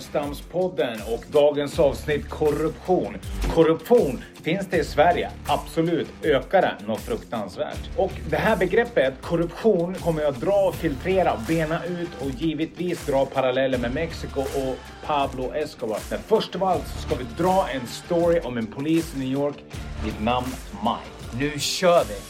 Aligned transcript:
Gynnestamspodden 0.00 0.98
och 1.06 1.24
dagens 1.32 1.78
avsnitt 1.78 2.28
korruption. 2.28 3.16
Korruption, 3.54 4.24
finns 4.42 4.66
det 4.66 4.76
i 4.76 4.84
Sverige? 4.84 5.30
Absolut. 5.46 6.08
Ökar 6.22 6.62
det? 6.62 6.76
Något 6.86 7.00
fruktansvärt. 7.00 7.78
Och 7.96 8.12
det 8.30 8.36
här 8.36 8.56
begreppet 8.56 9.14
korruption 9.22 9.94
kommer 9.94 10.22
jag 10.22 10.34
dra, 10.34 10.72
filtrera, 10.72 11.32
bena 11.48 11.84
ut 11.84 12.08
och 12.20 12.30
givetvis 12.30 13.06
dra 13.06 13.26
paralleller 13.26 13.78
med 13.78 13.94
Mexiko 13.94 14.40
och 14.40 14.76
Pablo 15.06 15.54
Escobar. 15.54 15.98
Men 16.10 16.18
först 16.26 16.56
av 16.56 16.64
allt 16.64 16.86
så 16.86 16.98
ska 16.98 17.14
vi 17.14 17.24
dra 17.38 17.68
en 17.74 17.86
story 17.86 18.40
om 18.40 18.58
en 18.58 18.66
polis 18.66 19.14
i 19.16 19.18
New 19.18 19.32
York 19.32 19.56
vid 20.04 20.22
namn 20.22 20.48
Mike. 20.70 21.38
Nu 21.38 21.58
kör 21.58 22.04
vi! 22.04 22.29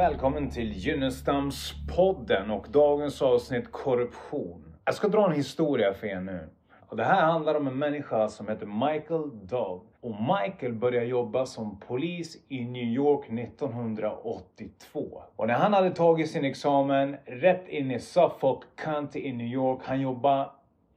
Välkommen 0.00 0.50
till 0.50 0.72
Gynnestams-podden 0.72 2.50
och 2.50 2.66
dagens 2.70 3.22
avsnitt 3.22 3.72
korruption. 3.72 4.74
Jag 4.84 4.94
ska 4.94 5.08
dra 5.08 5.26
en 5.26 5.36
historia 5.36 5.94
för 5.94 6.06
er 6.06 6.20
nu. 6.20 6.48
Och 6.86 6.96
det 6.96 7.04
här 7.04 7.22
handlar 7.22 7.54
om 7.54 7.66
en 7.66 7.78
människa 7.78 8.28
som 8.28 8.48
heter 8.48 8.66
Michael 8.66 9.46
Dove. 9.46 9.80
Och 10.00 10.14
Michael 10.20 10.72
började 10.72 11.06
jobba 11.06 11.46
som 11.46 11.80
polis 11.80 12.36
i 12.48 12.64
New 12.64 12.84
York 12.84 13.26
1982. 13.26 15.22
Och 15.36 15.46
när 15.46 15.54
han 15.54 15.72
hade 15.72 15.90
tagit 15.90 16.30
sin 16.30 16.44
examen 16.44 17.16
rätt 17.26 17.68
in 17.68 17.90
i 17.90 18.00
Suffolk 18.00 18.62
County 18.76 19.20
i 19.20 19.32
New 19.32 19.46
York. 19.46 19.80
Han 19.84 20.00
jobbade 20.00 20.50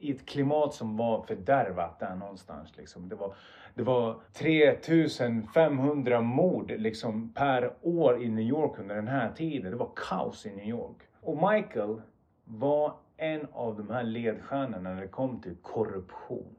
i 0.04 0.10
ett 0.10 0.26
klimat 0.26 0.74
som 0.74 0.96
var 0.96 1.22
fördärvat 1.22 1.98
där 1.98 2.14
någonstans. 2.14 2.76
Liksom. 2.76 3.08
Det, 3.08 3.14
var, 3.14 3.34
det 3.74 3.82
var 3.82 4.16
3500 4.32 6.20
mord 6.20 6.70
liksom, 6.70 7.32
per 7.32 7.72
år 7.82 8.22
i 8.22 8.28
New 8.28 8.44
York 8.44 8.78
under 8.78 8.94
den 8.94 9.08
här 9.08 9.32
tiden. 9.32 9.70
Det 9.70 9.76
var 9.76 9.90
kaos 9.96 10.46
i 10.46 10.50
New 10.50 10.68
York. 10.68 10.96
Och 11.20 11.52
Michael 11.52 12.02
var 12.44 12.94
en 13.16 13.46
av 13.52 13.76
de 13.76 13.90
här 13.90 14.02
ledstjärnorna 14.02 14.94
när 14.94 15.00
det 15.00 15.08
kom 15.08 15.40
till 15.40 15.56
korruption. 15.62 16.56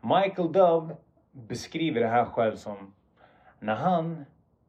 Michael 0.00 0.52
Dove 0.52 0.96
beskriver 1.32 2.00
det 2.00 2.08
här 2.08 2.24
själv 2.24 2.56
som 2.56 2.94
när 3.60 3.74
han 3.74 4.24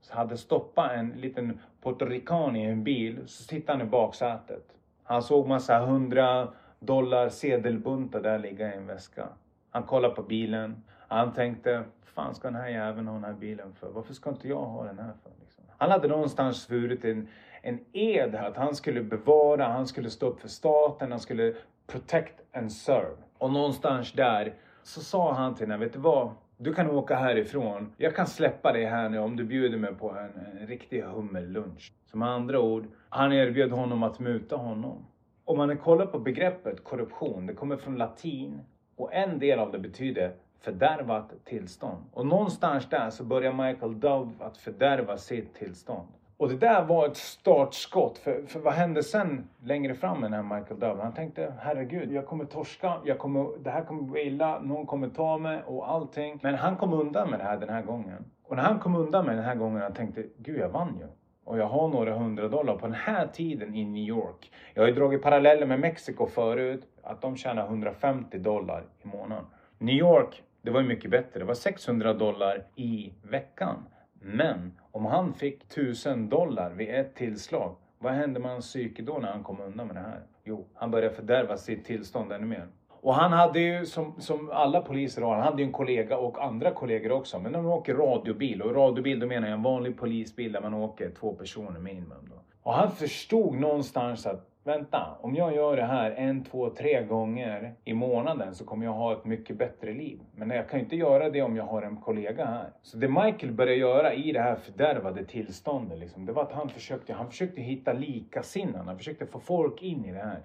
hade 0.10 0.38
stoppat 0.38 0.92
en 0.92 1.10
liten 1.10 1.60
puertorican 1.84 2.56
i 2.56 2.64
en 2.64 2.84
bil 2.84 3.24
så 3.26 3.48
tittade 3.48 3.78
han 3.78 3.88
i 3.88 3.90
baksätet. 3.90 4.66
Han 5.04 5.24
såg 5.24 5.48
massa 5.48 5.80
hundra 5.80 6.54
dollar 6.86 7.30
sedelbuntar 7.30 8.22
där 8.22 8.40
ligga 8.40 8.74
i 8.74 8.78
en 8.78 8.88
väska. 8.88 9.28
Han 9.70 9.84
kollade 9.84 10.16
på 10.16 10.24
bilen. 10.24 10.84
Han 11.08 11.34
tänkte, 11.34 11.84
fan 12.04 12.36
ska 12.36 12.48
den 12.48 12.62
här 12.62 12.70
jäveln 12.70 13.08
ha 13.08 13.14
den 13.14 13.24
här 13.24 13.34
bilen 13.34 13.74
för? 13.74 13.90
Varför 13.90 14.14
ska 14.14 14.30
inte 14.30 14.48
jag 14.48 14.66
ha 14.66 14.84
den 14.84 15.00
här 15.00 15.14
för? 15.24 15.32
Liksom. 15.42 15.64
Han 15.78 15.92
hade 15.92 16.08
någonstans 16.08 16.62
svurit 16.64 17.06
en, 17.06 17.28
en 17.62 17.80
ed 17.94 18.36
att 18.36 18.58
han 18.58 18.76
skulle 18.76 19.02
bevara, 19.02 19.68
han 19.68 19.88
skulle 19.88 20.10
stå 20.10 20.28
upp 20.28 20.42
för 20.42 20.48
staten, 20.48 21.12
han 21.12 21.20
skulle 21.20 21.56
protect 21.88 22.42
and 22.54 22.72
serve. 22.72 23.16
Och 23.38 23.52
någonstans 23.52 24.12
där 24.12 24.54
så 24.84 25.02
sa 25.02 25.34
han 25.34 25.56
till 25.56 25.68
henne, 25.68 25.86
vet 25.86 25.94
du 25.94 26.00
vad? 26.00 26.32
Du 26.58 26.74
kan 26.74 26.90
åka 26.90 27.16
härifrån. 27.16 27.94
Jag 27.98 28.16
kan 28.16 28.28
släppa 28.28 28.74
dig 28.74 28.86
här 28.86 29.10
nu 29.10 29.20
om 29.20 29.36
du 29.36 29.44
bjuder 29.44 29.78
mig 29.78 29.96
på 29.96 30.10
en, 30.10 30.60
en 30.62 30.68
riktig 30.68 31.02
hummerlunch. 31.02 31.94
Som 32.06 32.22
andra 32.22 32.60
ord, 32.60 32.88
han 33.10 33.34
erbjöd 33.34 33.72
honom 33.72 34.04
att 34.04 34.20
muta 34.20 34.56
honom. 34.56 35.06
Om 35.48 35.58
man 35.58 35.78
kollar 35.78 36.06
på 36.06 36.20
begreppet 36.20 36.84
korruption, 36.84 37.46
det 37.46 37.54
kommer 37.54 37.78
från 37.78 37.96
latin 37.96 38.62
och 38.96 39.14
en 39.14 39.40
del 39.40 39.60
av 39.60 39.72
det 39.72 39.80
betyder 39.80 40.34
fördärvat 40.60 41.34
tillstånd. 41.44 42.04
Och 42.14 42.26
någonstans 42.26 42.90
där 42.90 43.10
så 43.10 43.24
börjar 43.24 43.54
Michael 43.54 44.00
Dove 44.00 44.32
att 44.40 44.58
fördärva 44.58 45.18
sitt 45.18 45.54
tillstånd. 45.54 46.08
Och 46.38 46.50
det 46.50 46.58
där 46.58 46.84
var 46.86 47.08
ett 47.08 47.18
startskott. 47.18 48.18
För, 48.18 48.44
för 48.48 48.60
vad 48.60 48.74
hände 48.74 49.04
sen 49.04 49.50
längre 49.64 49.96
fram 49.96 50.22
med 50.22 50.32
den 50.32 50.46
här 50.46 50.58
Michael 50.60 50.80
Dove? 50.80 51.02
Han 51.04 51.14
tänkte, 51.14 51.54
herregud, 51.60 52.12
jag 52.12 52.26
kommer 52.26 52.46
torska, 52.46 52.94
jag 53.06 53.20
kommer, 53.20 53.64
det 53.64 53.70
här 53.70 53.84
kommer 53.84 54.02
gå 54.02 54.18
illa, 54.18 54.60
någon 54.60 54.86
kommer 54.86 55.10
ta 55.10 55.38
mig 55.38 55.64
och 55.66 55.90
allting. 55.90 56.40
Men 56.44 56.56
han 56.56 56.78
kom 56.78 56.94
undan 56.94 57.30
med 57.30 57.40
det 57.40 57.44
här 57.44 57.58
den 57.58 57.70
här 57.70 57.82
gången. 57.82 58.26
Och 58.44 58.56
när 58.56 58.64
han 58.64 58.80
kom 58.80 58.96
undan 58.96 59.26
med 59.26 59.36
den 59.36 59.46
här 59.46 59.56
gången, 59.56 59.82
han 59.82 59.94
tänkte, 59.94 60.24
gud 60.38 60.60
jag 60.60 60.70
vann 60.70 60.98
ju. 61.00 61.08
Och 61.46 61.58
jag 61.58 61.68
har 61.68 61.88
några 61.88 62.18
hundra 62.18 62.48
dollar 62.48 62.76
på 62.76 62.86
den 62.86 62.96
här 62.96 63.28
tiden 63.28 63.76
i 63.76 63.86
New 63.86 64.04
York. 64.04 64.52
Jag 64.74 64.84
har 64.84 64.88
ju 64.88 64.96
dragit 64.96 65.22
paralleller 65.22 65.66
med 65.66 65.80
Mexiko 65.80 66.28
förut, 66.28 66.88
att 67.04 67.22
de 67.22 67.38
tjänar 67.38 67.66
150 67.66 68.38
dollar 68.38 68.84
i 69.04 69.08
månaden. 69.08 69.46
New 69.78 69.96
York, 69.96 70.44
det 70.62 70.72
var 70.72 70.82
ju 70.82 70.88
mycket 70.88 71.12
bättre. 71.12 71.40
Det 71.40 71.46
var 71.46 71.54
600 71.54 72.14
dollar 72.14 72.64
i 72.76 73.14
veckan. 73.24 73.76
Men 74.22 74.78
om 74.92 75.06
han 75.06 75.34
fick 75.34 75.64
1000 75.64 76.30
dollar 76.30 76.72
vid 76.72 76.90
ett 76.90 77.16
tillslag, 77.16 77.76
vad 78.00 78.14
hände 78.14 78.40
med 78.40 78.52
hans 78.52 78.66
psyke 78.66 79.02
då 79.02 79.18
när 79.18 79.32
han 79.32 79.44
kom 79.44 79.62
undan 79.62 79.88
med 79.88 79.96
det 79.96 80.00
här? 80.00 80.22
Jo, 80.44 80.66
han 80.74 80.92
började 80.92 81.16
fördärva 81.16 81.58
sitt 81.58 81.86
tillstånd 81.86 82.32
ännu 82.32 82.46
mer. 82.46 82.68
Och 83.06 83.16
han 83.16 83.32
hade 83.32 83.60
ju 83.60 83.86
som, 83.86 84.14
som 84.18 84.50
alla 84.54 84.82
poliser 84.82 85.22
har, 85.22 85.36
han 85.36 85.44
hade 85.44 85.62
ju 85.62 85.66
en 85.66 85.72
kollega 85.72 86.18
och 86.18 86.44
andra 86.44 86.72
kollegor 86.72 87.12
också. 87.12 87.40
Men 87.40 87.52
de 87.52 87.66
åker 87.66 87.96
radiobil 87.96 88.62
och 88.62 88.76
radiobil 88.76 89.20
då 89.20 89.28
menar 89.28 89.48
jag 89.48 89.56
en 89.56 89.64
vanlig 89.64 89.98
polisbil 89.98 90.52
där 90.52 90.62
man 90.62 90.74
åker 90.74 91.12
två 91.20 91.34
personer 91.34 91.80
minimum. 91.80 92.30
Då. 92.30 92.36
Och 92.64 92.74
han 92.74 92.92
förstod 92.92 93.56
någonstans 93.56 94.26
att 94.26 94.50
vänta, 94.64 95.18
om 95.22 95.36
jag 95.36 95.56
gör 95.56 95.76
det 95.76 95.84
här 95.84 96.12
en, 96.12 96.44
två, 96.44 96.70
tre 96.70 97.04
gånger 97.04 97.74
i 97.84 97.94
månaden 97.94 98.56
så 98.56 98.66
kommer 98.66 98.86
jag 98.86 98.94
ha 98.94 99.14
ett 99.14 99.26
mycket 99.26 99.58
bättre 99.58 99.94
liv. 99.94 100.20
Men 100.36 100.50
jag 100.50 100.70
kan 100.70 100.80
ju 100.80 100.84
inte 100.84 100.96
göra 100.96 101.30
det 101.30 101.42
om 101.42 101.56
jag 101.56 101.64
har 101.64 101.82
en 101.82 101.98
kollega 101.98 102.46
här. 102.46 102.70
Så 102.82 102.98
det 102.98 103.08
Michael 103.08 103.52
började 103.52 103.76
göra 103.76 104.14
i 104.14 104.32
det 104.32 104.42
här 104.42 104.56
fördärvade 104.56 105.26
tillståndet, 105.26 106.00
liksom, 106.00 106.26
det 106.26 106.32
var 106.32 106.44
att 106.44 106.52
han 106.52 106.70
försökte, 106.70 107.14
han 107.14 107.30
försökte 107.30 107.62
hitta 107.62 107.94
likasinnade. 107.94 108.86
Han 108.86 108.98
försökte 108.98 109.26
få 109.26 109.40
folk 109.40 109.82
in 109.82 110.06
i 110.06 110.12
det 110.12 110.24
här. 110.24 110.40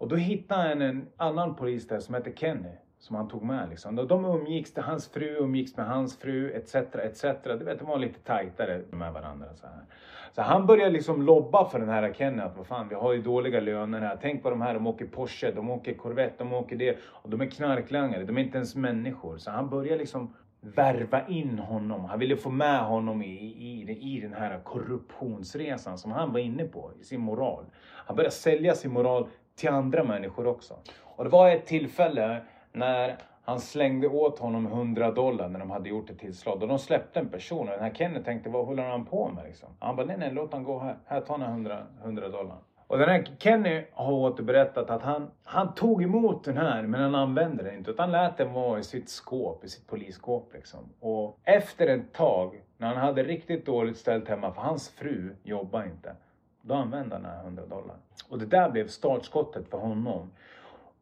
Och 0.00 0.08
då 0.08 0.16
hittade 0.16 0.68
han 0.68 0.82
en 0.82 1.08
annan 1.16 1.54
polis 1.54 1.88
där 1.88 2.00
som 2.00 2.14
hette 2.14 2.32
Kenny. 2.36 2.72
Som 2.98 3.16
han 3.16 3.28
tog 3.28 3.42
med 3.42 3.68
liksom. 3.68 3.98
Och 3.98 4.06
de 4.06 4.24
umgicks, 4.24 4.76
hans 4.76 5.08
fru 5.08 5.36
umgicks 5.36 5.76
med 5.76 5.86
hans 5.86 6.18
fru 6.18 6.52
etc. 6.52 6.74
etc. 6.74 7.24
Du 7.44 7.64
vet, 7.64 7.78
de 7.78 7.88
var 7.88 7.98
lite 7.98 8.20
tajtare 8.20 8.82
med 8.90 9.12
varandra. 9.12 9.46
Så, 9.54 9.66
här. 9.66 9.84
så 10.32 10.42
han 10.42 10.66
började 10.66 10.90
liksom 10.90 11.22
lobba 11.22 11.64
för 11.64 11.78
den 11.78 11.88
här 11.88 12.12
Kenny. 12.12 12.42
Att 12.42 12.56
vad 12.56 12.66
fan, 12.66 12.88
vi 12.88 12.94
har 12.94 13.12
ju 13.12 13.22
dåliga 13.22 13.60
löner 13.60 14.00
här. 14.00 14.18
Tänk 14.22 14.42
på 14.42 14.50
de 14.50 14.60
här, 14.60 14.74
de 14.74 14.86
åker 14.86 15.06
Porsche, 15.06 15.52
de 15.52 15.70
åker 15.70 15.94
Corvette, 15.94 16.34
de 16.38 16.52
åker 16.52 16.76
det. 16.76 16.98
Och 17.04 17.30
de 17.30 17.40
är 17.40 17.46
knarklangare, 17.46 18.24
de 18.24 18.38
är 18.38 18.42
inte 18.42 18.56
ens 18.56 18.76
människor. 18.76 19.38
Så 19.38 19.50
han 19.50 19.70
började 19.70 19.98
liksom 19.98 20.34
värva 20.60 21.26
in 21.26 21.58
honom. 21.58 22.04
Han 22.04 22.18
ville 22.18 22.36
få 22.36 22.50
med 22.50 22.80
honom 22.80 23.22
i, 23.22 23.34
i, 23.58 23.98
i 24.16 24.20
den 24.20 24.32
här 24.32 24.60
korruptionsresan 24.64 25.98
som 25.98 26.12
han 26.12 26.32
var 26.32 26.40
inne 26.40 26.64
på, 26.64 26.92
i 27.00 27.04
sin 27.04 27.20
moral. 27.20 27.64
Han 28.06 28.16
började 28.16 28.34
sälja 28.34 28.74
sin 28.74 28.92
moral 28.92 29.28
till 29.60 29.68
andra 29.68 30.04
människor 30.04 30.46
också. 30.46 30.74
Och 31.02 31.24
det 31.24 31.30
var 31.30 31.50
ett 31.50 31.66
tillfälle 31.66 32.42
när 32.72 33.16
han 33.42 33.60
slängde 33.60 34.08
åt 34.08 34.38
honom 34.38 34.66
100 34.66 35.10
dollar 35.10 35.48
när 35.48 35.58
de 35.58 35.70
hade 35.70 35.88
gjort 35.88 36.10
ett 36.10 36.18
tillslag. 36.18 36.62
Och 36.62 36.68
de 36.68 36.78
släppte 36.78 37.20
en 37.20 37.28
person 37.28 37.68
och 37.68 37.74
den 37.74 37.82
här 37.82 37.94
Kenny 37.94 38.22
tänkte, 38.22 38.50
vad 38.50 38.66
håller 38.66 38.82
han 38.82 39.04
på 39.04 39.28
med 39.28 39.44
liksom? 39.44 39.68
Han 39.78 39.96
bara, 39.96 40.06
nej 40.06 40.16
nej 40.18 40.30
låt 40.32 40.52
han 40.52 40.64
gå 40.64 40.78
här. 40.78 40.96
Här, 41.06 41.20
ta 41.20 41.32
han 41.32 41.42
100, 41.42 41.86
100 42.02 42.28
dollar. 42.28 42.56
Och 42.86 42.98
den 42.98 43.08
här 43.08 43.26
Kenny 43.38 43.84
har 43.92 44.12
återberättat 44.12 44.90
att 44.90 45.02
han, 45.02 45.30
han 45.44 45.74
tog 45.74 46.02
emot 46.02 46.44
den 46.44 46.56
här 46.56 46.82
men 46.82 47.00
han 47.00 47.14
använde 47.14 47.62
den 47.62 47.74
inte. 47.74 47.90
Utan 47.90 48.12
lät 48.12 48.36
den 48.36 48.52
vara 48.52 48.78
i 48.78 48.82
sitt 48.82 49.08
skåp, 49.08 49.64
i 49.64 49.68
sitt 49.68 49.86
polisskåp 49.86 50.52
liksom. 50.54 50.80
Och 51.00 51.38
efter 51.44 51.86
ett 51.86 52.12
tag, 52.12 52.62
när 52.78 52.88
han 52.88 52.96
hade 52.96 53.22
riktigt 53.22 53.66
dåligt 53.66 53.96
ställt 53.96 54.28
hemma, 54.28 54.52
för 54.52 54.62
hans 54.62 54.90
fru 54.90 55.36
jobbar 55.42 55.84
inte. 55.84 56.16
Då 56.62 56.74
använde 56.74 57.14
han 57.14 57.22
den 57.22 57.32
här 57.32 57.44
100 57.44 57.66
dollar. 57.66 57.96
Och 58.28 58.38
det 58.38 58.46
där 58.46 58.70
blev 58.70 58.86
startskottet 58.86 59.68
för 59.68 59.78
honom. 59.78 60.30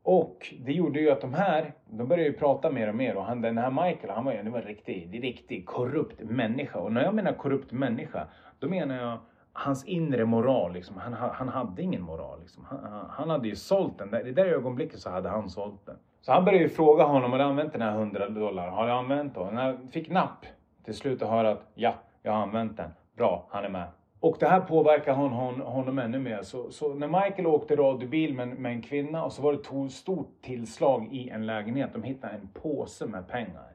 Och 0.02 0.54
det 0.60 0.72
gjorde 0.72 1.00
ju 1.00 1.10
att 1.10 1.20
de 1.20 1.34
här, 1.34 1.72
de 1.86 2.08
började 2.08 2.28
ju 2.28 2.32
prata 2.32 2.70
mer 2.70 2.88
och 2.88 2.94
mer 2.94 3.16
och 3.16 3.24
han, 3.24 3.40
den 3.40 3.58
här 3.58 3.70
Michael, 3.70 4.12
han 4.14 4.24
var 4.24 4.32
ju 4.32 4.38
en 4.38 4.62
riktig, 4.62 5.24
riktig 5.24 5.66
korrupt 5.66 6.20
människa. 6.20 6.78
Och 6.78 6.92
när 6.92 7.02
jag 7.02 7.14
menar 7.14 7.32
korrupt 7.32 7.72
människa, 7.72 8.26
då 8.58 8.68
menar 8.68 8.96
jag 8.96 9.18
hans 9.52 9.84
inre 9.84 10.24
moral. 10.24 10.72
Liksom. 10.72 10.96
Han, 10.96 11.12
han 11.12 11.48
hade 11.48 11.82
ingen 11.82 12.02
moral. 12.02 12.40
Liksom. 12.40 12.64
Han, 12.64 13.06
han, 13.10 13.30
hade 13.30 13.48
ju 13.48 13.56
sålt 13.56 13.98
den. 13.98 14.14
I 14.14 14.22
det 14.22 14.32
där 14.32 14.46
ögonblicket 14.46 14.98
så 14.98 15.10
hade 15.10 15.28
han 15.28 15.50
sålt 15.50 15.86
den. 15.86 15.96
Så 16.20 16.32
han 16.32 16.44
började 16.44 16.64
ju 16.64 16.68
fråga 16.68 17.04
honom, 17.04 17.32
har 17.32 17.38
du 17.38 17.44
använt 17.44 17.72
den 17.72 17.82
här 17.82 17.92
100 17.92 18.28
dollar? 18.28 18.68
Har 18.68 18.86
du 18.86 18.92
använt 18.92 19.34
den? 19.34 19.54
När 19.54 19.62
han 19.62 19.88
fick 19.88 20.10
napp 20.10 20.46
till 20.84 20.94
slut 20.94 21.22
och 21.22 21.28
höra 21.28 21.50
att 21.50 21.70
ja, 21.74 21.94
jag 22.22 22.32
har 22.32 22.42
använt 22.42 22.76
den. 22.76 22.90
Bra, 23.16 23.46
han 23.50 23.64
är 23.64 23.68
med. 23.68 23.88
Och 24.20 24.36
det 24.40 24.48
här 24.48 24.60
påverkar 24.60 25.14
hon, 25.14 25.32
hon, 25.32 25.60
honom 25.60 25.98
ännu 25.98 26.18
mer. 26.18 26.42
Så, 26.42 26.70
så, 26.70 26.94
när 26.94 27.08
Michael 27.08 27.46
åkte 27.46 27.76
radiobil 27.76 28.34
med, 28.34 28.48
med 28.48 28.72
en 28.72 28.82
kvinna 28.82 29.24
och 29.24 29.32
så 29.32 29.42
var 29.42 29.52
det 29.52 29.86
ett 29.86 29.92
stort 29.92 30.42
tillslag 30.42 31.08
i 31.12 31.28
en 31.28 31.46
lägenhet. 31.46 31.90
De 31.92 32.02
hittade 32.02 32.34
en 32.34 32.48
påse 32.48 33.06
med 33.06 33.28
pengar. 33.28 33.72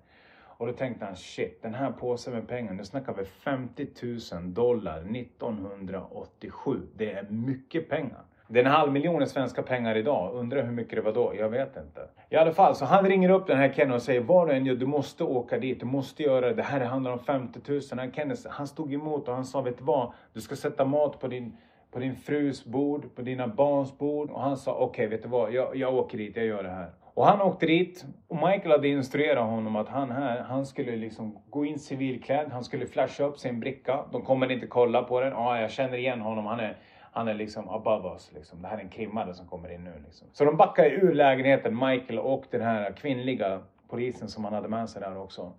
Och 0.58 0.68
då 0.68 0.74
tänkte 0.74 1.06
han 1.06 1.16
shit, 1.16 1.62
den 1.62 1.74
här 1.74 1.92
påsen 1.92 2.34
med 2.34 2.48
pengar, 2.48 2.74
nu 2.74 2.86
snackar 2.86 3.14
vi 3.14 3.26
50 3.26 3.88
000 4.34 4.54
dollar 4.54 5.16
1987. 5.16 6.82
Det 6.96 7.12
är 7.12 7.24
mycket 7.30 7.90
pengar. 7.90 8.24
Det 8.54 8.60
är 8.60 8.64
en 8.66 8.72
halv 8.72 8.92
miljon 8.92 9.28
svenska 9.28 9.62
pengar 9.62 9.98
idag. 9.98 10.34
Undrar 10.34 10.64
hur 10.64 10.72
mycket 10.72 10.96
det 10.96 11.02
var 11.02 11.14
då? 11.14 11.34
Jag 11.38 11.50
vet 11.50 11.78
inte. 11.78 12.02
I 12.30 12.36
alla 12.36 12.52
fall, 12.52 12.76
så 12.76 12.86
han 12.86 13.06
ringer 13.06 13.30
upp 13.30 13.48
den 13.48 13.58
här 13.58 13.74
Kenny 13.74 13.94
och 13.94 14.02
säger 14.02 14.22
vad 14.22 14.48
du 14.48 14.54
än 14.54 14.66
gör, 14.66 14.76
du 14.76 14.86
måste 14.86 15.24
åka 15.24 15.60
dit, 15.60 15.80
du 15.80 15.86
måste 15.86 16.24
göra 16.24 16.48
det. 16.48 16.54
Det 16.54 16.64
här 16.64 16.80
handlar 16.80 17.12
om 17.12 17.20
50 17.20 17.60
000. 17.68 17.82
Han, 17.98 18.12
Kenny, 18.12 18.36
han 18.50 18.68
stod 18.68 18.94
emot 18.94 19.28
och 19.28 19.36
han 19.36 19.46
sa, 19.46 19.62
vet 19.62 19.78
du 19.78 19.84
vad? 19.84 20.14
Du 20.34 20.42
ska 20.42 20.56
sätta 20.56 20.86
mat 20.86 21.20
på 21.20 21.28
din 21.28 21.58
på 21.92 22.00
din 22.00 22.16
frus 22.16 22.66
bord, 22.66 23.16
på 23.16 23.22
dina 23.22 23.48
barns 23.48 23.98
bord. 23.98 24.30
Och 24.30 24.42
han 24.42 24.58
sa 24.58 24.72
okej, 24.72 24.86
okay, 24.86 25.08
vet 25.08 25.24
du 25.24 25.30
vad, 25.30 25.54
jag, 25.54 25.76
jag 25.76 25.96
åker 25.96 26.18
dit, 26.18 26.36
jag 26.38 26.46
gör 26.46 26.64
det 26.64 26.70
här. 26.70 26.90
Och 27.14 27.26
han 27.26 27.42
åkte 27.42 27.66
dit 27.66 28.06
och 28.28 28.36
Michael 28.36 28.72
hade 28.72 28.88
instruerat 28.88 29.50
honom 29.50 29.76
att 29.76 29.90
han 29.90 30.12
här, 30.12 30.42
han 30.42 30.66
skulle 30.66 30.96
liksom 30.96 31.38
gå 31.50 31.66
in 31.66 31.80
civilklädd, 31.80 32.52
han 32.52 32.64
skulle 32.64 32.88
flasha 32.88 33.24
upp 33.24 33.40
sin 33.40 33.60
bricka. 33.60 34.06
De 34.12 34.22
kommer 34.22 34.52
inte 34.52 34.68
kolla 34.68 35.04
på 35.04 35.20
den. 35.22 35.30
Ja, 35.30 35.38
ah, 35.38 35.62
jag 35.62 35.72
känner 35.72 35.98
igen 35.98 36.22
honom, 36.22 36.46
han 36.46 36.60
är, 36.60 36.78
han 37.14 37.28
är 37.28 37.34
liksom 37.34 37.70
above 37.70 38.10
us. 38.10 38.32
Liksom. 38.34 38.62
Det 38.62 38.68
här 38.68 38.78
är 38.78 38.82
en 38.82 38.90
krimmare 38.90 39.34
som 39.34 39.48
kommer 39.48 39.74
in 39.74 39.84
nu. 39.84 39.94
Liksom. 40.06 40.28
Så 40.34 40.46
de 40.46 40.58
backade 40.58 40.90
ur 40.90 41.14
lägenheten, 41.14 41.74
Michael 41.74 42.20
och 42.20 42.46
den 42.52 42.62
här 42.62 42.92
kvinnliga 42.92 43.60
polisen 43.90 44.30
som 44.30 44.44
han 44.44 44.54
hade 44.54 44.68
med 44.68 44.90
sig 44.90 45.02
där 45.02 45.18
också. 45.18 45.54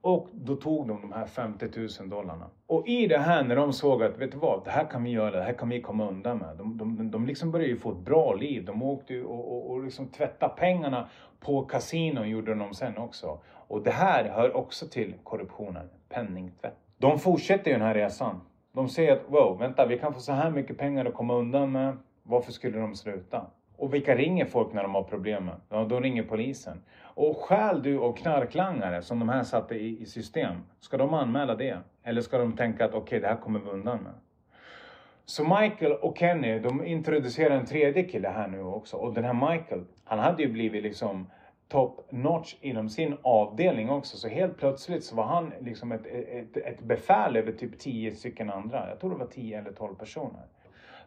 Och 0.00 0.28
då 0.32 0.56
tog 0.56 0.88
de 0.88 1.00
de 1.00 1.12
här 1.12 1.26
50 1.26 1.68
000 2.00 2.08
dollarna. 2.08 2.50
Och 2.66 2.88
i 2.88 3.06
det 3.06 3.18
här 3.18 3.44
när 3.44 3.56
de 3.56 3.72
såg 3.72 4.02
att, 4.02 4.18
vet 4.18 4.32
du 4.32 4.38
vad, 4.38 4.64
det 4.64 4.70
här 4.70 4.84
kan 4.84 5.04
vi 5.04 5.10
göra, 5.10 5.30
det 5.30 5.42
här 5.42 5.52
kan 5.52 5.68
vi 5.68 5.80
komma 5.80 6.08
undan 6.08 6.38
med. 6.38 6.56
De, 6.56 6.78
de, 6.78 7.10
de 7.10 7.26
liksom 7.26 7.50
började 7.50 7.70
ju 7.70 7.76
få 7.78 7.92
ett 7.92 7.98
bra 7.98 8.34
liv. 8.34 8.64
De 8.64 8.82
åkte 8.82 9.14
ju 9.14 9.24
och, 9.24 9.52
och, 9.52 9.70
och 9.70 9.84
liksom 9.84 10.08
tvättade 10.08 10.54
pengarna 10.56 11.08
på 11.40 11.62
kasinon 11.62 12.28
gjorde 12.28 12.54
de 12.54 12.74
sen 12.74 12.98
också. 12.98 13.38
Och 13.46 13.82
det 13.82 13.90
här 13.90 14.24
hör 14.24 14.56
också 14.56 14.88
till 14.88 15.14
korruptionen, 15.22 15.88
penningtvätt. 16.08 16.76
De 16.98 17.18
fortsätter 17.18 17.70
ju 17.70 17.76
den 17.76 17.86
här 17.86 17.94
resan. 17.94 18.40
De 18.76 18.88
säger 18.88 19.12
att 19.12 19.22
wow, 19.28 19.58
vänta, 19.58 19.86
vi 19.86 19.98
kan 19.98 20.14
få 20.14 20.20
så 20.20 20.32
här 20.32 20.50
mycket 20.50 20.78
pengar 20.78 21.04
att 21.04 21.14
komma 21.14 21.34
undan 21.34 21.72
med. 21.72 21.96
Varför 22.22 22.52
skulle 22.52 22.78
de 22.78 22.94
sluta? 22.94 23.46
Och 23.76 23.94
vilka 23.94 24.16
ringer 24.16 24.44
folk 24.44 24.72
när 24.72 24.82
de 24.82 24.94
har 24.94 25.02
problem? 25.02 25.50
Ja, 25.68 25.84
då 25.84 26.00
ringer 26.00 26.22
polisen. 26.22 26.82
Och 27.02 27.36
skäl 27.36 27.82
du 27.82 27.98
och 27.98 28.18
knarklangare 28.18 29.02
som 29.02 29.18
de 29.18 29.28
här 29.28 29.42
satte 29.42 29.74
i, 29.74 30.02
i, 30.02 30.06
system, 30.06 30.54
ska 30.80 30.96
de 30.96 31.14
anmäla 31.14 31.54
det? 31.54 31.78
Eller 32.02 32.20
ska 32.20 32.38
de 32.38 32.56
tänka 32.56 32.84
att 32.84 32.90
okej, 32.90 33.02
okay, 33.02 33.18
det 33.20 33.26
här 33.26 33.36
kommer 33.36 33.60
vi 33.60 33.70
undan 33.70 33.98
med? 33.98 34.12
Så 35.24 35.44
Michael 35.44 35.92
och 35.92 36.18
Kenny, 36.18 36.58
de 36.58 36.84
introducerar 36.84 37.56
en 37.56 37.66
tredje 37.66 38.02
kille 38.02 38.28
här 38.28 38.48
nu 38.48 38.62
också. 38.62 38.96
Och 38.96 39.14
den 39.14 39.24
här 39.24 39.50
Michael, 39.50 39.84
han 40.04 40.18
hade 40.18 40.42
ju 40.42 40.52
blivit 40.52 40.82
liksom 40.82 41.26
top 41.68 42.06
notch 42.10 42.54
inom 42.60 42.88
sin 42.88 43.16
avdelning 43.22 43.90
också. 43.90 44.16
Så 44.16 44.28
helt 44.28 44.58
plötsligt 44.58 45.04
så 45.04 45.16
var 45.16 45.24
han 45.24 45.52
liksom 45.60 45.92
ett, 45.92 46.06
ett, 46.06 46.56
ett 46.56 46.80
befäl 46.80 47.36
över 47.36 47.52
typ 47.52 47.78
10 47.78 48.14
stycken 48.14 48.50
andra. 48.50 48.88
Jag 48.88 49.00
tror 49.00 49.10
det 49.10 49.16
var 49.16 49.26
10 49.26 49.58
eller 49.58 49.72
12 49.72 49.94
personer. 49.94 50.42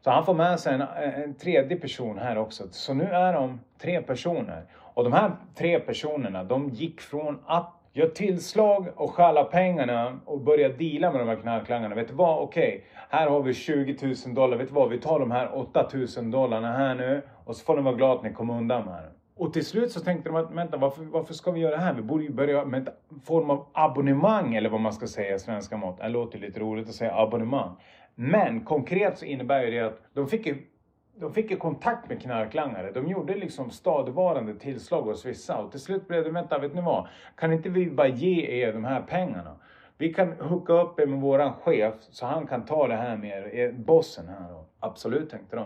Så 0.01 0.11
han 0.11 0.25
får 0.25 0.33
med 0.33 0.59
sig 0.59 0.73
en, 0.73 0.81
en 0.81 1.33
tredje 1.33 1.77
person 1.77 2.17
här 2.17 2.37
också. 2.37 2.63
Så 2.71 2.93
nu 2.93 3.03
är 3.03 3.33
de 3.33 3.59
tre 3.81 4.01
personer. 4.01 4.65
Och 4.75 5.03
de 5.03 5.13
här 5.13 5.31
tre 5.55 5.79
personerna, 5.79 6.43
de 6.43 6.69
gick 6.69 7.01
från 7.01 7.39
att 7.45 7.73
göra 7.93 8.09
tillslag 8.09 8.87
och 8.95 9.13
stjäla 9.13 9.43
pengarna 9.43 10.19
och 10.25 10.41
börja 10.41 10.69
deala 10.69 11.11
med 11.11 11.21
de 11.21 11.27
här 11.27 11.35
knarklangarna. 11.35 11.95
Vet 11.95 12.07
du 12.07 12.13
vad? 12.13 12.39
Okej, 12.39 12.67
okay, 12.67 12.81
här 13.09 13.27
har 13.27 13.41
vi 13.41 13.53
20 13.53 13.97
000 14.25 14.35
dollar. 14.35 14.57
Vet 14.57 14.67
du 14.67 14.73
vad? 14.73 14.89
Vi 14.89 14.99
tar 14.99 15.19
de 15.19 15.31
här 15.31 15.57
8 15.57 15.89
000 16.17 16.31
dollarna 16.31 16.71
här 16.71 16.95
nu 16.95 17.21
och 17.45 17.55
så 17.55 17.65
får 17.65 17.75
ni 17.75 17.81
vara 17.81 17.95
glada 17.95 18.13
att 18.13 18.23
ni 18.23 18.33
kom 18.33 18.49
undan 18.49 18.85
med 18.85 19.03
det. 19.03 19.18
Och 19.39 19.53
till 19.53 19.65
slut 19.65 19.91
så 19.91 19.99
tänkte 19.99 20.29
de 20.29 20.35
att, 20.35 20.51
vänta, 20.51 20.77
varför, 20.77 21.03
varför 21.03 21.33
ska 21.33 21.51
vi 21.51 21.59
göra 21.59 21.75
det 21.75 21.81
här? 21.81 21.93
Vi 21.93 22.01
borde 22.01 22.23
ju 22.23 22.31
börja 22.31 22.65
med 22.65 22.87
en 22.87 23.19
form 23.19 23.49
av 23.49 23.67
abonnemang, 23.73 24.55
eller 24.55 24.69
vad 24.69 24.81
man 24.81 24.93
ska 24.93 25.07
säga 25.07 25.35
i 25.35 25.39
svenska 25.39 25.77
mått. 25.77 25.97
Det 25.97 26.09
låter 26.09 26.39
lite 26.39 26.59
roligt 26.59 26.89
att 26.89 26.95
säga 26.95 27.15
abonnemang. 27.15 27.75
Men 28.15 28.65
konkret 28.65 29.17
så 29.17 29.25
innebär 29.25 29.63
ju 29.63 29.71
det 29.71 29.79
att 29.79 30.01
de 30.13 30.27
fick 30.27 30.45
ju, 30.45 30.57
de 31.15 31.33
fick 31.33 31.51
ju 31.51 31.57
kontakt 31.57 32.09
med 32.09 32.21
knarklangare. 32.21 32.91
De 32.91 33.07
gjorde 33.07 33.35
liksom 33.35 33.69
stadigvarande 33.69 34.55
tillslag 34.55 35.01
hos 35.01 35.25
vissa. 35.25 35.57
Och 35.57 35.71
till 35.71 35.79
slut 35.79 36.07
blev 36.07 36.23
det, 36.23 36.31
vänta, 36.31 36.59
vet 36.59 36.75
ni 36.75 36.81
vad? 36.81 37.07
Kan 37.35 37.53
inte 37.53 37.69
vi 37.69 37.91
bara 37.91 38.07
ge 38.07 38.61
er 38.61 38.73
de 38.73 38.83
här 38.83 39.01
pengarna? 39.01 39.55
Vi 39.97 40.13
kan 40.13 40.31
hooka 40.31 40.73
upp 40.73 40.99
er 40.99 41.05
med 41.05 41.21
våran 41.21 41.53
chef 41.53 41.93
så 41.99 42.25
han 42.25 42.47
kan 42.47 42.65
ta 42.65 42.87
det 42.87 42.95
här 42.95 43.17
med 43.17 43.53
er, 43.53 43.71
bossen 43.71 44.27
här. 44.27 44.49
Då. 44.49 44.65
Absolut, 44.79 45.29
tänkte 45.29 45.55
de. 45.55 45.65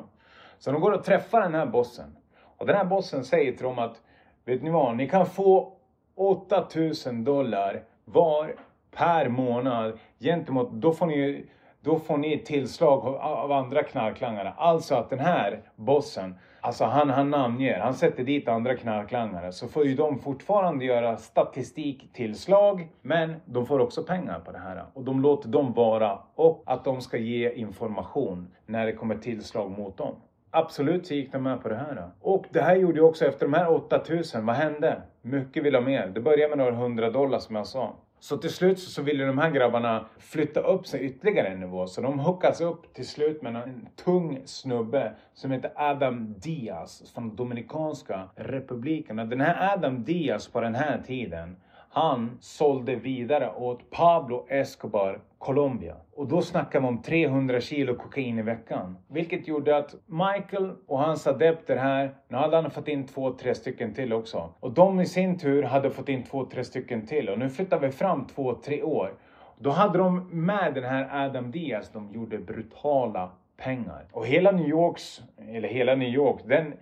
Så 0.59 0.71
de 0.71 0.81
går 0.81 0.91
och 0.91 1.03
träffar 1.03 1.41
den 1.41 1.55
här 1.55 1.65
bossen. 1.65 2.15
Och 2.57 2.65
den 2.65 2.75
här 2.75 2.85
bossen 2.85 3.23
säger 3.23 3.51
till 3.51 3.63
dem 3.63 3.79
att, 3.79 4.01
vet 4.45 4.63
ni 4.63 4.69
vad? 4.69 4.95
Ni 4.95 5.09
kan 5.09 5.25
få 5.25 5.73
8000 6.15 7.23
dollar 7.23 7.83
var 8.05 8.55
per 8.91 9.29
månad 9.29 9.99
gentemot, 10.19 10.71
då 10.71 10.91
får 10.91 11.05
ni 11.05 11.45
då 11.83 11.99
får 11.99 12.17
ni 12.17 12.37
tillslag 12.37 13.05
av 13.21 13.51
andra 13.51 13.83
knarklangare. 13.83 14.53
Alltså 14.57 14.95
att 14.95 15.09
den 15.09 15.19
här 15.19 15.61
bossen, 15.75 16.35
alltså 16.61 16.85
han, 16.85 17.09
han 17.09 17.29
namnger, 17.29 17.79
han 17.79 17.93
sätter 17.93 18.23
dit 18.23 18.47
andra 18.47 18.75
knarklangare. 18.75 19.51
Så 19.51 19.67
får 19.67 19.85
ju 19.85 19.95
de 19.95 20.19
fortfarande 20.19 20.85
göra 20.85 21.17
statistiktillslag, 21.17 22.87
men 23.01 23.35
de 23.45 23.65
får 23.65 23.79
också 23.79 24.03
pengar 24.03 24.39
på 24.39 24.51
det 24.51 24.59
här. 24.59 24.85
Och 24.93 25.03
de 25.03 25.21
låter 25.21 25.49
dem 25.49 25.73
vara 25.73 26.19
och 26.35 26.63
att 26.65 26.85
de 26.85 27.01
ska 27.01 27.17
ge 27.17 27.53
information 27.53 28.47
när 28.65 28.85
det 28.85 28.93
kommer 28.93 29.15
tillslag 29.17 29.71
mot 29.71 29.97
dem. 29.97 30.15
Absolut 30.55 31.07
så 31.07 31.13
gick 31.13 31.31
de 31.31 31.43
med 31.43 31.61
på 31.61 31.69
det 31.69 31.75
här. 31.75 32.09
Och 32.21 32.45
det 32.51 32.61
här 32.61 32.75
gjorde 32.75 32.97
jag 32.97 33.09
också 33.09 33.25
efter 33.25 33.45
de 33.45 33.53
här 33.53 33.71
8000, 33.71 34.45
vad 34.45 34.55
hände? 34.55 35.01
Mycket 35.21 35.63
vill 35.63 35.75
ha 35.75 35.81
mer. 35.81 36.07
Det 36.07 36.21
började 36.21 36.49
med 36.49 36.57
några 36.57 36.75
hundra 36.75 37.09
dollar 37.09 37.39
som 37.39 37.55
jag 37.55 37.67
sa. 37.67 37.95
Så 38.19 38.37
till 38.37 38.49
slut 38.49 38.79
så 38.79 39.01
ville 39.01 39.25
de 39.25 39.37
här 39.37 39.51
grabbarna 39.51 40.05
flytta 40.17 40.59
upp 40.59 40.87
sig 40.87 41.01
ytterligare 41.01 41.47
en 41.47 41.59
nivå. 41.59 41.87
Så 41.87 42.01
de 42.01 42.19
hookas 42.19 42.61
upp 42.61 42.93
till 42.93 43.07
slut 43.07 43.41
med 43.41 43.55
en 43.55 43.87
tung 44.05 44.41
snubbe 44.45 45.13
som 45.33 45.51
heter 45.51 45.71
Adam 45.75 46.33
Diaz 46.37 47.11
från 47.13 47.35
Dominikanska 47.35 48.29
republiken. 48.35 49.15
Den 49.15 49.41
här 49.41 49.73
Adam 49.73 50.03
Diaz 50.03 50.47
på 50.47 50.61
den 50.61 50.75
här 50.75 51.01
tiden 51.07 51.55
han 51.89 52.37
sålde 52.41 52.95
vidare 52.95 53.53
åt 53.55 53.89
Pablo 53.89 54.45
Escobar 54.49 55.19
Colombia. 55.43 55.95
Och 56.15 56.27
då 56.27 56.41
snackar 56.41 56.79
man 56.79 56.93
om 56.93 57.01
300 57.01 57.61
kilo 57.61 57.95
kokain 57.95 58.39
i 58.39 58.41
veckan. 58.41 58.97
Vilket 59.07 59.47
gjorde 59.47 59.77
att 59.77 59.95
Michael 60.05 60.71
och 60.87 60.99
hans 60.99 61.27
adepter 61.27 61.75
här, 61.75 62.15
nu 62.27 62.37
hade 62.37 62.55
han 62.55 62.71
fått 62.71 62.87
in 62.87 63.07
två, 63.07 63.33
tre 63.33 63.55
stycken 63.55 63.93
till 63.93 64.13
också. 64.13 64.53
Och 64.59 64.71
de 64.71 65.01
i 65.01 65.05
sin 65.05 65.39
tur 65.39 65.63
hade 65.63 65.91
fått 65.91 66.09
in 66.09 66.23
två, 66.23 66.45
tre 66.45 66.63
stycken 66.63 67.07
till. 67.07 67.29
Och 67.29 67.39
nu 67.39 67.49
flyttar 67.49 67.79
vi 67.79 67.91
fram 67.91 68.27
två, 68.27 68.55
tre 68.55 68.83
år. 68.83 69.13
Då 69.59 69.69
hade 69.69 69.97
de 69.97 70.29
med 70.45 70.73
den 70.73 70.83
här 70.83 71.25
Adam 71.25 71.51
Diaz, 71.51 71.91
de 71.93 72.11
gjorde 72.11 72.37
brutala 72.37 73.31
pengar. 73.57 74.05
Och 74.11 74.25
hela 74.25 74.51
New 74.51 74.67
Yorks, 74.67 75.21
eller 75.49 75.69
hela 75.69 75.95
New 75.95 76.09
York, 76.09 76.41
den 76.45 76.73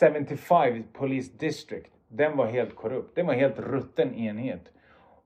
75 0.00 0.84
Police 0.92 1.32
District 1.38 1.92
den 2.08 2.36
var 2.36 2.46
helt 2.46 2.76
korrupt. 2.76 3.16
Den 3.16 3.26
var 3.26 3.34
helt 3.34 3.58
rutten 3.58 4.14
enhet. 4.14 4.72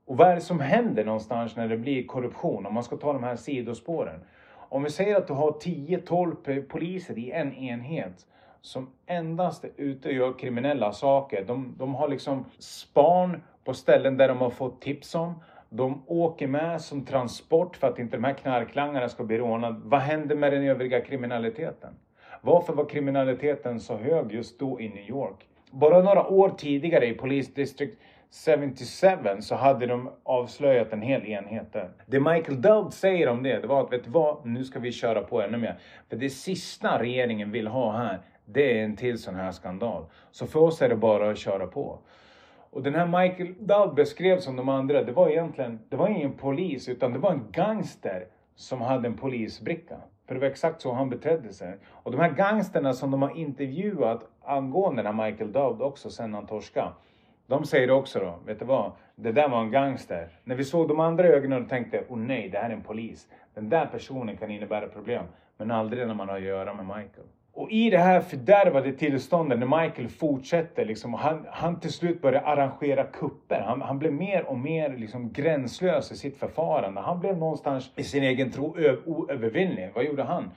Och 0.07 0.17
vad 0.17 0.29
är 0.29 0.35
det 0.35 0.41
som 0.41 0.61
händer 0.61 1.05
någonstans 1.05 1.57
när 1.57 1.69
det 1.69 1.77
blir 1.77 2.07
korruption? 2.07 2.67
Om 2.67 2.75
man 2.75 2.83
ska 2.83 2.97
ta 2.97 3.13
de 3.13 3.23
här 3.23 3.37
sidospåren. 3.37 4.21
Om 4.69 4.83
vi 4.83 4.91
säger 4.91 5.17
att 5.17 5.27
du 5.27 5.33
har 5.33 5.51
10-12 5.51 6.63
poliser 6.63 7.19
i 7.19 7.31
en 7.31 7.55
enhet 7.55 8.27
som 8.61 8.91
endast 9.07 9.65
är 9.65 9.71
ute 9.77 10.09
och 10.09 10.15
gör 10.15 10.39
kriminella 10.39 10.93
saker. 10.93 11.45
De, 11.45 11.75
de 11.79 11.95
har 11.95 12.09
liksom 12.09 12.45
span 12.59 13.43
på 13.65 13.75
ställen 13.75 14.17
där 14.17 14.29
de 14.29 14.39
har 14.39 14.51
fått 14.51 14.81
tips 14.81 15.15
om. 15.15 15.35
De 15.69 16.03
åker 16.07 16.47
med 16.47 16.81
som 16.81 17.05
transport 17.05 17.77
för 17.77 17.87
att 17.87 17.99
inte 17.99 18.17
de 18.17 18.25
här 18.25 18.35
knarklangarna 18.35 19.09
ska 19.09 19.25
bli 19.25 19.39
rånade. 19.39 19.81
Vad 19.85 20.01
händer 20.01 20.37
med 20.37 20.53
den 20.53 20.63
övriga 20.63 21.01
kriminaliteten? 21.01 21.95
Varför 22.41 22.73
var 22.73 22.85
kriminaliteten 22.85 23.81
så 23.81 23.97
hög 23.97 24.33
just 24.33 24.59
då 24.59 24.81
i 24.81 24.89
New 24.89 25.11
York? 25.11 25.47
Bara 25.71 26.03
några 26.03 26.27
år 26.27 26.49
tidigare 26.49 27.07
i 27.07 27.15
polisdistrikt 27.15 27.99
77 28.45 29.41
så 29.41 29.55
hade 29.55 29.87
de 29.87 30.11
avslöjat 30.23 30.93
en 30.93 31.03
hel 31.03 31.27
enhet 31.27 31.73
där. 31.73 31.91
Det 32.07 32.21
Michael 32.21 32.63
Dowd 32.63 32.95
säger 32.95 33.29
om 33.29 33.43
det, 33.43 33.61
det 33.61 33.67
var 33.67 33.85
att 33.85 33.93
vet 33.93 34.05
du 34.05 34.11
vad, 34.11 34.47
nu 34.47 34.65
ska 34.65 34.79
vi 34.79 34.93
köra 34.93 35.23
på 35.23 35.43
ännu 35.43 35.59
mer. 35.59 35.79
För 36.09 36.17
det 36.17 36.31
sista 36.31 37.03
regeringen 37.03 37.51
vill 37.51 37.67
ha 37.67 37.93
här, 37.93 38.21
det 38.45 38.81
är 38.81 38.85
en 38.85 38.97
till 38.97 39.19
sån 39.19 39.35
här 39.35 39.53
skandal. 39.53 40.05
Så 40.31 40.47
för 40.47 40.61
oss 40.61 40.83
är 40.83 40.89
det 40.89 40.97
bara 40.97 41.31
att 41.31 41.39
köra 41.39 41.67
på. 41.67 41.99
Och 42.71 42.83
den 42.83 42.95
här 42.95 43.07
Michael 43.07 43.55
Dowd 43.59 43.95
beskrev 43.95 44.39
som 44.39 44.57
de 44.57 44.69
andra, 44.69 45.03
det 45.03 45.13
var 45.13 45.29
egentligen, 45.29 45.81
det 45.89 45.97
var 45.97 46.09
ingen 46.09 46.33
polis 46.33 46.89
utan 46.89 47.13
det 47.13 47.19
var 47.19 47.31
en 47.31 47.51
gangster 47.51 48.27
som 48.55 48.81
hade 48.81 49.09
en 49.09 49.17
polisbricka. 49.17 49.97
För 50.27 50.35
det 50.35 50.41
var 50.41 50.49
exakt 50.49 50.81
så 50.81 50.93
han 50.93 51.11
betedde 51.11 51.53
sig. 51.53 51.77
Och 51.91 52.13
de 52.13 52.21
här 52.21 52.31
gangsterna 52.31 52.93
som 52.93 53.11
de 53.11 53.23
har 53.23 53.37
intervjuat 53.37 54.29
angående 54.45 55.03
den 55.03 55.19
här 55.19 55.27
Michael 55.27 55.53
Dowd 55.53 55.83
också 55.83 56.11
sen 56.11 56.35
han 56.35 56.47
torskade. 56.47 56.93
De 57.47 57.65
säger 57.65 57.91
också 57.91 58.19
då, 58.19 58.39
vet 58.47 58.59
du 58.59 58.65
vad? 58.65 58.93
Det 59.15 59.33
där 59.33 59.49
var 59.49 59.61
en 59.61 59.71
gangster. 59.71 60.29
När 60.45 60.57
vi 60.57 60.65
såg 60.65 60.89
de 60.89 61.01
andra 61.01 61.29
ögonen 61.29 61.63
och 61.63 61.69
tänkte, 61.69 62.05
åh 62.09 62.17
oh 62.17 62.21
nej, 62.21 62.49
det 62.49 62.59
här 62.59 62.71
är 62.71 62.75
en 62.75 62.83
polis. 62.83 63.29
Den 63.55 63.69
där 63.69 63.87
personen 63.87 64.37
kan 64.37 64.51
innebära 64.51 64.89
problem. 64.89 65.25
Men 65.57 65.71
aldrig 65.71 66.07
när 66.07 66.15
man 66.15 66.29
har 66.29 66.37
att 66.37 66.43
göra 66.43 66.75
med 66.75 66.85
Michael. 66.87 67.27
Och 67.53 67.71
i 67.71 67.91
det 67.91 67.99
här 67.99 68.21
fördärvade 68.21 68.93
tillståndet 68.93 69.59
när 69.59 69.83
Michael 69.83 70.09
fortsätter, 70.09 70.85
liksom, 70.85 71.15
han, 71.15 71.47
han 71.51 71.81
till 71.81 71.93
slut 71.93 72.23
börjar 72.23 72.43
arrangera 72.43 73.05
kupper. 73.05 73.61
Han, 73.61 73.83
han 73.83 73.99
blev 73.99 74.13
mer 74.13 74.45
och 74.45 74.59
mer 74.59 74.97
liksom, 74.97 75.33
gränslös 75.33 76.13
i 76.13 76.17
sitt 76.17 76.39
förfarande. 76.39 77.01
Han 77.01 77.21
blev 77.21 77.39
någonstans 77.39 77.91
i 77.97 78.05
sin 78.05 78.23
egen 78.23 78.51
tro 78.51 78.77
oövervinnlig. 79.07 79.91
Vad 79.95 80.05
gjorde 80.05 80.23
han? 80.23 80.51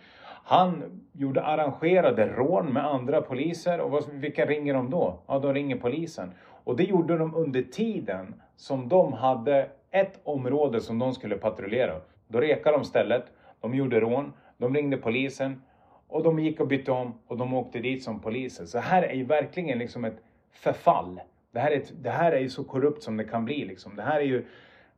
Han 0.43 1.01
gjorde 1.11 1.43
arrangerade 1.43 2.27
rån 2.27 2.73
med 2.73 2.85
andra 2.85 3.21
poliser 3.21 3.79
och 3.79 4.03
vilka 4.11 4.45
ringer 4.45 4.73
de 4.73 4.89
då? 4.89 5.19
Ja, 5.27 5.39
de 5.39 5.53
ringer 5.53 5.75
polisen. 5.75 6.31
Och 6.69 6.75
det 6.75 6.83
gjorde 6.83 7.17
de 7.17 7.35
under 7.35 7.61
tiden 7.61 8.41
som 8.55 8.89
de 8.89 9.13
hade 9.13 9.69
ett 9.91 10.19
område 10.23 10.81
som 10.81 10.99
de 10.99 11.13
skulle 11.13 11.37
patrullera. 11.37 12.01
Då 12.27 12.41
rekade 12.41 12.77
de 12.77 12.83
stället, 12.85 13.23
de 13.61 13.75
gjorde 13.75 13.99
rån, 13.99 14.33
de 14.57 14.75
ringde 14.75 14.97
polisen 14.97 15.61
och 16.07 16.23
de 16.23 16.39
gick 16.39 16.59
och 16.59 16.67
bytte 16.67 16.91
om 16.91 17.13
och 17.27 17.37
de 17.37 17.53
åkte 17.53 17.79
dit 17.79 18.03
som 18.03 18.19
poliser. 18.19 18.65
Så 18.65 18.79
här 18.79 19.03
är 19.03 19.13
ju 19.13 19.23
verkligen 19.23 19.79
liksom 19.79 20.05
ett 20.05 20.17
förfall. 20.51 21.21
Det 21.51 21.59
här 21.59 21.71
är, 21.71 21.77
ett, 21.77 21.93
det 22.03 22.09
här 22.09 22.31
är 22.31 22.39
ju 22.39 22.49
så 22.49 22.63
korrupt 22.63 23.03
som 23.03 23.17
det 23.17 23.23
kan 23.23 23.45
bli 23.45 23.65
liksom. 23.65 23.95
Det 23.95 24.03
här 24.03 24.19
är 24.19 24.25
ju, 24.25 24.45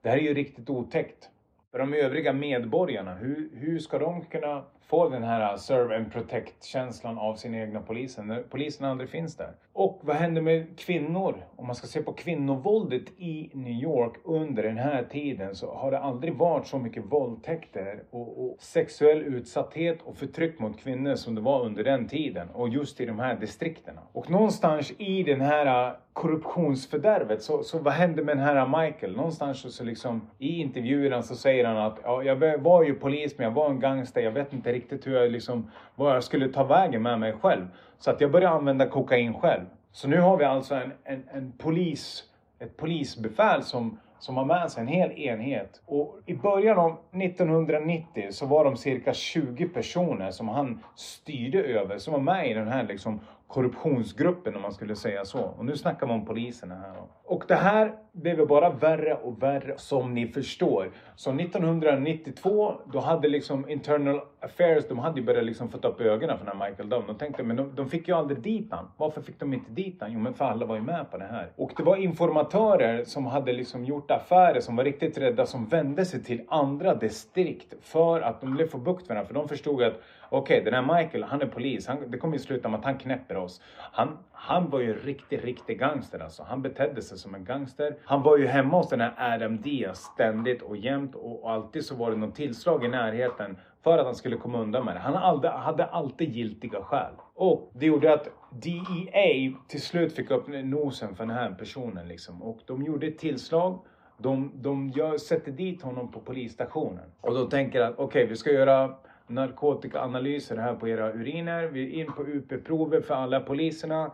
det 0.01 0.09
här 0.09 0.17
är 0.17 0.21
ju 0.21 0.33
riktigt 0.33 0.69
otäckt. 0.69 1.29
För 1.71 1.79
de 1.79 1.93
övriga 1.93 2.33
medborgarna, 2.33 3.15
hur, 3.15 3.49
hur 3.53 3.79
ska 3.79 3.99
de 3.99 4.25
kunna 4.25 4.63
få 4.81 5.09
den 5.09 5.23
här 5.23 5.51
uh, 5.51 5.57
serve 5.57 5.95
and 5.95 6.11
protect-känslan 6.11 7.17
av 7.17 7.35
sin 7.35 7.55
egna 7.55 7.81
polisen 7.81 8.27
när 8.27 8.43
polisen 8.43 8.85
aldrig 8.85 9.09
finns 9.09 9.37
där? 9.37 9.51
Och 9.73 9.99
vad 10.03 10.15
händer 10.15 10.41
med 10.41 10.79
kvinnor? 10.79 11.35
Om 11.55 11.67
man 11.67 11.75
ska 11.75 11.87
se 11.87 12.01
på 12.01 12.13
kvinnovåldet 12.13 13.03
i 13.17 13.49
New 13.53 13.83
York 13.83 14.13
under 14.23 14.63
den 14.63 14.77
här 14.77 15.03
tiden 15.03 15.55
så 15.55 15.73
har 15.73 15.91
det 15.91 15.99
aldrig 15.99 16.35
varit 16.35 16.67
så 16.67 16.79
mycket 16.79 17.05
våldtäkter 17.05 18.03
och, 18.09 18.45
och 18.45 18.57
sexuell 18.59 19.21
utsatthet 19.21 20.01
och 20.03 20.17
förtryck 20.17 20.59
mot 20.59 20.79
kvinnor 20.79 21.15
som 21.15 21.35
det 21.35 21.41
var 21.41 21.65
under 21.65 21.83
den 21.83 22.07
tiden 22.07 22.49
och 22.49 22.69
just 22.69 23.01
i 23.01 23.05
de 23.05 23.19
här 23.19 23.35
distrikterna. 23.35 24.01
Och 24.11 24.29
någonstans 24.29 24.93
i 24.97 25.23
den 25.23 25.41
här 25.41 25.87
uh, 25.87 25.95
korruptionsfördärvet. 26.13 27.41
Så, 27.41 27.63
så 27.63 27.79
vad 27.79 27.93
hände 27.93 28.23
med 28.23 28.37
den 28.37 28.45
här 28.45 28.55
uh, 28.55 28.79
Michael? 28.79 29.15
Någonstans 29.15 29.61
så, 29.61 29.69
så 29.69 29.83
liksom 29.83 30.29
i 30.37 30.61
intervjuerna 30.61 31.21
så 31.21 31.35
säger 31.35 31.60
han 31.65 31.77
att 31.77 31.99
ja, 32.03 32.23
jag 32.23 32.57
var 32.57 32.83
ju 32.83 32.95
polis 32.95 33.37
men 33.37 33.43
jag 33.43 33.51
var 33.51 33.69
en 33.69 33.79
gangster. 33.79 34.21
Jag 34.21 34.31
vet 34.31 34.53
inte 34.53 34.73
riktigt 34.73 35.07
hur 35.07 35.13
jag 35.13 35.31
liksom, 35.31 35.71
vad 35.95 36.15
jag 36.15 36.23
skulle 36.23 36.47
ta 36.47 36.63
vägen 36.63 37.01
med 37.01 37.19
mig 37.19 37.33
själv. 37.33 37.67
Så 37.99 38.11
att 38.11 38.21
jag 38.21 38.31
började 38.31 38.55
använda 38.55 38.85
kokain 38.85 39.33
själv. 39.33 39.65
Så 39.91 40.07
nu 40.07 40.19
har 40.19 40.37
vi 40.37 40.45
alltså 40.45 40.75
en, 40.75 40.91
en, 41.03 41.23
en 41.31 41.53
polis, 41.57 42.23
ett 42.59 42.77
polisbefäl 42.77 43.63
som 43.63 43.97
som 44.21 44.37
har 44.37 44.45
med 44.45 44.71
sig 44.71 44.81
en 44.81 44.87
hel 44.87 45.11
enhet. 45.11 45.81
Och 45.85 46.19
i 46.25 46.33
början 46.33 46.79
av 46.79 46.97
1990 47.11 48.27
så 48.31 48.45
var 48.45 48.65
de 48.65 48.77
cirka 48.77 49.13
20 49.13 49.67
personer 49.67 50.31
som 50.31 50.49
han 50.49 50.83
styrde 50.95 51.63
över, 51.63 51.97
som 51.97 52.13
var 52.13 52.19
med 52.19 52.51
i 52.51 52.53
den 52.53 52.67
här 52.67 52.83
liksom 52.83 53.19
korruptionsgruppen 53.51 54.55
om 54.55 54.61
man 54.61 54.71
skulle 54.71 54.95
säga 54.95 55.25
så. 55.25 55.39
Och 55.39 55.65
nu 55.65 55.77
snackar 55.77 56.07
man 56.07 56.19
om 56.19 56.25
poliserna 56.25 56.75
här. 56.75 56.93
Och 57.23 57.43
det 57.47 57.55
här 57.55 57.93
blev 58.11 58.47
bara 58.47 58.69
värre 58.69 59.13
och 59.13 59.43
värre 59.43 59.73
som 59.77 60.13
ni 60.13 60.27
förstår. 60.27 60.91
Så 61.15 61.31
1992 61.31 62.73
då 62.93 62.99
hade 62.99 63.27
liksom 63.27 63.69
internal 63.69 64.19
affairs, 64.39 64.87
de 64.89 64.99
hade 64.99 65.19
ju 65.19 65.25
börjat 65.25 65.45
liksom 65.45 65.69
fått 65.69 65.85
upp 65.85 66.01
ögonen 66.01 66.37
för 66.37 66.45
den 66.45 66.57
här 66.57 66.69
Michael 66.69 66.89
Dunn. 66.89 67.03
De 67.07 67.15
tänkte 67.15 67.43
men 67.43 67.55
de, 67.55 67.75
de 67.75 67.89
fick 67.89 68.07
ju 68.07 68.13
aldrig 68.13 68.41
dit 68.41 68.67
han. 68.71 68.91
Varför 68.97 69.21
fick 69.21 69.39
de 69.39 69.53
inte 69.53 69.71
dit 69.71 69.97
han? 69.99 70.11
Jo 70.11 70.19
men 70.19 70.33
för 70.33 70.45
alla 70.45 70.65
var 70.65 70.75
ju 70.75 70.81
med 70.81 71.11
på 71.11 71.17
det 71.17 71.27
här. 71.31 71.51
Och 71.55 71.71
det 71.77 71.83
var 71.83 71.95
informatörer 71.95 73.03
som 73.03 73.25
hade 73.25 73.53
liksom 73.53 73.85
gjort 73.85 74.11
affärer 74.11 74.59
som 74.59 74.75
var 74.75 74.83
riktigt 74.83 75.17
rädda 75.17 75.45
som 75.45 75.65
vände 75.65 76.05
sig 76.05 76.23
till 76.23 76.41
andra 76.47 76.95
distrikt 76.95 77.73
för 77.81 78.21
att 78.21 78.41
de 78.41 78.53
blev 78.53 78.67
få 78.67 78.77
bukt 78.77 79.09
med 79.09 79.17
det 79.17 79.25
För 79.25 79.33
de 79.33 79.47
förstod 79.47 79.83
att 79.83 80.01
okej 80.31 80.61
okay, 80.61 80.71
den 80.71 80.85
här 80.85 80.97
Michael, 80.97 81.23
han 81.23 81.41
är 81.41 81.45
polis. 81.45 81.87
Han, 81.87 82.11
det 82.11 82.17
kommer 82.17 82.33
ju 82.33 82.39
sluta 82.39 82.69
med 82.69 82.79
att 82.79 82.85
han 82.85 82.97
knäpper 82.97 83.37
oss. 83.37 83.61
Han, 83.77 84.17
han 84.31 84.69
var 84.69 84.79
ju 84.79 84.91
en 84.91 84.99
riktig, 84.99 85.43
riktig 85.43 85.79
gangster 85.79 86.19
alltså. 86.19 86.43
Han 86.43 86.61
betedde 86.61 87.01
sig 87.01 87.17
som 87.17 87.35
en 87.35 87.43
gangster. 87.43 87.95
Han 88.03 88.23
var 88.23 88.37
ju 88.37 88.47
hemma 88.47 88.77
hos 88.77 88.89
den 88.89 89.01
här 89.01 89.13
Adam 89.17 89.61
Diaz 89.61 89.99
ständigt 89.99 90.61
och 90.61 90.77
jämt 90.77 91.15
och, 91.15 91.43
och 91.43 91.51
alltid 91.51 91.85
så 91.85 91.95
var 91.95 92.11
det 92.11 92.17
något 92.17 92.35
tillslag 92.35 92.85
i 92.85 92.87
närheten 92.87 93.57
för 93.83 93.97
att 93.97 94.05
han 94.05 94.15
skulle 94.15 94.37
komma 94.37 94.59
undan 94.59 94.85
med 94.85 94.95
det. 94.95 94.99
Han 94.99 95.15
aldrig, 95.15 95.51
hade 95.51 95.85
alltid 95.85 96.29
giltiga 96.35 96.83
skäl. 96.83 97.13
Och 97.33 97.71
det 97.73 97.85
gjorde 97.85 98.13
att 98.13 98.27
DEA 98.49 99.53
till 99.67 99.81
slut 99.81 100.13
fick 100.13 100.31
upp 100.31 100.47
nosen 100.47 101.15
för 101.15 101.25
den 101.25 101.35
här 101.35 101.51
personen 101.51 102.07
liksom. 102.07 102.41
Och 102.41 102.59
de 102.65 102.83
gjorde 102.83 103.07
ett 103.07 103.17
tillslag. 103.17 103.79
De, 104.17 104.51
de 104.55 104.89
gör, 104.89 105.17
sätter 105.17 105.51
dit 105.51 105.81
honom 105.81 106.11
på 106.11 106.19
polisstationen. 106.19 107.11
Och 107.21 107.33
då 107.33 107.45
tänker 107.45 107.81
att 107.81 107.93
okej, 107.93 108.03
okay, 108.05 108.25
vi 108.25 108.35
ska 108.35 108.51
göra 108.51 108.95
narkotikaanalyser 109.31 110.57
här 110.57 110.73
på 110.73 110.87
era 110.87 111.13
uriner. 111.13 111.63
Vi 111.63 111.83
är 111.83 112.01
in 112.01 112.11
på 112.11 112.23
UP-prover 112.23 113.01
för 113.01 113.13
alla 113.13 113.39
poliserna. 113.39 114.11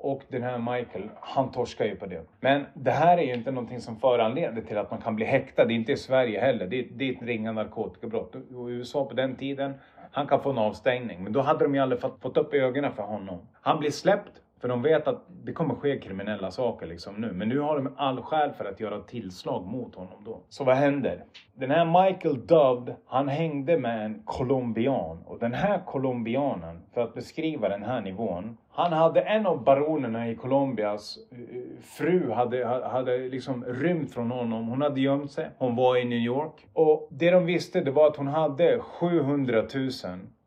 Och 0.00 0.22
den 0.28 0.42
här 0.42 0.58
Michael, 0.58 1.08
han 1.20 1.52
torskar 1.52 1.84
ju 1.84 1.96
på 1.96 2.06
det. 2.06 2.24
Men 2.40 2.64
det 2.74 2.90
här 2.90 3.18
är 3.18 3.22
ju 3.22 3.34
inte 3.34 3.50
någonting 3.50 3.80
som 3.80 3.96
föranleder 3.96 4.62
till 4.62 4.78
att 4.78 4.90
man 4.90 5.00
kan 5.00 5.16
bli 5.16 5.24
häktad. 5.24 5.64
Det 5.64 5.72
är 5.72 5.76
inte 5.76 5.92
i 5.92 5.96
Sverige 5.96 6.40
heller. 6.40 6.66
Det 6.66 6.78
är, 6.78 6.86
det 6.90 7.08
är 7.08 7.12
ett 7.12 7.22
ringa 7.22 7.52
narkotikabrott. 7.52 8.34
Och 8.54 8.70
i 8.70 8.72
USA 8.72 9.04
på 9.04 9.14
den 9.14 9.36
tiden, 9.36 9.74
han 10.10 10.26
kan 10.26 10.42
få 10.42 10.50
en 10.50 10.58
avstängning. 10.58 11.24
Men 11.24 11.32
då 11.32 11.40
hade 11.40 11.64
de 11.64 11.74
ju 11.74 11.80
aldrig 11.80 12.00
fått, 12.00 12.22
fått 12.22 12.36
upp 12.36 12.54
ögonen 12.54 12.92
för 12.92 13.02
honom. 13.02 13.38
Han 13.60 13.78
blir 13.78 13.90
släppt 13.90 14.32
för 14.60 14.68
de 14.68 14.82
vet 14.82 15.08
att 15.08 15.24
det 15.44 15.52
kommer 15.52 15.74
ske 15.74 15.98
kriminella 15.98 16.50
saker 16.50 16.86
liksom 16.86 17.14
nu. 17.14 17.32
Men 17.32 17.48
nu 17.48 17.60
har 17.60 17.76
de 17.76 17.94
all 17.96 18.22
skäl 18.22 18.52
för 18.52 18.64
att 18.64 18.80
göra 18.80 19.00
tillslag 19.00 19.66
mot 19.66 19.94
honom 19.94 20.24
då. 20.24 20.40
Så 20.48 20.64
vad 20.64 20.76
händer? 20.76 21.24
Den 21.54 21.70
här 21.70 21.84
Michael 21.84 22.46
Dove, 22.46 22.96
han 23.06 23.28
hängde 23.28 23.78
med 23.78 24.04
en 24.04 24.22
colombian. 24.24 25.22
Och 25.26 25.38
den 25.38 25.54
här 25.54 25.82
colombianen, 25.86 26.82
för 26.94 27.00
att 27.00 27.14
beskriva 27.14 27.68
den 27.68 27.82
här 27.82 28.00
nivån. 28.00 28.56
Han 28.70 28.92
hade 28.92 29.20
en 29.20 29.46
av 29.46 29.64
baronerna 29.64 30.30
i 30.30 30.34
Colombias 30.34 31.18
eh, 31.30 31.38
fru 31.82 32.30
hade, 32.30 32.66
hade 32.66 33.18
liksom 33.18 33.64
rymt 33.64 34.14
från 34.14 34.30
honom. 34.30 34.68
Hon 34.68 34.82
hade 34.82 35.00
gömt 35.00 35.32
sig. 35.32 35.50
Hon 35.58 35.76
var 35.76 35.96
i 35.96 36.04
New 36.04 36.18
York. 36.18 36.66
Och 36.72 37.08
det 37.10 37.30
de 37.30 37.46
visste 37.46 37.80
det 37.80 37.90
var 37.90 38.06
att 38.06 38.16
hon 38.16 38.26
hade 38.26 38.78
700 38.78 39.62
000 39.74 39.90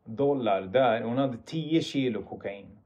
dollar 0.04 0.62
där. 0.62 1.02
Hon 1.02 1.18
hade 1.18 1.36
10 1.46 1.80
kilo 1.80 2.22
kokain. 2.22 2.78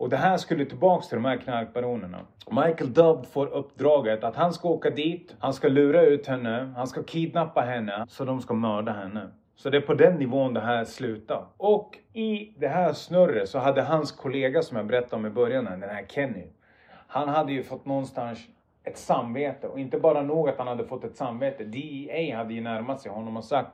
Och 0.00 0.08
det 0.08 0.16
här 0.16 0.36
skulle 0.36 0.64
tillbaks 0.64 1.08
till 1.08 1.16
de 1.16 1.24
här 1.24 1.36
knarkbaronerna. 1.36 2.18
Michael 2.50 2.92
Dubb 2.92 3.26
får 3.26 3.46
uppdraget 3.46 4.24
att 4.24 4.36
han 4.36 4.52
ska 4.52 4.68
åka 4.68 4.90
dit, 4.90 5.34
han 5.38 5.54
ska 5.54 5.68
lura 5.68 6.02
ut 6.02 6.26
henne, 6.26 6.72
han 6.76 6.86
ska 6.86 7.02
kidnappa 7.02 7.60
henne, 7.60 8.06
så 8.08 8.24
de 8.24 8.40
ska 8.40 8.54
mörda 8.54 8.92
henne. 8.92 9.28
Så 9.56 9.70
det 9.70 9.76
är 9.76 9.80
på 9.80 9.94
den 9.94 10.14
nivån 10.14 10.54
det 10.54 10.60
här 10.60 10.84
slutar. 10.84 11.46
Och 11.56 11.98
i 12.12 12.54
det 12.58 12.68
här 12.68 12.92
snurret 12.92 13.48
så 13.48 13.58
hade 13.58 13.82
hans 13.82 14.12
kollega 14.12 14.62
som 14.62 14.76
jag 14.76 14.86
berättade 14.86 15.16
om 15.16 15.26
i 15.26 15.30
början, 15.30 15.64
den 15.64 15.82
här 15.82 16.06
Kenny. 16.08 16.46
Han 17.06 17.28
hade 17.28 17.52
ju 17.52 17.62
fått 17.62 17.86
någonstans 17.86 18.38
ett 18.84 18.98
samvete 18.98 19.68
och 19.68 19.80
inte 19.80 19.98
bara 19.98 20.22
nog 20.22 20.48
att 20.48 20.58
han 20.58 20.68
hade 20.68 20.84
fått 20.84 21.04
ett 21.04 21.16
samvete. 21.16 21.64
DEA 21.64 22.36
hade 22.36 22.54
ju 22.54 22.60
närmat 22.60 23.00
sig 23.00 23.12
honom 23.12 23.36
och 23.36 23.44
sagt, 23.44 23.72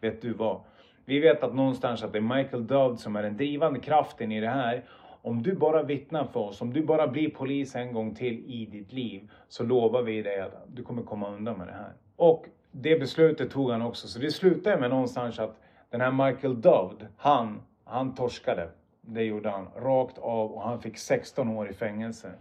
vet 0.00 0.22
du 0.22 0.32
vad? 0.32 0.60
Vi 1.08 1.20
vet 1.20 1.42
att 1.42 1.54
någonstans 1.54 2.02
att 2.02 2.12
det 2.12 2.18
är 2.18 2.36
Michael 2.36 2.66
Dove 2.66 2.96
som 2.96 3.16
är 3.16 3.22
den 3.22 3.36
drivande 3.36 3.80
kraften 3.80 4.32
i 4.32 4.40
det 4.40 4.48
här 4.48 4.84
om 5.26 5.42
du 5.42 5.54
bara 5.54 5.82
vittnar 5.82 6.24
för 6.24 6.40
oss, 6.40 6.60
om 6.60 6.72
du 6.72 6.82
bara 6.82 7.08
blir 7.08 7.30
polis 7.30 7.76
en 7.76 7.92
gång 7.92 8.14
till 8.14 8.44
i 8.46 8.66
ditt 8.66 8.92
liv, 8.92 9.30
så 9.48 9.64
lovar 9.64 10.02
vi 10.02 10.22
dig 10.22 10.40
att 10.40 10.52
du 10.66 10.82
kommer 10.82 11.02
komma 11.02 11.30
undan 11.30 11.58
med 11.58 11.66
det 11.66 11.72
här. 11.72 11.92
Och 12.16 12.46
det 12.70 13.00
beslutet 13.00 13.50
tog 13.50 13.70
han 13.70 13.82
också, 13.82 14.08
så 14.08 14.18
det 14.18 14.30
slutade 14.30 14.80
med 14.80 14.90
någonstans 14.90 15.38
att 15.38 15.60
den 15.90 16.00
här 16.00 16.10
Michael 16.10 16.60
Dowd, 16.60 17.06
han, 17.16 17.62
han 17.84 18.14
torskade. 18.14 18.70
Det 19.00 19.22
gjorde 19.22 19.50
han 19.50 19.68
rakt 19.76 20.18
av 20.18 20.52
och 20.52 20.62
han 20.62 20.80
fick 20.80 20.98
16 20.98 21.48
år 21.48 21.70
i 21.70 21.72
fängelse. 21.72 22.32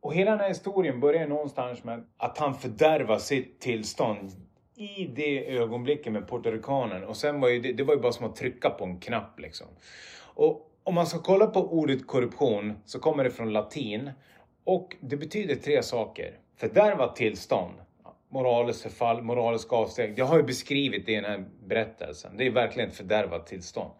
Och 0.00 0.14
hela 0.14 0.30
den 0.30 0.40
här 0.40 0.48
historien 0.48 1.00
börjar 1.00 1.26
någonstans 1.26 1.84
med 1.84 2.04
att 2.16 2.38
han 2.38 2.54
fördärvar 2.54 3.18
sitt 3.18 3.60
tillstånd 3.60 4.30
i 4.76 5.06
det 5.06 5.56
ögonblicket 5.56 6.12
med 6.12 6.28
puertoricanen. 6.28 7.04
Och 7.04 7.16
sen 7.16 7.40
var 7.40 7.48
ju 7.48 7.60
det, 7.60 7.72
det 7.72 7.82
var 7.82 7.94
ju 7.94 8.00
bara 8.00 8.12
som 8.12 8.26
att 8.26 8.36
trycka 8.36 8.70
på 8.70 8.84
en 8.84 9.00
knapp 9.00 9.40
liksom. 9.40 9.66
Och 10.34 10.72
om 10.86 10.94
man 10.94 11.06
ska 11.06 11.18
kolla 11.18 11.46
på 11.46 11.72
ordet 11.72 12.06
korruption 12.06 12.78
så 12.84 12.98
kommer 12.98 13.24
det 13.24 13.30
från 13.30 13.52
latin 13.52 14.10
och 14.64 14.96
det 15.00 15.16
betyder 15.16 15.54
tre 15.54 15.82
saker. 15.82 16.38
Fördärvat 16.56 17.16
tillstånd, 17.16 17.74
moraliskt 18.28 18.82
förfall, 18.82 19.22
moraliska 19.22 19.76
avsteg. 19.76 20.18
Jag 20.18 20.24
har 20.24 20.36
ju 20.36 20.42
beskrivit 20.42 21.06
det 21.06 21.12
i 21.12 21.14
den 21.14 21.24
här 21.24 21.44
berättelsen. 21.66 22.36
Det 22.36 22.46
är 22.46 22.50
verkligen 22.50 22.90
ett 22.90 22.96
fördärvat 22.96 23.46
tillstånd. 23.46 23.90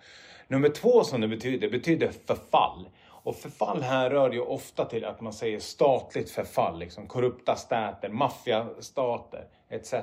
Nummer 0.48 0.68
två 0.68 1.04
som 1.04 1.20
det 1.20 1.28
betyder, 1.28 1.70
betyder 1.70 2.10
förfall. 2.26 2.88
Och 3.08 3.36
förfall 3.36 3.82
här 3.82 4.10
rör 4.10 4.32
ju 4.32 4.40
ofta 4.40 4.84
till 4.84 5.04
att 5.04 5.20
man 5.20 5.32
säger 5.32 5.58
statligt 5.58 6.30
förfall, 6.30 6.78
liksom 6.78 7.06
korrupta 7.06 7.56
stater, 7.56 8.08
maffiastater 8.08 9.44
etc. 9.68 9.94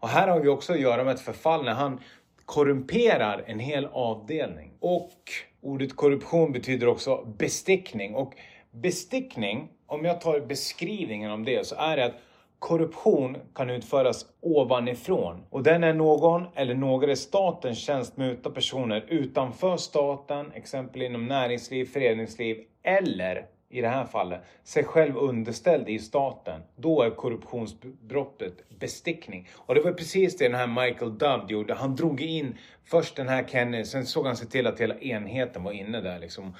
Och 0.00 0.08
här 0.08 0.28
har 0.28 0.40
vi 0.40 0.48
också 0.48 0.72
att 0.72 0.80
göra 0.80 1.04
med 1.04 1.14
ett 1.14 1.20
förfall 1.20 1.64
när 1.64 1.74
han 1.74 2.00
korrumperar 2.44 3.44
en 3.46 3.58
hel 3.58 3.86
avdelning. 3.92 4.72
Och 4.80 5.18
ordet 5.64 5.96
korruption 5.96 6.52
betyder 6.52 6.86
också 6.86 7.24
bestickning. 7.38 8.14
Och 8.14 8.34
bestickning, 8.70 9.68
om 9.86 10.04
jag 10.04 10.20
tar 10.20 10.40
beskrivningen 10.40 11.30
om 11.30 11.44
det, 11.44 11.66
så 11.66 11.74
är 11.74 11.96
det 11.96 12.04
att 12.04 12.14
korruption 12.58 13.36
kan 13.54 13.70
utföras 13.70 14.26
ovanifrån. 14.40 15.44
Och 15.50 15.62
den 15.62 15.84
är 15.84 15.94
någon 15.94 16.46
eller 16.54 16.74
några 16.74 17.12
i 17.12 17.16
statens 17.16 17.78
tjänst 17.78 18.16
mutar 18.16 18.50
personer 18.50 19.04
utanför 19.08 19.76
staten, 19.76 20.52
exempel 20.52 21.02
inom 21.02 21.26
näringsliv, 21.26 21.84
föreningsliv 21.84 22.56
eller 22.82 23.46
i 23.74 23.80
det 23.80 23.88
här 23.88 24.04
fallet, 24.04 24.40
sig 24.64 24.84
själv 24.84 25.16
underställd 25.16 25.88
i 25.88 25.98
staten, 25.98 26.60
då 26.76 27.02
är 27.02 27.10
korruptionsbrottet 27.10 28.68
bestickning. 28.68 29.48
Och 29.56 29.74
det 29.74 29.80
var 29.80 29.92
precis 29.92 30.36
det 30.36 30.48
den 30.48 30.54
här 30.54 30.86
Michael 30.86 31.18
Dubb 31.18 31.50
gjorde. 31.50 31.74
Han 31.74 31.96
drog 31.96 32.20
in 32.20 32.58
först 32.84 33.16
den 33.16 33.28
här 33.28 33.44
Kenny, 33.44 33.84
sen 33.84 34.06
såg 34.06 34.26
han 34.26 34.36
se 34.36 34.46
till 34.46 34.66
att 34.66 34.80
hela 34.80 34.98
enheten 34.98 35.62
var 35.62 35.72
inne 35.72 36.00
där 36.00 36.18
liksom. 36.18 36.54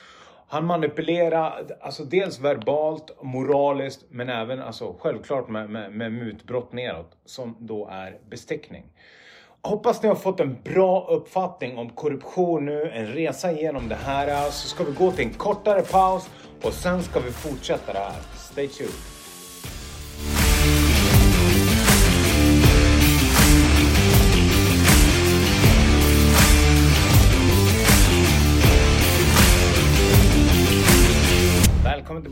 Han 0.49 0.64
manipulerade, 0.64 1.76
alltså 1.80 2.04
dels 2.04 2.40
verbalt, 2.40 3.23
moraliskt, 3.23 4.04
men 4.11 4.28
även 4.28 4.61
alltså 4.61 4.97
självklart 4.99 5.49
med, 5.49 5.71
med, 5.71 5.92
med 5.92 6.12
mutbrott 6.12 6.73
neråt, 6.73 7.16
som 7.25 7.56
då 7.61 7.88
är 7.88 8.18
bestickning. 8.30 8.85
Hoppas 9.66 10.02
ni 10.02 10.09
har 10.09 10.16
fått 10.16 10.40
en 10.40 10.59
bra 10.64 11.06
uppfattning 11.11 11.78
om 11.78 11.90
korruption 11.90 12.64
nu, 12.64 12.90
en 12.90 13.06
resa 13.06 13.52
igenom 13.52 13.88
det 13.88 13.94
här. 13.94 14.50
Så 14.50 14.68
ska 14.68 14.85
vi 14.85 14.92
gå 14.92 15.11
till 15.12 15.26
en 15.26 15.35
kortare 15.35 15.83
paus 15.83 16.30
och 16.62 16.73
sen 16.73 17.02
ska 17.02 17.21
vi 17.21 17.30
fortsätta 17.30 17.92
det 17.92 17.99
här. 17.99 18.21
Stay 18.52 18.68
tuned! 18.68 19.13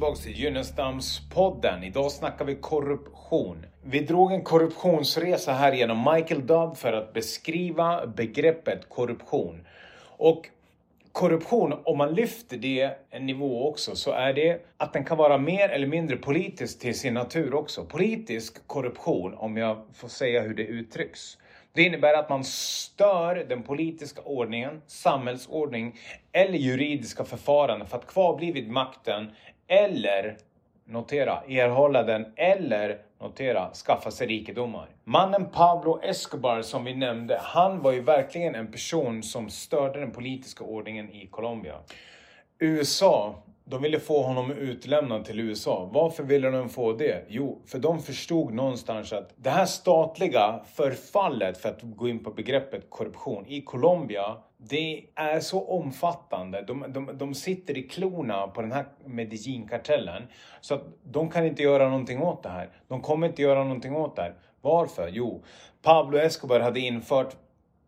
Tillbaka 0.02 0.20
till 0.20 0.34
Gynnestams-podden. 0.34 1.84
Idag 1.84 2.12
snackar 2.12 2.44
vi 2.44 2.54
korruption. 2.54 3.66
Vi 3.82 4.00
drog 4.00 4.32
en 4.32 4.42
korruptionsresa 4.42 5.52
här 5.52 5.72
genom 5.72 6.14
Michael 6.14 6.46
Dubb 6.46 6.76
för 6.76 6.92
att 6.92 7.12
beskriva 7.12 8.06
begreppet 8.06 8.88
korruption. 8.88 9.66
Och 10.16 10.48
korruption, 11.12 11.74
om 11.84 11.98
man 11.98 12.14
lyfter 12.14 12.56
det 12.56 12.90
en 13.10 13.26
nivå 13.26 13.68
också, 13.68 13.96
så 13.96 14.12
är 14.12 14.32
det 14.32 14.66
att 14.76 14.92
den 14.92 15.04
kan 15.04 15.18
vara 15.18 15.38
mer 15.38 15.68
eller 15.68 15.86
mindre 15.86 16.16
politisk 16.16 16.80
till 16.80 16.98
sin 16.98 17.14
natur 17.14 17.54
också. 17.54 17.84
Politisk 17.84 18.66
korruption, 18.66 19.34
om 19.34 19.56
jag 19.56 19.84
får 19.94 20.08
säga 20.08 20.40
hur 20.40 20.54
det 20.54 20.64
uttrycks. 20.64 21.38
Det 21.74 21.82
innebär 21.82 22.14
att 22.14 22.28
man 22.28 22.44
stör 22.44 23.46
den 23.48 23.62
politiska 23.62 24.22
ordningen, 24.22 24.82
samhällsordning 24.86 25.98
eller 26.32 26.58
juridiska 26.58 27.24
förfaranden 27.24 27.88
för 27.88 27.96
att 27.98 28.06
kvarbli 28.06 28.52
vid 28.52 28.70
makten 28.70 29.30
eller, 29.68 30.36
notera, 30.84 31.42
erhålla 31.48 32.02
den 32.02 32.32
eller, 32.36 32.98
notera, 33.20 33.70
skaffa 33.74 34.10
sig 34.10 34.26
rikedomar. 34.26 34.88
Mannen 35.04 35.50
Pablo 35.50 36.00
Escobar 36.02 36.62
som 36.62 36.84
vi 36.84 36.94
nämnde, 36.94 37.38
han 37.42 37.82
var 37.82 37.92
ju 37.92 38.00
verkligen 38.00 38.54
en 38.54 38.72
person 38.72 39.22
som 39.22 39.50
störde 39.50 40.00
den 40.00 40.10
politiska 40.10 40.64
ordningen 40.64 41.10
i 41.10 41.26
Colombia. 41.26 41.74
USA 42.58 43.42
de 43.64 43.82
ville 43.82 44.00
få 44.00 44.22
honom 44.22 44.50
utlämnad 44.50 45.24
till 45.24 45.40
USA. 45.40 45.90
Varför 45.92 46.22
ville 46.22 46.50
de 46.50 46.68
få 46.68 46.92
det? 46.92 47.24
Jo, 47.28 47.62
för 47.66 47.78
de 47.78 48.02
förstod 48.02 48.52
någonstans 48.54 49.12
att 49.12 49.32
det 49.36 49.50
här 49.50 49.66
statliga 49.66 50.60
förfallet, 50.74 51.58
för 51.58 51.68
att 51.68 51.82
gå 51.82 52.08
in 52.08 52.24
på 52.24 52.30
begreppet 52.30 52.90
korruption, 52.90 53.46
i 53.46 53.60
Colombia, 53.60 54.36
det 54.58 55.04
är 55.14 55.40
så 55.40 55.66
omfattande. 55.66 56.62
De, 56.62 56.84
de, 56.88 57.18
de 57.18 57.34
sitter 57.34 57.78
i 57.78 57.82
klorna 57.82 58.48
på 58.48 58.60
den 58.60 58.72
här 58.72 58.86
Medellin-kartellen. 59.06 60.22
Så 60.60 60.74
att 60.74 60.84
de 61.04 61.30
kan 61.30 61.46
inte 61.46 61.62
göra 61.62 61.88
någonting 61.88 62.22
åt 62.22 62.42
det 62.42 62.48
här. 62.48 62.70
De 62.88 63.00
kommer 63.00 63.26
inte 63.26 63.42
göra 63.42 63.64
någonting 63.64 63.96
åt 63.96 64.16
det 64.16 64.22
här. 64.22 64.34
Varför? 64.60 65.08
Jo, 65.08 65.42
Pablo 65.82 66.18
Escobar 66.18 66.60
hade 66.60 66.80
infört 66.80 67.36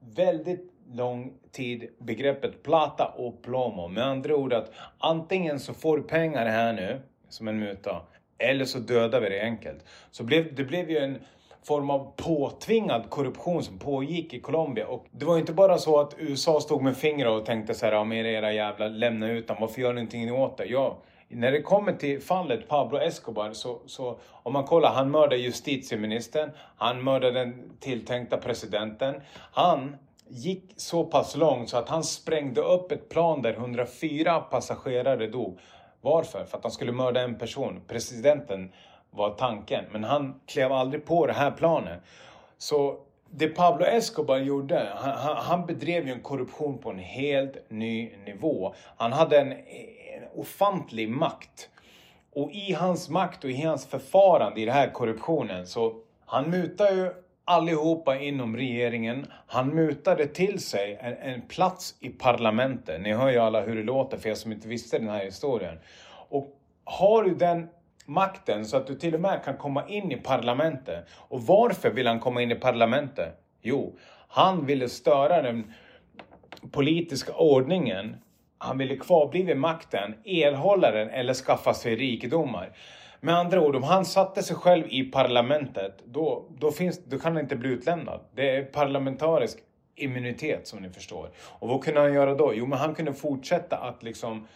väldigt 0.01 0.74
lång 0.93 1.33
tid 1.53 1.89
begreppet 1.99 2.63
plata 2.63 3.07
och 3.17 3.43
plomo. 3.43 3.89
Med 3.89 4.05
andra 4.05 4.37
ord 4.37 4.53
att 4.53 4.73
antingen 4.99 5.61
så 5.61 5.75
får 5.75 5.97
du 5.97 6.03
pengar 6.03 6.47
här 6.47 6.73
nu 6.73 7.01
som 7.29 7.49
en 7.49 7.59
muta 7.59 8.03
eller 8.39 8.65
så 8.65 8.79
dödar 8.79 9.21
vi 9.21 9.29
dig 9.29 9.41
enkelt. 9.41 9.85
Så 10.11 10.25
blev, 10.25 10.55
det 10.55 10.65
blev 10.65 10.91
ju 10.91 10.99
en 10.99 11.19
form 11.63 11.91
av 11.91 12.13
påtvingad 12.17 13.11
korruption 13.11 13.63
som 13.63 13.79
pågick 13.79 14.35
i 14.35 14.41
Colombia. 14.41 14.87
Och 14.87 15.07
det 15.11 15.25
var 15.25 15.35
ju 15.35 15.41
inte 15.41 15.53
bara 15.53 15.79
så 15.79 16.01
att 16.01 16.15
USA 16.19 16.61
stod 16.61 16.83
med 16.83 16.97
fingrar 16.97 17.31
och 17.31 17.47
tänkte 17.47 17.75
så 17.75 17.87
här, 17.87 17.93
ja 17.93 18.05
med 18.05 18.27
era 18.27 18.53
jävla 18.53 18.89
lämna 18.89 19.31
ut 19.31 19.49
dem, 19.49 19.57
varför 19.61 19.81
gör 19.81 19.93
ni 19.93 20.01
ingenting 20.01 20.33
åt 20.33 20.57
det? 20.57 20.65
Ja, 20.65 20.99
när 21.29 21.53
det 21.53 21.63
kommer 21.63 21.93
till 21.93 22.21
fallet 22.21 22.69
Pablo 22.69 22.99
Escobar 22.99 23.53
så, 23.53 23.81
så 23.87 24.19
om 24.31 24.53
man 24.53 24.65
kollar, 24.65 24.93
han 24.93 25.11
mördade 25.11 25.37
justitieministern, 25.37 26.51
han 26.77 27.05
mördade 27.05 27.39
den 27.39 27.71
tilltänkta 27.81 28.37
presidenten. 28.37 29.15
Han 29.53 29.97
gick 30.29 30.73
så 30.77 31.05
pass 31.05 31.37
långt 31.37 31.69
så 31.69 31.77
att 31.77 31.89
han 31.89 32.05
sprängde 32.05 32.61
upp 32.61 32.93
ett 32.93 33.09
plan 33.09 33.43
där 33.43 33.53
104 33.53 34.41
passagerare 34.41 35.27
dog. 35.27 35.59
Varför? 36.01 36.45
För 36.45 36.59
att 36.59 36.65
han 36.65 36.73
skulle 36.73 36.93
mörda 36.93 37.21
en 37.21 37.39
person. 37.39 37.81
Presidenten 37.87 38.73
var 39.11 39.31
tanken, 39.31 39.85
men 39.91 40.05
han 40.05 40.41
klev 40.47 40.73
aldrig 40.73 41.05
på 41.05 41.27
det 41.27 41.33
här 41.33 41.51
planet. 41.51 42.01
Så 42.59 42.99
det 43.31 43.49
Pablo 43.49 43.85
Escobar 43.85 44.37
gjorde, 44.37 44.93
han, 44.97 45.37
han 45.37 45.67
bedrev 45.67 46.07
ju 46.07 46.13
en 46.13 46.23
korruption 46.23 46.79
på 46.79 46.91
en 46.91 46.99
helt 46.99 47.71
ny 47.71 48.17
nivå. 48.27 48.75
Han 48.97 49.13
hade 49.13 49.41
en, 49.41 49.53
en 49.53 50.29
ofantlig 50.35 51.09
makt. 51.09 51.69
Och 52.35 52.51
i 52.53 52.73
hans 52.73 53.09
makt 53.09 53.45
och 53.45 53.51
i 53.51 53.63
hans 53.63 53.87
förfarande 53.87 54.61
i 54.61 54.65
den 54.65 54.75
här 54.75 54.91
korruptionen 54.91 55.67
så 55.67 55.95
han 56.27 56.51
mutar 56.51 56.91
ju 56.91 57.13
allihopa 57.45 58.19
inom 58.19 58.57
regeringen. 58.57 59.27
Han 59.47 59.75
mutade 59.75 60.27
till 60.27 60.61
sig 60.61 60.99
en, 61.01 61.17
en, 61.17 61.41
plats 61.41 61.95
i 62.01 62.09
parlamentet. 62.09 63.01
Ni 63.01 63.13
hör 63.13 63.31
ju 63.31 63.39
alla 63.39 63.61
hur 63.61 63.77
det 63.77 63.83
låter 63.83 64.19
för 64.19 64.29
er 64.29 64.35
som 64.35 64.53
inte 64.53 64.69
visste 64.69 64.99
den 64.99 65.09
här 65.09 65.25
historien. 65.25 65.79
Och 66.29 66.61
har 66.85 67.23
du 67.23 67.35
den 67.35 67.69
makten 68.07 68.65
så 68.65 68.77
att 68.77 68.87
du 68.87 68.95
till 68.95 69.15
och 69.15 69.21
med 69.21 69.45
kan 69.45 69.57
komma 69.57 69.89
in 69.89 70.13
i 70.13 70.17
parlamentet. 70.17 71.09
Och 71.11 71.43
varför 71.43 71.91
vill 71.91 72.07
han 72.07 72.21
komma 72.21 72.43
in 72.43 72.53
i 72.53 72.55
parlamentet? 72.55 73.41
Jo, 73.63 73.99
han 74.29 74.67
ville 74.67 74.89
störa 74.89 75.43
den 75.43 75.73
politiska 76.73 77.33
ordningen. 77.33 78.17
Han 78.59 78.79
ville 78.79 78.97
kvarbli 78.97 79.43
vid 79.43 79.57
makten, 79.57 80.15
erhålla 80.25 80.91
den 80.91 81.11
eller 81.11 81.35
skaffa 81.35 81.75
sig 81.75 81.97
rikedomar. 81.97 82.73
Med 83.25 83.35
andra 83.35 83.61
ord, 83.61 83.77
om 83.77 83.83
han 83.83 84.05
satte 84.05 84.43
sig 84.43 84.57
själv 84.57 84.87
i 84.89 85.03
parlamentet, 85.03 85.99
då, 86.05 86.45
då, 86.59 86.73
finns, 86.73 87.05
då 87.05 87.19
kan 87.19 87.33
han 87.33 87.43
inte 87.43 87.57
bli 87.57 87.69
utlämnad. 87.69 88.21
Det 88.35 88.51
är 88.51 88.65
parlamentarisk 88.65 89.59
immunitet 89.95 90.67
som 90.67 90.83
ni 90.83 90.91
förstår. 90.91 91.31
Och 91.37 91.69
vad 91.69 91.85
kunde 91.85 92.01
han 92.01 92.15
göra 92.15 92.35
då? 92.35 92.55
Jo, 92.55 92.67
men 92.67 92.79
han 92.79 92.95
kunde 92.95 93.15
fortsätta 93.15 93.77
att 93.77 94.03
liksom 94.03 94.47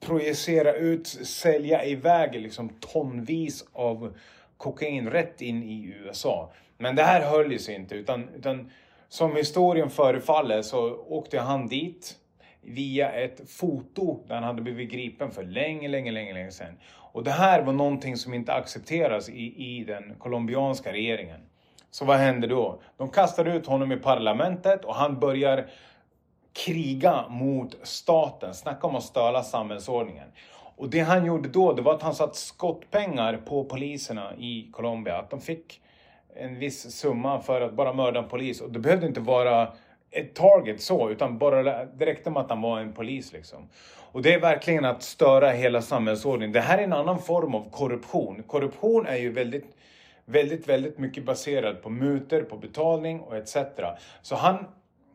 projicera 0.00 0.72
ut, 0.72 1.06
sälja 1.06 1.84
iväg 1.84 2.34
liksom 2.34 2.68
tonvis 2.68 3.64
av 3.72 4.14
kokain 4.56 5.10
rätt 5.10 5.42
in 5.42 5.62
i 5.62 5.94
USA. 6.04 6.52
Men 6.78 6.96
det 6.96 7.02
här 7.02 7.20
höll 7.20 7.52
ju 7.52 7.58
sig 7.58 7.74
inte, 7.74 7.94
utan, 7.94 8.28
utan 8.28 8.70
som 9.08 9.36
historien 9.36 9.90
förefaller 9.90 10.62
så 10.62 10.96
åkte 11.08 11.38
han 11.38 11.68
dit 11.68 12.16
via 12.62 13.12
ett 13.12 13.50
foto 13.50 14.24
där 14.26 14.34
han 14.34 14.44
hade 14.44 14.62
blivit 14.62 14.90
gripen 14.90 15.30
för 15.30 15.44
länge, 15.44 15.88
länge, 15.88 16.12
länge, 16.12 16.32
länge 16.32 16.50
sedan. 16.50 16.78
Och 17.12 17.24
det 17.24 17.30
här 17.30 17.62
var 17.62 17.72
någonting 17.72 18.16
som 18.16 18.34
inte 18.34 18.52
accepteras 18.52 19.28
i, 19.28 19.78
i 19.78 19.84
den 19.84 20.14
colombianska 20.18 20.92
regeringen. 20.92 21.40
Så 21.90 22.04
vad 22.04 22.16
händer 22.16 22.48
då? 22.48 22.80
De 22.96 23.08
kastar 23.08 23.44
ut 23.44 23.66
honom 23.66 23.92
i 23.92 23.96
parlamentet 23.96 24.84
och 24.84 24.94
han 24.94 25.20
börjar 25.20 25.66
kriga 26.52 27.28
mot 27.28 27.76
staten. 27.82 28.54
Snacka 28.54 28.86
om 28.86 28.96
att 28.96 29.02
stöla 29.02 29.42
samhällsordningen. 29.42 30.28
Och 30.76 30.90
det 30.90 31.00
han 31.00 31.24
gjorde 31.24 31.48
då, 31.48 31.72
det 31.72 31.82
var 31.82 31.94
att 31.94 32.02
han 32.02 32.14
satt 32.14 32.36
skottpengar 32.36 33.36
på 33.36 33.64
poliserna 33.64 34.32
i 34.38 34.68
Colombia. 34.72 35.18
Att 35.18 35.30
de 35.30 35.40
fick 35.40 35.80
en 36.34 36.58
viss 36.58 36.96
summa 36.96 37.40
för 37.40 37.60
att 37.60 37.74
bara 37.74 37.92
mörda 37.92 38.20
en 38.20 38.28
polis. 38.28 38.60
Och 38.60 38.70
det 38.70 38.78
behövde 38.78 39.06
inte 39.06 39.20
vara 39.20 39.72
ett 40.12 40.34
target 40.34 40.80
så, 40.80 41.10
utan 41.10 41.38
bara 41.38 41.62
det 41.84 42.06
räckte 42.06 42.30
med 42.30 42.42
att 42.42 42.50
han 42.50 42.62
var 42.62 42.80
en 42.80 42.92
polis 42.92 43.32
liksom. 43.32 43.68
Och 44.12 44.22
det 44.22 44.34
är 44.34 44.40
verkligen 44.40 44.84
att 44.84 45.02
störa 45.02 45.50
hela 45.50 45.82
samhällsordningen. 45.82 46.52
Det 46.52 46.60
här 46.60 46.78
är 46.78 46.82
en 46.82 46.92
annan 46.92 47.18
form 47.18 47.54
av 47.54 47.70
korruption. 47.70 48.42
Korruption 48.42 49.06
är 49.06 49.16
ju 49.16 49.32
väldigt, 49.32 49.76
väldigt, 50.24 50.68
väldigt 50.68 50.98
mycket 50.98 51.24
baserad 51.24 51.82
på 51.82 51.90
muter, 51.90 52.42
på 52.42 52.56
betalning 52.56 53.20
och 53.20 53.36
etc. 53.36 53.56
Så 54.22 54.36
han, 54.36 54.64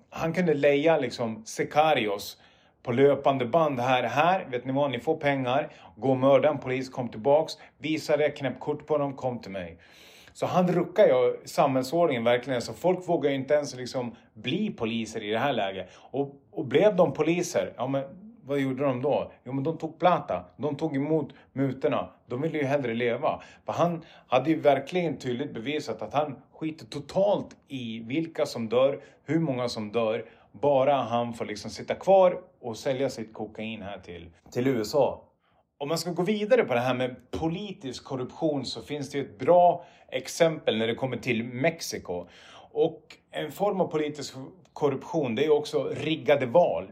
han 0.10 0.34
kunde 0.34 0.54
leja 0.54 0.98
liksom 0.98 1.46
Sekarios 1.46 2.38
på 2.84 2.92
löpande 2.92 3.46
band 3.46 3.80
här, 3.80 4.04
här, 4.04 4.46
vet 4.52 4.66
ni 4.66 4.74
vad, 4.74 4.92
ni 4.92 5.00
får 5.00 5.18
pengar, 5.18 5.70
gå 5.96 6.10
och 6.10 6.18
mörda 6.18 6.50
en 6.50 6.58
polis, 6.58 6.90
kom 6.90 7.10
tillbaks, 7.10 7.54
visa 7.78 8.18
det, 8.18 8.30
knäpp 8.30 8.60
kort 8.60 8.88
på 8.88 8.98
dem, 8.98 9.14
kom 9.14 9.40
till 9.40 9.52
mig. 9.52 9.78
Så 10.38 10.46
han 10.46 10.68
ruckar 10.68 11.08
ju 11.08 11.38
samhällsordningen 11.46 12.24
verkligen. 12.24 12.62
Så 12.62 12.74
folk 12.74 13.10
vågar 13.10 13.30
ju 13.30 13.36
inte 13.36 13.54
ens 13.54 13.76
liksom 13.76 14.16
bli 14.34 14.70
poliser 14.72 15.24
i 15.24 15.32
det 15.32 15.40
här 15.40 15.54
läget. 15.54 15.90
Och, 15.96 16.36
och 16.52 16.66
blev 16.66 16.96
de 16.96 17.14
poliser, 17.14 17.74
ja 17.78 17.88
men 17.88 18.04
vad 18.44 18.60
gjorde 18.60 18.84
de 18.84 19.02
då? 19.02 19.32
Jo 19.44 19.54
men 19.54 19.64
de 19.64 19.78
tog 19.78 20.00
plata. 20.00 20.46
De 20.58 20.76
tog 20.76 20.96
emot 20.96 21.34
mutorna. 21.54 22.10
De 22.28 22.42
ville 22.42 22.58
ju 22.58 22.64
hellre 22.64 22.94
leva. 22.94 23.42
För 23.66 23.74
han 23.74 24.02
hade 24.28 24.50
ju 24.50 24.60
verkligen 24.60 25.18
tydligt 25.18 25.54
bevisat 25.54 26.02
att 26.02 26.14
han 26.14 26.36
skiter 26.54 26.86
totalt 26.86 27.56
i 27.68 28.00
vilka 28.00 28.46
som 28.46 28.70
dör, 28.70 29.02
hur 29.26 29.40
många 29.40 29.70
som 29.70 29.92
dör. 29.92 30.26
Bara 30.52 30.96
han 30.96 31.34
får 31.34 31.46
liksom 31.46 31.72
sitta 31.72 31.96
kvar 31.96 32.42
och 32.62 32.78
sälja 32.78 33.10
sitt 33.10 33.34
kokain 33.34 33.82
här 33.82 34.00
till, 34.00 34.30
till 34.52 34.68
USA 34.68 35.27
om 35.78 35.90
man 35.90 35.98
ska 35.98 36.12
gå 36.12 36.24
vidare 36.24 36.64
på 36.64 36.74
det 36.74 36.80
här 36.80 36.94
med 36.94 37.32
politisk 37.32 38.04
korruption 38.04 38.66
så 38.66 38.82
finns 38.82 39.10
det 39.10 39.20
ett 39.20 39.40
bra 39.40 39.86
exempel 40.10 40.78
när 40.78 40.88
det 40.88 40.96
kommer 40.96 41.18
till 41.18 41.44
Mexiko. 41.44 42.28
Och 42.72 43.18
en 43.32 43.52
form 43.52 43.82
av 43.82 43.88
politisk 43.88 44.36
korruption 44.74 45.36
det 45.36 45.46
är 45.46 45.52
också 45.52 45.90
riggade 45.90 46.46
val. 46.46 46.92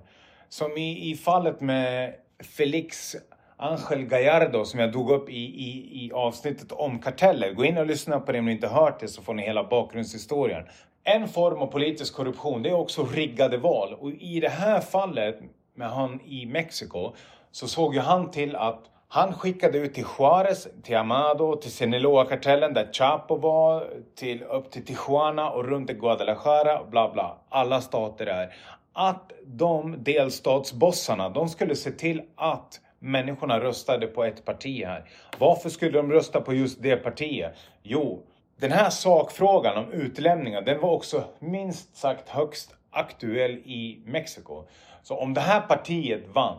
Som 0.49 0.77
i, 0.77 1.11
i 1.11 1.15
fallet 1.15 1.61
med 1.61 2.13
Felix 2.57 3.15
Angel 3.57 4.05
Gallardo 4.05 4.65
som 4.65 4.79
jag 4.79 4.93
tog 4.93 5.11
upp 5.11 5.29
i, 5.29 5.43
i, 5.43 6.05
i 6.05 6.11
avsnittet 6.13 6.71
om 6.71 6.99
karteller. 6.99 7.53
Gå 7.53 7.65
in 7.65 7.77
och 7.77 7.85
lyssna 7.85 8.19
på 8.19 8.31
det 8.31 8.39
om 8.39 8.45
ni 8.45 8.51
inte 8.51 8.67
hört 8.67 8.99
det 8.99 9.07
så 9.07 9.21
får 9.21 9.33
ni 9.33 9.43
hela 9.43 9.63
bakgrundshistorien. 9.63 10.63
En 11.03 11.27
form 11.27 11.61
av 11.61 11.67
politisk 11.67 12.13
korruption 12.13 12.63
det 12.63 12.69
är 12.69 12.73
också 12.73 13.05
riggade 13.05 13.57
val 13.57 13.93
och 13.93 14.11
i 14.11 14.39
det 14.39 14.49
här 14.49 14.81
fallet 14.81 15.39
med 15.75 15.89
han 15.89 16.21
i 16.25 16.45
Mexiko 16.45 17.13
så 17.55 17.67
såg 17.67 17.95
ju 17.95 17.99
han 17.99 18.31
till 18.31 18.55
att 18.55 18.81
han 19.07 19.33
skickade 19.33 19.77
ut 19.77 19.93
till 19.93 20.05
Juarez, 20.19 20.67
till 20.83 20.95
Amado, 20.95 21.55
till 21.55 21.71
Sinaloa-kartellen 21.71 22.73
där 22.73 22.93
Chapo 22.93 23.35
var, 23.35 23.87
till, 24.15 24.43
upp 24.43 24.71
till 24.71 24.85
Tijuana 24.85 25.49
och 25.49 25.65
runt 25.65 25.89
i 25.89 25.93
Guadalajara, 25.93 26.83
bla 26.83 27.11
bla. 27.13 27.37
Alla 27.49 27.81
stater 27.81 28.25
där. 28.25 28.53
Att 28.93 29.31
de 29.45 30.03
delstatsbossarna, 30.03 31.29
de 31.29 31.49
skulle 31.49 31.75
se 31.75 31.91
till 31.91 32.21
att 32.35 32.81
människorna 32.99 33.59
röstade 33.59 34.07
på 34.07 34.23
ett 34.23 34.45
parti 34.45 34.85
här. 34.85 35.09
Varför 35.39 35.69
skulle 35.69 35.91
de 35.91 36.11
rösta 36.11 36.41
på 36.41 36.53
just 36.53 36.81
det 36.81 36.97
partiet? 36.97 37.53
Jo, 37.83 38.23
den 38.59 38.71
här 38.71 38.89
sakfrågan 38.89 39.77
om 39.77 39.91
utlämningar, 39.91 40.61
den 40.61 40.81
var 40.81 40.89
också 40.89 41.23
minst 41.39 41.97
sagt 41.97 42.29
högst 42.29 42.75
aktuell 42.91 43.51
i 43.51 44.03
Mexiko. 44.05 44.63
Så 45.03 45.17
om 45.17 45.33
det 45.33 45.41
här 45.41 45.61
partiet 45.61 46.23
vann, 46.33 46.57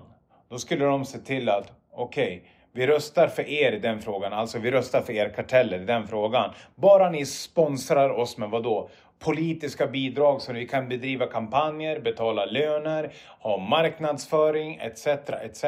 då 0.48 0.58
skulle 0.58 0.84
de 0.84 1.04
se 1.04 1.18
till 1.18 1.48
att 1.48 1.72
okej, 1.92 2.36
okay, 2.36 2.50
vi 2.72 2.86
röstar 2.86 3.28
för 3.28 3.48
er 3.48 3.72
i 3.72 3.78
den 3.78 4.00
frågan, 4.00 4.32
alltså 4.32 4.58
vi 4.58 4.70
röstar 4.70 5.02
för 5.02 5.12
er 5.12 5.28
karteller 5.28 5.80
i 5.80 5.84
den 5.84 6.06
frågan. 6.06 6.54
Bara 6.74 7.10
ni 7.10 7.26
sponsrar 7.26 8.10
oss 8.10 8.38
med 8.38 8.50
vad 8.50 8.62
då? 8.62 8.88
Politiska 9.18 9.86
bidrag 9.86 10.42
så 10.42 10.52
vi 10.52 10.68
kan 10.68 10.88
bedriva 10.88 11.26
kampanjer, 11.26 12.00
betala 12.00 12.44
löner, 12.44 13.12
ha 13.40 13.58
marknadsföring 13.58 14.78
etc. 14.82 15.06
etc. 15.06 15.64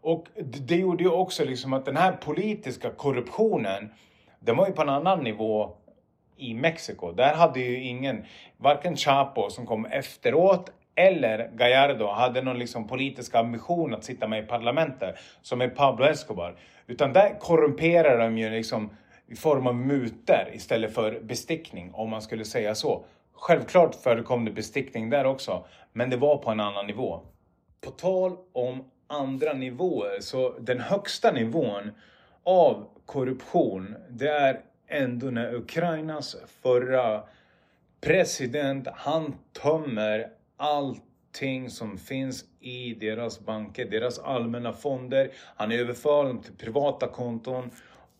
Och 0.00 0.26
det 0.36 0.76
gjorde 0.76 1.04
ju 1.04 1.10
också 1.10 1.44
liksom 1.44 1.72
att 1.72 1.84
den 1.84 1.96
här 1.96 2.12
politiska 2.12 2.90
korruptionen, 2.90 3.90
den 4.40 4.56
var 4.56 4.66
ju 4.66 4.72
på 4.72 4.82
en 4.82 4.88
annan 4.88 5.24
nivå 5.24 5.76
i 6.36 6.54
Mexiko. 6.54 7.12
Där 7.12 7.34
hade 7.34 7.60
ju 7.60 7.84
ingen, 7.84 8.24
varken 8.56 8.96
Chapo 8.96 9.50
som 9.50 9.66
kom 9.66 9.86
efteråt 9.86 10.70
eller 10.98 11.50
Gallardo 11.54 12.06
hade 12.06 12.42
någon 12.42 12.58
liksom 12.58 12.88
politisk 12.88 13.34
ambition 13.34 13.94
att 13.94 14.04
sitta 14.04 14.28
med 14.28 14.44
i 14.44 14.46
parlamentet 14.46 15.16
som 15.42 15.60
är 15.60 15.68
Pablo 15.68 16.04
Escobar. 16.04 16.56
Utan 16.86 17.12
där 17.12 17.38
korrumperar 17.38 18.18
de 18.18 18.38
ju 18.38 18.50
liksom 18.50 18.90
i 19.26 19.36
form 19.36 19.66
av 19.66 19.74
muter 19.74 20.50
istället 20.52 20.94
för 20.94 21.20
bestickning 21.20 21.90
om 21.94 22.10
man 22.10 22.22
skulle 22.22 22.44
säga 22.44 22.74
så. 22.74 23.04
Självklart 23.32 23.94
förekom 23.94 24.44
det 24.44 24.50
bestickning 24.50 25.10
där 25.10 25.24
också, 25.24 25.64
men 25.92 26.10
det 26.10 26.16
var 26.16 26.36
på 26.36 26.50
en 26.50 26.60
annan 26.60 26.86
nivå. 26.86 27.20
På 27.80 27.90
tal 27.90 28.36
om 28.52 28.84
andra 29.06 29.52
nivåer, 29.52 30.20
så 30.20 30.54
den 30.58 30.80
högsta 30.80 31.32
nivån 31.32 31.92
av 32.44 32.86
korruption, 33.06 33.94
det 34.08 34.28
är 34.28 34.60
ändå 34.88 35.26
när 35.26 35.54
Ukrainas 35.54 36.36
förra 36.62 37.22
president, 38.00 38.88
han 38.94 39.34
tömmer 39.62 40.30
allting 40.58 41.70
som 41.70 41.98
finns 41.98 42.44
i 42.60 42.94
deras 42.94 43.40
banker, 43.40 43.84
deras 43.84 44.18
allmänna 44.18 44.72
fonder. 44.72 45.30
Han 45.56 45.72
överför 45.72 46.24
dem 46.24 46.42
till 46.42 46.56
privata 46.56 47.08
konton 47.08 47.70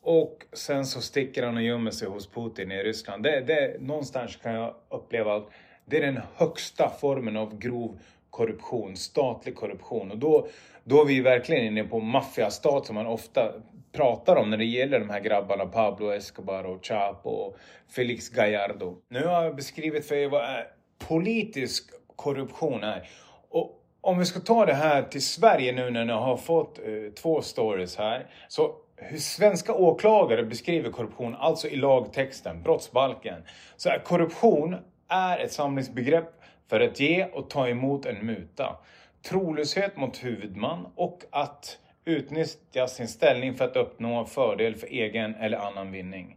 och 0.02 0.44
sen 0.52 0.86
så 0.86 1.00
sticker 1.00 1.42
han 1.42 1.56
och 1.56 1.62
gömmer 1.62 1.90
sig 1.90 2.08
hos 2.08 2.26
Putin 2.26 2.72
i 2.72 2.82
Ryssland. 2.82 3.22
Det, 3.22 3.40
det, 3.40 3.80
någonstans 3.80 4.36
kan 4.36 4.52
jag 4.52 4.74
uppleva 4.88 5.36
att 5.36 5.50
det 5.86 5.96
är 5.96 6.00
den 6.00 6.20
högsta 6.34 6.90
formen 7.00 7.36
av 7.36 7.58
grov 7.58 7.98
korruption, 8.30 8.96
statlig 8.96 9.54
korruption. 9.54 10.10
Och 10.10 10.18
då, 10.18 10.48
då 10.84 11.00
är 11.00 11.04
vi 11.04 11.20
verkligen 11.20 11.64
inne 11.64 11.84
på 11.84 12.00
maffiastat 12.00 12.86
som 12.86 12.94
man 12.94 13.06
ofta 13.06 13.52
pratar 13.92 14.36
om 14.36 14.50
när 14.50 14.56
det 14.56 14.64
gäller 14.64 15.00
de 15.00 15.10
här 15.10 15.20
grabbarna 15.20 15.66
Pablo 15.66 16.10
Escobar 16.10 16.64
och 16.64 16.86
Chapo 16.86 17.30
och 17.30 17.56
Felix 17.88 18.28
Gallardo. 18.28 18.96
Nu 19.08 19.24
har 19.24 19.44
jag 19.44 19.56
beskrivit 19.56 20.08
för 20.08 20.14
er 20.14 20.28
vad 20.28 20.64
politisk 21.08 21.90
korruption 22.18 22.84
är. 22.84 23.08
Och 23.48 23.84
om 24.00 24.18
vi 24.18 24.24
ska 24.24 24.40
ta 24.40 24.66
det 24.66 24.74
här 24.74 25.02
till 25.02 25.24
Sverige 25.24 25.72
nu 25.72 25.90
när 25.90 26.04
ni 26.04 26.12
har 26.12 26.36
fått 26.36 26.78
eh, 26.78 27.12
två 27.22 27.42
stories 27.42 27.96
här. 27.96 28.26
Så 28.48 28.74
hur 28.96 29.18
svenska 29.18 29.74
åklagare 29.74 30.42
beskriver 30.42 30.90
korruption, 30.90 31.34
alltså 31.34 31.68
i 31.68 31.76
lagtexten, 31.76 32.62
brottsbalken, 32.62 33.42
så 33.76 33.88
är 33.88 33.98
korruption 33.98 34.76
är 35.08 35.38
ett 35.38 35.52
samlingsbegrepp 35.52 36.42
för 36.68 36.80
att 36.80 37.00
ge 37.00 37.24
och 37.24 37.50
ta 37.50 37.68
emot 37.68 38.06
en 38.06 38.26
muta, 38.26 38.76
trolöshet 39.28 39.96
mot 39.96 40.24
huvudman 40.24 40.86
och 40.94 41.24
att 41.30 41.78
utnyttja 42.04 42.86
sin 42.86 43.08
ställning 43.08 43.54
för 43.54 43.64
att 43.64 43.76
uppnå 43.76 44.24
fördel 44.24 44.74
för 44.74 44.86
egen 44.86 45.34
eller 45.34 45.58
annan 45.58 45.92
vinning. 45.92 46.36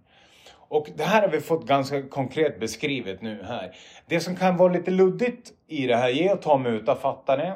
Och 0.72 0.88
det 0.96 1.04
här 1.04 1.22
har 1.22 1.30
vi 1.30 1.42
fått 1.42 1.66
ganska 1.66 2.02
konkret 2.02 2.60
beskrivet 2.60 3.22
nu 3.22 3.44
här. 3.44 3.76
Det 4.06 4.20
som 4.20 4.36
kan 4.36 4.58
vara 4.58 4.74
lite 4.74 4.92
luddigt 4.92 5.52
i 5.68 5.88
det 5.88 5.96
här, 5.96 6.10
ge 6.10 6.32
och 6.32 6.42
ta 6.42 6.58
muta, 6.58 6.96
fattar 6.96 7.38
ni? 7.38 7.52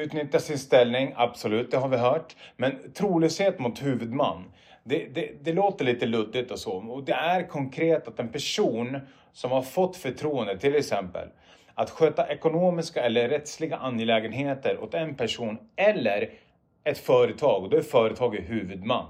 Utnyttja 0.00 0.38
sin 0.38 0.58
ställning, 0.58 1.12
absolut, 1.16 1.70
det 1.70 1.76
har 1.76 1.88
vi 1.88 1.96
hört. 1.96 2.36
Men 2.56 2.92
trolöshet 2.92 3.58
mot 3.58 3.82
huvudman, 3.82 4.44
det, 4.84 5.14
det, 5.14 5.30
det, 5.42 5.52
låter 5.52 5.84
lite 5.84 6.06
luddigt 6.06 6.50
och 6.50 6.58
så. 6.58 6.72
Och 6.72 7.04
det 7.04 7.12
är 7.12 7.48
konkret 7.48 8.08
att 8.08 8.20
en 8.20 8.28
person 8.28 9.00
som 9.32 9.50
har 9.50 9.62
fått 9.62 9.96
förtroende, 9.96 10.58
till 10.58 10.74
exempel, 10.74 11.28
att 11.74 11.90
sköta 11.90 12.28
ekonomiska 12.28 13.02
eller 13.02 13.28
rättsliga 13.28 13.76
angelägenheter 13.76 14.82
åt 14.82 14.94
en 14.94 15.14
person 15.14 15.58
eller 15.76 16.30
ett 16.84 16.98
företag, 16.98 17.62
och 17.62 17.70
då 17.70 17.76
är 17.76 17.82
företaget 17.82 18.50
huvudman. 18.50 19.06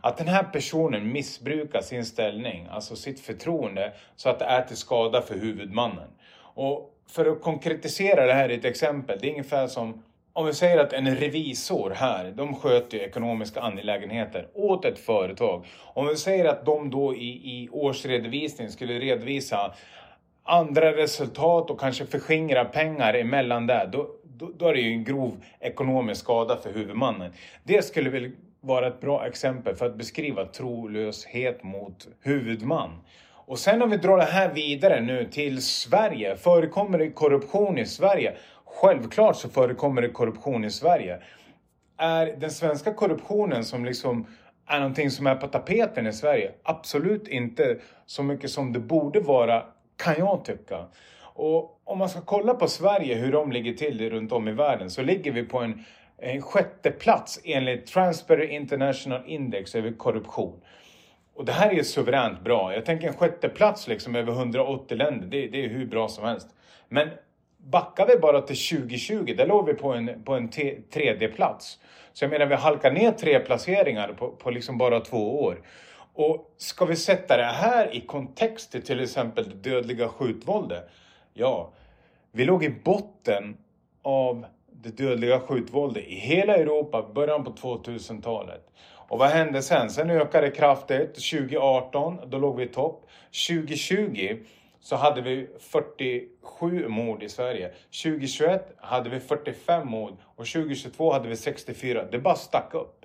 Att 0.00 0.16
den 0.16 0.28
här 0.28 0.42
personen 0.42 1.12
missbrukar 1.12 1.80
sin 1.80 2.04
ställning, 2.04 2.68
alltså 2.70 2.96
sitt 2.96 3.20
förtroende, 3.20 3.92
så 4.16 4.28
att 4.28 4.38
det 4.38 4.44
är 4.44 4.62
till 4.62 4.76
skada 4.76 5.22
för 5.22 5.34
huvudmannen. 5.34 6.08
Och 6.54 6.94
för 7.10 7.26
att 7.26 7.42
konkretisera 7.42 8.26
det 8.26 8.32
här 8.32 8.48
i 8.48 8.54
ett 8.54 8.64
exempel, 8.64 9.18
det 9.20 9.26
är 9.26 9.30
ungefär 9.30 9.66
som 9.66 10.02
om 10.32 10.46
vi 10.46 10.54
säger 10.54 10.78
att 10.78 10.92
en 10.92 11.16
revisor 11.16 11.90
här, 11.90 12.30
de 12.30 12.54
sköter 12.54 12.98
ju 12.98 13.04
ekonomiska 13.04 13.60
angelägenheter 13.60 14.48
åt 14.54 14.84
ett 14.84 14.98
företag. 14.98 15.66
Om 15.94 16.06
vi 16.06 16.16
säger 16.16 16.44
att 16.44 16.66
de 16.66 16.90
då 16.90 17.14
i, 17.14 17.28
i 17.28 17.68
årsredovisningen 17.72 18.72
skulle 18.72 18.98
redovisa 18.98 19.74
andra 20.44 20.96
resultat 20.96 21.70
och 21.70 21.80
kanske 21.80 22.06
förskingra 22.06 22.64
pengar 22.64 23.14
emellan 23.14 23.66
där, 23.66 23.86
då, 23.86 24.10
då, 24.24 24.50
då 24.58 24.66
är 24.66 24.74
det 24.74 24.80
ju 24.80 24.92
en 24.92 25.04
grov 25.04 25.44
ekonomisk 25.60 26.20
skada 26.20 26.56
för 26.56 26.72
huvudmannen. 26.72 27.32
Det 27.64 27.82
skulle 27.82 28.10
väl 28.10 28.32
vara 28.60 28.86
ett 28.86 29.00
bra 29.00 29.26
exempel 29.26 29.74
för 29.74 29.86
att 29.86 29.96
beskriva 29.96 30.44
trolöshet 30.44 31.62
mot 31.62 32.08
huvudman. 32.20 32.90
Och 33.50 33.58
sen 33.58 33.82
om 33.82 33.90
vi 33.90 33.96
drar 33.96 34.16
det 34.16 34.24
här 34.24 34.52
vidare 34.54 35.00
nu 35.00 35.24
till 35.24 35.62
Sverige. 35.62 36.36
Förekommer 36.36 36.98
det 36.98 37.10
korruption 37.10 37.78
i 37.78 37.86
Sverige? 37.86 38.34
Självklart 38.64 39.36
så 39.36 39.48
förekommer 39.48 40.02
det 40.02 40.08
korruption 40.08 40.64
i 40.64 40.70
Sverige. 40.70 41.22
Är 41.98 42.26
den 42.26 42.50
svenska 42.50 42.94
korruptionen 42.94 43.64
som 43.64 43.84
liksom 43.84 44.26
är 44.66 44.78
någonting 44.78 45.10
som 45.10 45.26
är 45.26 45.34
på 45.34 45.46
tapeten 45.46 46.06
i 46.06 46.12
Sverige? 46.12 46.52
Absolut 46.62 47.28
inte 47.28 47.78
så 48.06 48.22
mycket 48.22 48.50
som 48.50 48.72
det 48.72 48.80
borde 48.80 49.20
vara, 49.20 49.64
kan 49.96 50.14
jag 50.18 50.44
tycka. 50.44 50.86
Och 51.22 51.80
om 51.84 51.98
man 51.98 52.08
ska 52.08 52.20
kolla 52.20 52.54
på 52.54 52.68
Sverige, 52.68 53.14
hur 53.14 53.32
de 53.32 53.52
ligger 53.52 53.72
till 53.72 54.10
runt 54.10 54.32
om 54.32 54.48
i 54.48 54.52
världen, 54.52 54.90
så 54.90 55.02
ligger 55.02 55.32
vi 55.32 55.42
på 55.42 55.58
en, 55.58 55.84
en 56.20 56.42
sjätte 56.42 56.90
plats 56.90 57.40
enligt 57.44 57.86
Transparency 57.86 58.54
International 58.54 59.22
Index 59.26 59.74
över 59.74 59.92
korruption. 59.92 60.60
Och 61.34 61.44
det 61.44 61.52
här 61.52 61.78
är 61.78 61.82
suveränt 61.82 62.40
bra. 62.40 62.74
Jag 62.74 62.84
tänker 62.84 63.08
en 63.08 63.14
sjätte 63.14 63.48
plats 63.48 63.88
liksom 63.88 64.16
över 64.16 64.32
180 64.32 64.96
länder, 64.96 65.26
det, 65.26 65.46
det 65.46 65.64
är 65.64 65.68
hur 65.68 65.86
bra 65.86 66.08
som 66.08 66.24
helst. 66.24 66.48
Men 66.88 67.08
backar 67.58 68.06
vi 68.06 68.16
bara 68.16 68.40
till 68.40 68.78
2020, 68.78 69.34
där 69.36 69.46
låg 69.46 69.66
vi 69.66 69.74
på 69.74 69.92
en, 69.92 70.24
på 70.24 70.34
en 70.34 70.50
tredje 70.90 71.28
plats. 71.28 71.78
Så 72.12 72.24
jag 72.24 72.30
menar, 72.30 72.46
vi 72.46 72.54
halkar 72.54 72.92
ner 72.92 73.12
tre 73.12 73.38
placeringar 73.38 74.12
på, 74.12 74.28
på 74.28 74.50
liksom 74.50 74.78
bara 74.78 75.00
två 75.00 75.42
år. 75.42 75.62
Och 76.14 76.54
ska 76.56 76.84
vi 76.84 76.96
sätta 76.96 77.36
det 77.36 77.44
här 77.44 77.94
i 77.96 78.00
kontext 78.00 78.72
till 78.72 78.82
till 78.82 79.00
exempel 79.00 79.48
det 79.48 79.70
dödliga 79.70 80.08
skjutvåldet 80.08 80.90
Ja, 81.34 81.72
vi 82.32 82.44
låg 82.44 82.64
i 82.64 82.70
botten 82.84 83.56
av 84.02 84.46
det 84.82 84.96
dödliga 84.96 85.40
skjutvåldet 85.40 86.04
i 86.06 86.14
hela 86.14 86.56
Europa 86.56 87.10
början 87.14 87.44
på 87.44 87.50
2000-talet. 87.50 88.66
Och 88.82 89.18
vad 89.18 89.28
hände 89.28 89.62
sen? 89.62 89.90
Sen 89.90 90.10
ökade 90.10 90.46
det 90.46 90.50
kraftigt. 90.50 91.14
2018, 91.14 92.18
då 92.26 92.38
låg 92.38 92.56
vi 92.56 92.64
i 92.64 92.68
topp. 92.68 93.06
2020 93.48 94.36
så 94.80 94.96
hade 94.96 95.20
vi 95.20 95.48
47 95.58 96.88
mord 96.88 97.22
i 97.22 97.28
Sverige. 97.28 97.70
2021 98.02 98.74
hade 98.76 99.10
vi 99.10 99.20
45 99.20 99.88
mord 99.88 100.16
och 100.36 100.46
2022 100.46 101.12
hade 101.12 101.28
vi 101.28 101.36
64. 101.36 102.04
Det 102.10 102.18
bara 102.18 102.34
stack 102.34 102.74
upp. 102.74 102.96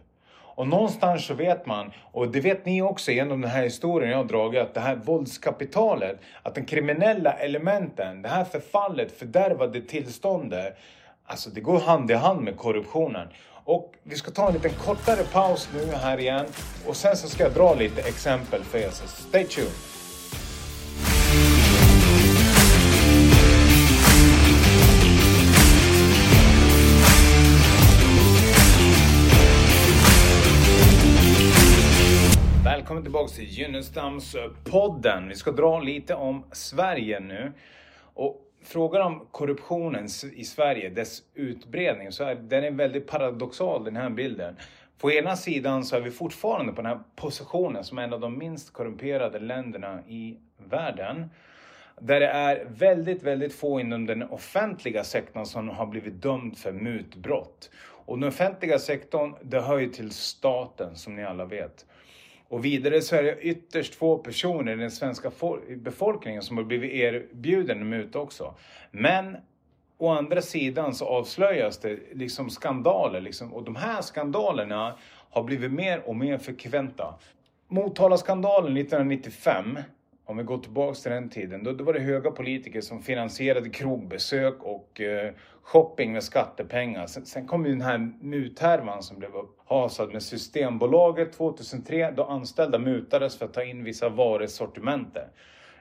Och 0.55 0.67
någonstans 0.67 1.25
så 1.25 1.33
vet 1.33 1.65
man, 1.65 1.91
och 2.11 2.31
det 2.31 2.39
vet 2.39 2.65
ni 2.65 2.81
också 2.81 3.11
genom 3.11 3.41
den 3.41 3.51
här 3.51 3.63
historien 3.63 4.11
jag 4.11 4.17
har 4.17 4.25
dragit, 4.25 4.61
att 4.61 4.73
det 4.73 4.79
här 4.79 4.95
våldskapitalet, 4.95 6.19
att 6.43 6.55
den 6.55 6.65
kriminella 6.65 7.33
elementen, 7.33 8.21
det 8.21 8.29
här 8.29 8.43
förfallet, 8.43 9.11
fördärvade 9.11 9.81
tillståndet, 9.81 10.77
alltså 11.25 11.49
det 11.49 11.61
går 11.61 11.79
hand 11.79 12.11
i 12.11 12.13
hand 12.13 12.41
med 12.41 12.57
korruptionen. 12.57 13.27
Och 13.63 13.93
vi 14.03 14.15
ska 14.15 14.31
ta 14.31 14.47
en 14.47 14.53
liten 14.53 14.73
kortare 14.73 15.23
paus 15.23 15.69
nu 15.73 15.93
här 15.93 16.19
igen 16.19 16.45
och 16.87 16.95
sen 16.95 17.17
så 17.17 17.27
ska 17.27 17.43
jag 17.43 17.53
dra 17.53 17.75
lite 17.75 18.01
exempel 18.01 18.63
för 18.63 18.77
er, 18.77 18.89
så 18.89 19.07
stay 19.07 19.43
tuned. 19.45 19.71
Välkommen 32.63 33.03
tillbaka 33.03 33.33
till 33.33 33.45
Gynnestams-podden. 33.45 35.23
Eh, 35.23 35.29
vi 35.29 35.35
ska 35.35 35.51
dra 35.51 35.79
lite 35.79 36.15
om 36.15 36.43
Sverige 36.51 37.19
nu. 37.19 37.53
Och 38.13 38.44
frågan 38.65 39.01
om 39.01 39.27
korruptionen 39.31 40.07
i 40.33 40.43
Sverige, 40.43 40.89
dess 40.89 41.23
utbredning, 41.33 42.11
så 42.11 42.23
är 42.23 42.35
den 42.35 42.63
är 42.63 42.71
väldigt 42.71 43.07
paradoxal 43.07 43.83
den 43.83 43.95
här 43.95 44.09
bilden. 44.09 44.55
På 44.97 45.11
ena 45.11 45.35
sidan 45.35 45.83
så 45.83 45.95
är 45.95 46.01
vi 46.01 46.11
fortfarande 46.11 46.73
på 46.73 46.81
den 46.81 46.91
här 46.91 46.99
positionen 47.15 47.83
som 47.83 47.99
en 47.99 48.13
av 48.13 48.19
de 48.19 48.37
minst 48.37 48.73
korrumperade 48.73 49.39
länderna 49.39 49.99
i 50.07 50.37
världen. 50.57 51.29
Där 51.99 52.19
det 52.19 52.27
är 52.27 52.65
väldigt, 52.69 53.23
väldigt 53.23 53.53
få 53.53 53.79
inom 53.79 54.05
den 54.05 54.23
offentliga 54.23 55.03
sektorn 55.03 55.45
som 55.45 55.69
har 55.69 55.85
blivit 55.85 56.21
dömd 56.21 56.57
för 56.57 56.71
mutbrott. 56.71 57.69
Och 58.05 58.19
den 58.19 58.29
offentliga 58.29 58.79
sektorn, 58.79 59.35
det 59.41 59.61
hör 59.61 59.77
ju 59.77 59.89
till 59.89 60.11
staten 60.11 60.95
som 60.95 61.15
ni 61.15 61.23
alla 61.23 61.45
vet. 61.45 61.85
Och 62.47 62.65
vidare 62.65 63.01
så 63.01 63.15
är 63.15 63.23
det 63.23 63.39
ytterst 63.41 63.95
få 63.95 64.17
personer 64.17 64.73
i 64.73 64.75
den 64.75 64.91
svenska 64.91 65.31
befolkningen 65.77 66.41
som 66.41 66.57
har 66.57 66.63
blivit 66.63 66.91
erbjuden 66.91 67.89
muta 67.89 68.19
också. 68.19 68.55
Men 68.91 69.37
å 69.97 70.09
andra 70.09 70.41
sidan 70.41 70.95
så 70.95 71.05
avslöjas 71.05 71.77
det 71.77 71.99
liksom 72.13 72.49
skandaler 72.49 73.21
liksom, 73.21 73.53
och 73.53 73.63
de 73.63 73.75
här 73.75 74.01
skandalerna 74.01 74.95
har 75.29 75.43
blivit 75.43 75.71
mer 75.71 76.09
och 76.09 76.15
mer 76.15 76.37
frekventa. 76.37 77.15
Motala-skandalen 77.67 78.77
1995 78.77 79.79
om 80.25 80.37
vi 80.37 80.43
går 80.43 80.57
tillbaka 80.57 80.93
till 80.93 81.11
den 81.11 81.29
tiden, 81.29 81.63
då, 81.63 81.71
då 81.71 81.83
var 81.83 81.93
det 81.93 81.99
höga 81.99 82.31
politiker 82.31 82.81
som 82.81 83.01
finansierade 83.01 83.69
krogbesök 83.69 84.63
och 84.63 85.01
eh, 85.01 85.33
shopping 85.61 86.13
med 86.13 86.23
skattepengar. 86.23 87.07
Sen, 87.07 87.25
sen 87.25 87.47
kom 87.47 87.65
ju 87.65 87.71
den 87.71 87.81
här 87.81 88.11
muthärvan 88.21 89.03
som 89.03 89.19
blev 89.19 89.35
upphasad 89.35 90.13
med 90.13 90.23
Systembolaget 90.23 91.33
2003 91.33 92.11
då 92.11 92.23
anställda 92.23 92.79
mutades 92.79 93.37
för 93.37 93.45
att 93.45 93.53
ta 93.53 93.63
in 93.63 93.83
vissa 93.83 94.09
varusortimenter. 94.09 95.27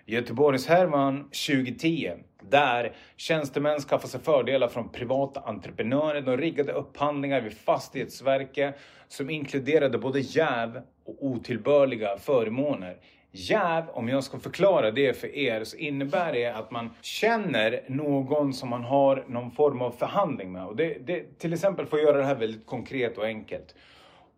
Göteborgshärvan 0.07 1.23
2010 1.23 2.13
där 2.43 2.93
tjänstemän 3.17 3.81
skaffade 3.81 4.09
sig 4.09 4.21
fördelar 4.21 4.69
från 4.69 4.89
privata 4.89 5.41
entreprenörer. 5.41 6.23
De 6.23 6.37
riggade 6.37 6.73
upphandlingar 6.73 7.41
vid 7.41 7.53
Fastighetsverket 7.53 8.79
som 9.09 9.31
inkluderade 9.31 9.99
både 9.99 10.21
jäv 10.21 10.83
och 11.05 11.27
otillbörliga 11.27 12.19
förmåner. 12.19 12.97
Jäv, 13.37 13.85
om 13.93 14.09
jag 14.09 14.25
ska 14.25 14.39
förklara 14.39 14.91
det 14.91 15.21
för 15.21 15.37
er, 15.37 15.65
så 15.65 15.77
innebär 15.77 16.33
det 16.33 16.47
att 16.47 16.71
man 16.71 16.91
känner 17.01 17.85
någon 17.89 18.53
som 18.53 18.69
man 18.69 18.85
har 18.85 19.25
någon 19.29 19.51
form 19.51 19.83
av 19.83 19.91
förhandling 19.91 20.53
med. 20.53 20.67
Och 20.67 20.77
det, 20.77 21.07
det, 21.07 21.39
till 21.39 21.53
exempel, 21.53 21.87
för 21.87 21.97
att 21.97 22.03
göra 22.03 22.19
det 22.19 22.25
här 22.25 22.35
väldigt 22.35 22.67
konkret 22.67 23.19
och 23.19 23.25
enkelt. 23.25 23.75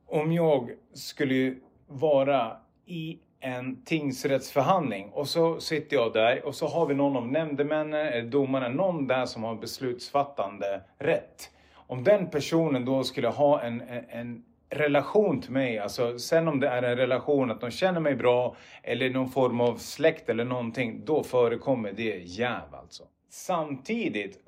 Om 0.06 0.32
jag 0.32 0.70
skulle 0.94 1.54
vara 1.86 2.56
i 2.86 3.18
en 3.40 3.84
tingsrättsförhandling 3.84 5.10
och 5.10 5.28
så 5.28 5.60
sitter 5.60 5.96
jag 5.96 6.12
där 6.12 6.46
och 6.46 6.54
så 6.54 6.66
har 6.66 6.86
vi 6.86 6.94
någon 6.94 7.16
av 7.16 7.28
nämndemännen 7.28 8.06
eller 8.06 8.30
domarna, 8.30 8.68
någon 8.68 9.06
där 9.06 9.26
som 9.26 9.44
har 9.44 9.54
beslutsfattande 9.54 10.80
rätt. 10.98 11.50
Om 11.74 12.04
den 12.04 12.30
personen 12.30 12.84
då 12.84 13.04
skulle 13.04 13.28
ha 13.28 13.62
en, 13.62 13.80
en, 13.80 14.04
en 14.08 14.44
relation 14.70 15.40
till 15.40 15.52
mig. 15.52 15.78
Alltså, 15.78 16.18
sen 16.18 16.48
om 16.48 16.60
det 16.60 16.68
är 16.68 16.82
en 16.82 16.96
relation 16.96 17.50
att 17.50 17.60
de 17.60 17.70
känner 17.70 18.00
mig 18.00 18.14
bra 18.14 18.56
eller 18.82 19.10
någon 19.10 19.28
form 19.28 19.60
av 19.60 19.76
släkt 19.76 20.28
eller 20.28 20.44
någonting, 20.44 21.04
då 21.04 21.22
förekommer 21.22 21.92
det 21.92 22.22
jäv 22.24 22.74
alltså. 22.74 23.02
Samtidigt 23.30 24.38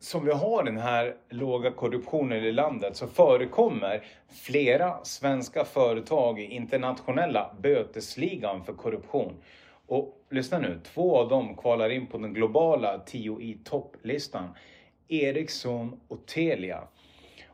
som 0.00 0.24
vi 0.24 0.32
har 0.32 0.64
den 0.64 0.78
här 0.78 1.14
låga 1.30 1.70
korruptionen 1.70 2.44
i 2.44 2.52
landet 2.52 2.96
så 2.96 3.06
förekommer 3.06 4.04
flera 4.28 5.04
svenska 5.04 5.64
företag 5.64 6.40
i 6.40 6.44
internationella 6.44 7.56
bötesligan 7.60 8.64
för 8.64 8.72
korruption. 8.72 9.32
Och 9.86 10.24
lyssna 10.30 10.58
nu, 10.58 10.80
två 10.94 11.16
av 11.16 11.28
dem 11.28 11.56
kvalar 11.56 11.90
in 11.90 12.06
på 12.06 12.18
den 12.18 12.34
globala 12.34 12.98
10 12.98 13.40
i 13.40 13.58
topplistan. 13.64 14.54
Ericsson 15.08 16.00
och 16.08 16.26
Telia. 16.26 16.82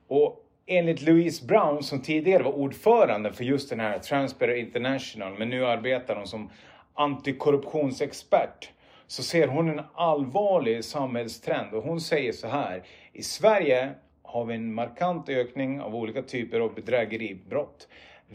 Och 0.09 0.46
enligt 0.67 1.03
Louise 1.03 1.45
Brown 1.45 1.83
som 1.83 2.03
tidigare 2.03 2.43
var 2.43 2.53
ordförande 2.53 3.33
för 3.33 3.45
just 3.45 3.71
den 3.71 3.81
här 3.81 3.99
Transparency 3.99 4.61
International 4.61 5.39
men 5.39 5.51
nu 5.51 5.67
arbetar 5.67 6.17
hon 6.17 6.27
som 6.27 6.51
antikorruptionsexpert 6.95 8.71
så 9.07 9.23
ser 9.23 9.49
hon 9.49 9.69
en 9.69 9.81
allvarlig 9.95 10.85
samhällstrend 10.85 11.75
och 11.75 11.83
hon 11.83 12.01
säger 12.01 12.33
så 12.33 12.49
här. 12.49 12.83
I 13.13 13.23
Sverige 13.23 13.91
har 14.23 14.45
vi 14.45 14.55
en 14.55 14.75
markant 14.75 15.29
ökning 15.29 15.81
av 15.81 15.97
olika 15.97 16.23
typer 16.23 16.61
av 16.61 16.75
bedrägeribrott. 16.75 17.89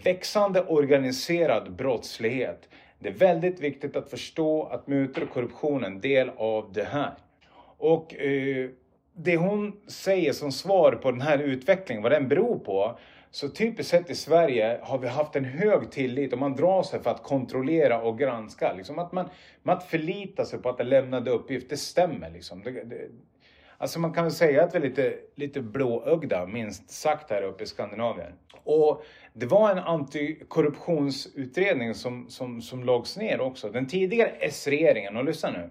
Växande 0.04 0.62
organiserad 0.62 1.76
brottslighet. 1.76 2.70
Det 3.00 3.10
är 3.10 3.14
väldigt 3.14 3.60
viktigt 3.60 3.96
att 3.96 4.10
förstå 4.10 4.64
att 4.64 4.88
mutor 4.88 5.24
och 5.24 5.30
korruption 5.30 5.84
är 5.84 5.88
en 5.88 6.02
del 6.02 6.30
av 6.38 6.74
det 6.74 6.84
här. 6.84 7.14
Och 7.78 8.16
eh, 8.16 8.70
det 9.24 9.38
hon 9.38 9.74
säger 9.88 10.34
som 10.34 10.52
svar 10.52 10.92
på 10.92 11.12
den 11.12 11.22
här 11.22 11.38
utvecklingen, 11.38 12.04
vad 12.04 12.12
den 12.12 12.28
beror 12.28 12.60
på. 12.60 12.98
Så 13.34 13.50
typiskt 13.50 13.92
sett 13.92 14.10
i 14.10 14.16
Sverige 14.16 14.80
har 14.82 14.98
vi 14.98 15.08
haft 15.08 15.36
en 15.36 15.46
hög 15.46 15.92
tillit 15.92 16.34
och 16.34 16.40
man 16.40 16.56
drar 16.56 16.84
sig 16.84 17.04
för 17.04 17.10
att 17.10 17.24
kontrollera 17.24 18.02
och 18.02 18.20
granska. 18.20 18.74
Liksom 18.74 19.00
att 19.00 19.12
man, 19.12 19.30
man 19.64 19.82
förlitar 19.82 20.12
förlita 20.12 20.46
sig 20.46 20.60
på 20.60 20.70
att 20.70 20.78
det 20.78 20.84
lämnade 20.84 21.32
uppgift, 21.32 21.70
det 21.70 21.78
stämmer 21.78 22.30
liksom. 22.30 22.64
Det, 22.64 22.72
det, 22.72 23.08
alltså 23.78 24.00
man 24.00 24.14
kan 24.14 24.24
väl 24.24 24.34
säga 24.34 24.64
att 24.64 24.76
vi 24.76 24.78
är 24.78 24.82
lite, 24.82 25.16
lite 25.36 25.62
blåögda, 25.62 26.46
minst 26.46 26.90
sagt, 26.90 27.30
här 27.30 27.44
uppe 27.44 27.64
i 27.64 27.68
Skandinavien. 27.68 28.32
Och 28.64 29.04
det 29.34 29.46
var 29.46 29.72
en 29.72 29.80
antikorruptionsutredning 29.80 31.94
som, 31.94 32.30
som, 32.30 32.62
som 32.62 32.84
lags 32.84 33.18
ner 33.18 33.42
också. 33.42 33.70
Den 33.70 33.88
tidigare 33.88 34.30
S-regeringen, 34.30 35.18
och 35.18 35.26
lyssna 35.26 35.52
nu 35.52 35.70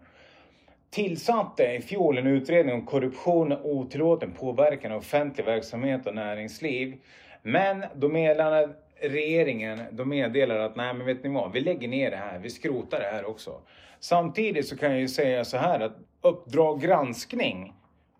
tillsatte 0.90 1.64
i 1.64 1.80
fjol 1.80 2.18
en 2.18 2.26
utredning 2.26 2.74
om 2.74 2.86
korruption 2.86 3.52
och 3.52 3.70
otillåten 3.70 4.32
påverkan 4.32 4.92
av 4.92 4.98
offentlig 4.98 5.44
verksamhet 5.44 6.06
och 6.06 6.14
näringsliv. 6.14 6.96
Men 7.42 7.84
då 7.94 8.08
meddelade 8.08 8.68
regeringen, 9.00 9.80
då 9.90 10.04
meddelade 10.04 10.64
att 10.64 10.76
nej 10.76 10.94
men 10.94 11.06
vet 11.06 11.24
ni 11.24 11.30
vad, 11.30 11.52
vi 11.52 11.60
lägger 11.60 11.88
ner 11.88 12.10
det 12.10 12.16
här, 12.16 12.38
vi 12.38 12.50
skrotar 12.50 13.00
det 13.00 13.06
här 13.06 13.24
också. 13.24 13.60
Samtidigt 14.00 14.68
så 14.68 14.76
kan 14.76 14.90
jag 14.90 15.00
ju 15.00 15.08
säga 15.08 15.44
så 15.44 15.56
här 15.56 15.80
att 15.80 15.96
Uppdrag 16.22 16.80
granskning 16.80 17.72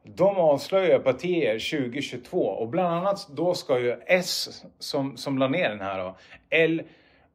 de 0.03 0.37
avslöjar 0.37 0.99
partier 0.99 1.81
2022 1.81 2.39
och 2.39 2.69
bland 2.69 2.95
annat 2.95 3.29
då 3.29 3.55
ska 3.55 3.79
ju 3.79 3.97
S 4.07 4.63
som, 4.79 5.17
som 5.17 5.39
la 5.39 5.49
ner 5.49 5.69
den 5.69 5.81
här 5.81 5.99
då, 5.99 6.17
L 6.51 6.83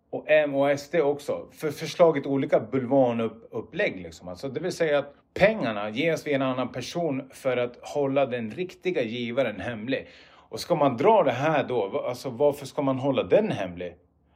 och 0.09 0.25
M 0.27 0.55
och 0.55 0.79
SD 0.79 0.95
också, 0.95 1.47
för 1.51 1.71
förslaget 1.71 2.25
olika 2.25 2.59
bulvanupplägg 2.59 4.01
liksom. 4.03 4.27
Alltså 4.27 4.49
det 4.49 4.59
vill 4.59 4.71
säga 4.71 4.99
att 4.99 5.13
pengarna 5.39 5.89
ges 5.89 6.27
via 6.27 6.35
en 6.35 6.41
annan 6.41 6.71
person 6.71 7.29
för 7.33 7.57
att 7.57 7.77
hålla 7.81 8.25
den 8.25 8.51
riktiga 8.51 9.01
givaren 9.03 9.59
hemlig. 9.59 10.07
Och 10.33 10.59
ska 10.59 10.75
man 10.75 10.97
dra 10.97 11.23
det 11.23 11.31
här 11.31 11.63
då, 11.63 12.03
alltså 12.07 12.29
varför 12.29 12.65
ska 12.65 12.81
man 12.81 12.99
hålla 12.99 13.23
den 13.23 13.51
hemlig? 13.51 13.95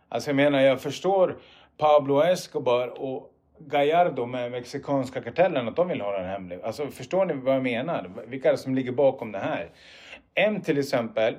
Alltså 0.09 0.29
jag 0.29 0.35
menar, 0.35 0.59
jag 0.59 0.81
förstår 0.81 1.37
Pablo 1.77 2.21
Escobar 2.21 3.01
och 3.01 3.33
Gallardo 3.59 4.25
med 4.25 4.51
mexikanska 4.51 5.21
kartellen 5.21 5.67
att 5.67 5.75
de 5.75 5.87
vill 5.87 6.01
hålla 6.01 6.19
den 6.19 6.29
hemlig. 6.29 6.59
Alltså 6.63 6.87
förstår 6.87 7.25
ni 7.25 7.33
vad 7.33 7.55
jag 7.55 7.63
menar? 7.63 8.11
Vilka 8.27 8.47
är 8.47 8.51
det 8.51 8.57
som 8.57 8.75
ligger 8.75 8.91
bakom 8.91 9.31
det 9.31 9.39
här? 9.39 9.69
M 10.35 10.61
till 10.61 10.77
exempel 10.77 11.35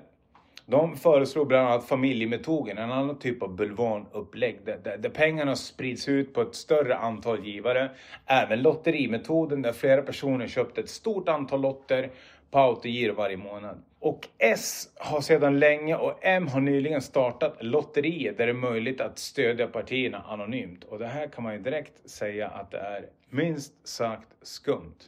de 0.66 0.96
föreslår 0.96 1.44
bland 1.44 1.68
annat 1.68 1.88
familjemetoden, 1.88 2.78
en 2.78 2.92
annan 2.92 3.18
typ 3.18 3.42
av 3.42 3.56
bulvanupplägg 3.56 4.58
där, 4.64 4.78
där, 4.84 4.96
där, 4.98 5.10
pengarna 5.10 5.56
sprids 5.56 6.08
ut 6.08 6.34
på 6.34 6.42
ett 6.42 6.54
större 6.54 6.96
antal 6.96 7.44
givare. 7.44 7.90
Även 8.26 8.62
lotterimetoden 8.62 9.62
där 9.62 9.72
flera 9.72 10.02
personer 10.02 10.46
köpte 10.46 10.80
ett 10.80 10.88
stort 10.88 11.28
antal 11.28 11.60
lotter 11.60 12.10
på 12.50 12.58
autogiro 12.58 13.14
varje 13.14 13.36
månad. 13.36 13.82
Och 13.98 14.28
S 14.38 14.88
har 14.96 15.20
sedan 15.20 15.58
länge 15.58 15.96
och 15.96 16.18
M 16.22 16.48
har 16.48 16.60
nyligen 16.60 17.02
startat 17.02 17.56
lotterier 17.60 18.32
där 18.32 18.46
det 18.46 18.52
är 18.52 18.54
möjligt 18.54 19.00
att 19.00 19.18
stödja 19.18 19.66
partierna 19.66 20.24
anonymt. 20.28 20.84
Och 20.84 20.98
det 20.98 21.06
här 21.06 21.26
kan 21.26 21.44
man 21.44 21.54
ju 21.54 21.60
direkt 21.60 22.10
säga 22.10 22.48
att 22.48 22.70
det 22.70 22.78
är 22.78 23.06
minst 23.30 23.88
sagt 23.88 24.28
skumt. 24.42 24.98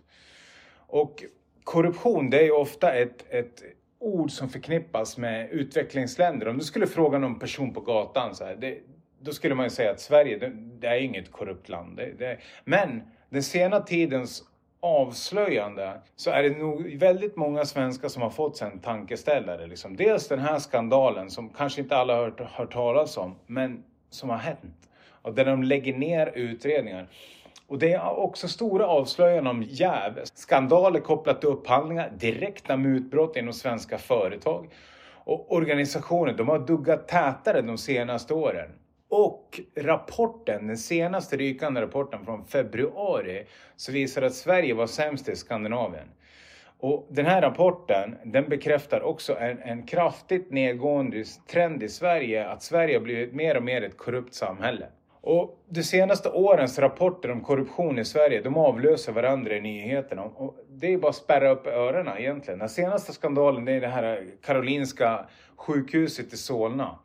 Och 0.87 1.25
korruption 1.65 2.31
det 2.31 2.39
är 2.39 2.45
ju 2.45 2.53
ofta 2.53 2.93
ett, 2.93 3.25
ett 3.31 3.63
ord 4.03 4.31
som 4.31 4.49
förknippas 4.49 5.19
med 5.19 5.51
utvecklingsländer. 5.51 6.49
Om 6.49 6.59
du 6.59 6.65
skulle 6.65 6.87
fråga 6.87 7.19
någon 7.19 7.39
person 7.39 7.75
på 7.75 7.81
gatan 7.81 8.35
så 8.35 8.45
här, 8.45 8.57
det, 8.57 8.79
då 9.21 9.33
skulle 9.33 9.55
man 9.55 9.67
ju 9.67 9.71
säga 9.71 9.91
att 9.91 10.01
Sverige, 10.01 10.39
det, 10.39 10.53
det 10.55 10.87
är 10.87 11.01
inget 11.01 11.33
korrupt 11.33 11.69
land. 11.69 11.97
Det, 11.97 12.19
det, 12.19 12.39
men 12.65 13.03
den 13.31 13.43
sena 13.43 13.81
tidens 13.81 14.43
avslöjande 14.81 16.01
så 16.17 16.31
är 16.31 16.43
det 16.43 16.59
nog 16.59 16.97
väldigt 16.97 17.37
många 17.37 17.65
svenskar 17.65 18.09
som 18.09 18.23
har 18.23 18.31
fått 18.31 18.57
sig 18.57 18.71
en 18.71 18.79
tankeställare. 18.79 19.67
Liksom. 19.67 19.97
Dels 19.97 20.29
den 20.29 20.39
här 20.39 20.59
skandalen 20.59 21.31
som 21.31 21.49
kanske 21.49 21.81
inte 21.81 21.97
alla 21.97 22.17
har 22.17 22.23
hört, 22.23 22.41
hört 22.41 22.73
talas 22.73 23.17
om, 23.17 23.37
men 23.47 23.85
som 24.11 24.31
har 24.31 24.37
hänt. 24.37 24.89
Och 25.23 25.35
där 25.35 25.45
de 25.45 25.63
lägger 25.63 25.99
ner 25.99 26.33
utredningar. 26.35 27.09
Och 27.73 27.79
det 27.79 27.93
är 27.93 28.19
också 28.19 28.49
stora 28.49 28.87
avslöjanden 28.87 29.47
om 29.47 29.63
jäv, 29.63 30.21
skandaler 30.25 31.01
kopplat 31.01 31.41
till 31.41 31.51
upphandlingar, 31.51 32.13
direkta 32.17 32.77
mutbrott 32.77 33.37
inom 33.37 33.53
svenska 33.53 33.99
företag. 33.99 34.69
Och 35.25 35.53
organisationer, 35.53 36.33
de 36.33 36.49
har 36.49 36.59
duggat 36.59 37.09
tätare 37.09 37.63
de 37.63 37.79
senaste 37.79 38.35
åren. 38.35 38.71
Och 39.09 39.61
rapporten, 39.77 40.67
den 40.67 40.79
senaste 40.79 41.37
rykande 41.37 41.81
rapporten 41.81 42.25
från 42.25 42.45
februari, 42.45 43.47
så 43.77 43.93
visar 43.93 44.23
att 44.23 44.35
Sverige 44.35 44.75
var 44.75 44.87
sämst 44.87 45.29
i 45.29 45.37
Skandinavien. 45.37 46.09
Och 46.79 47.07
den 47.11 47.27
här 47.27 47.43
rapporten, 47.43 48.17
den 48.25 48.49
bekräftar 48.49 49.03
också 49.03 49.39
en, 49.39 49.59
en 49.63 49.87
kraftigt 49.87 50.51
nedgående 50.51 51.25
trend 51.51 51.83
i 51.83 51.89
Sverige, 51.89 52.49
att 52.49 52.63
Sverige 52.63 52.97
har 52.97 53.03
blivit 53.03 53.35
mer 53.35 53.57
och 53.57 53.63
mer 53.63 53.83
ett 53.83 53.97
korrupt 53.97 54.35
samhälle. 54.35 54.87
Och 55.25 55.65
de 55.69 55.83
senaste 55.83 56.31
årens 56.31 56.79
rapporter 56.79 57.31
om 57.31 57.41
korruption 57.41 57.99
i 57.99 58.05
Sverige, 58.05 58.43
de 58.43 58.57
avlöser 58.57 59.13
varandra 59.13 59.57
i 59.57 59.61
nyheterna. 59.61 60.23
Och 60.23 60.57
det 60.69 60.93
är 60.93 60.99
bara 60.99 61.11
att 61.11 61.17
spärra 61.17 61.51
upp 61.51 61.67
öronen 61.67 62.19
egentligen. 62.19 62.59
Den 62.59 62.69
senaste 62.69 63.13
skandalen 63.13 63.65
det 63.65 63.73
är 63.73 63.81
det 63.81 63.89
här 63.89 64.27
Karolinska 64.43 65.27
sjukhuset 65.57 66.33
i 66.33 66.37
Solna. 66.37 66.99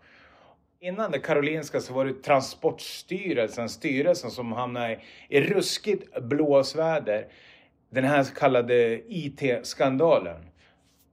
Innan 0.80 1.12
det 1.12 1.20
Karolinska 1.20 1.80
så 1.80 1.94
var 1.94 2.06
det 2.06 2.24
Transportstyrelsen, 2.24 3.70
styrelsen 3.70 4.32
som 4.32 4.52
hamnade 4.52 5.00
i 5.30 5.42
ruskigt 5.42 6.22
blåsväder. 6.22 7.28
Den 7.90 8.04
här 8.04 8.24
så 8.24 8.36
kallade 8.36 9.02
IT-skandalen. 9.08 10.46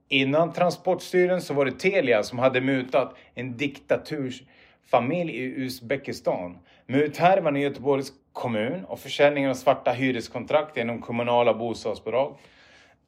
Innan 0.07 0.53
Transportstyrelsen 0.53 1.41
så 1.41 1.53
var 1.53 1.65
det 1.65 1.79
Telia 1.79 2.23
som 2.23 2.39
hade 2.39 2.61
mutat 2.61 3.15
en 3.33 3.57
diktatursfamilj 3.57 5.31
i 5.31 5.43
Uzbekistan. 5.43 6.57
Muthärvan 6.87 7.57
i 7.57 7.61
Göteborgs 7.61 8.13
kommun 8.33 8.85
och 8.85 8.99
försäljningen 8.99 9.49
av 9.49 9.53
svarta 9.53 9.91
hyreskontrakt 9.91 10.77
genom 10.77 11.01
kommunala 11.01 11.53
bostadsbolag. 11.53 12.37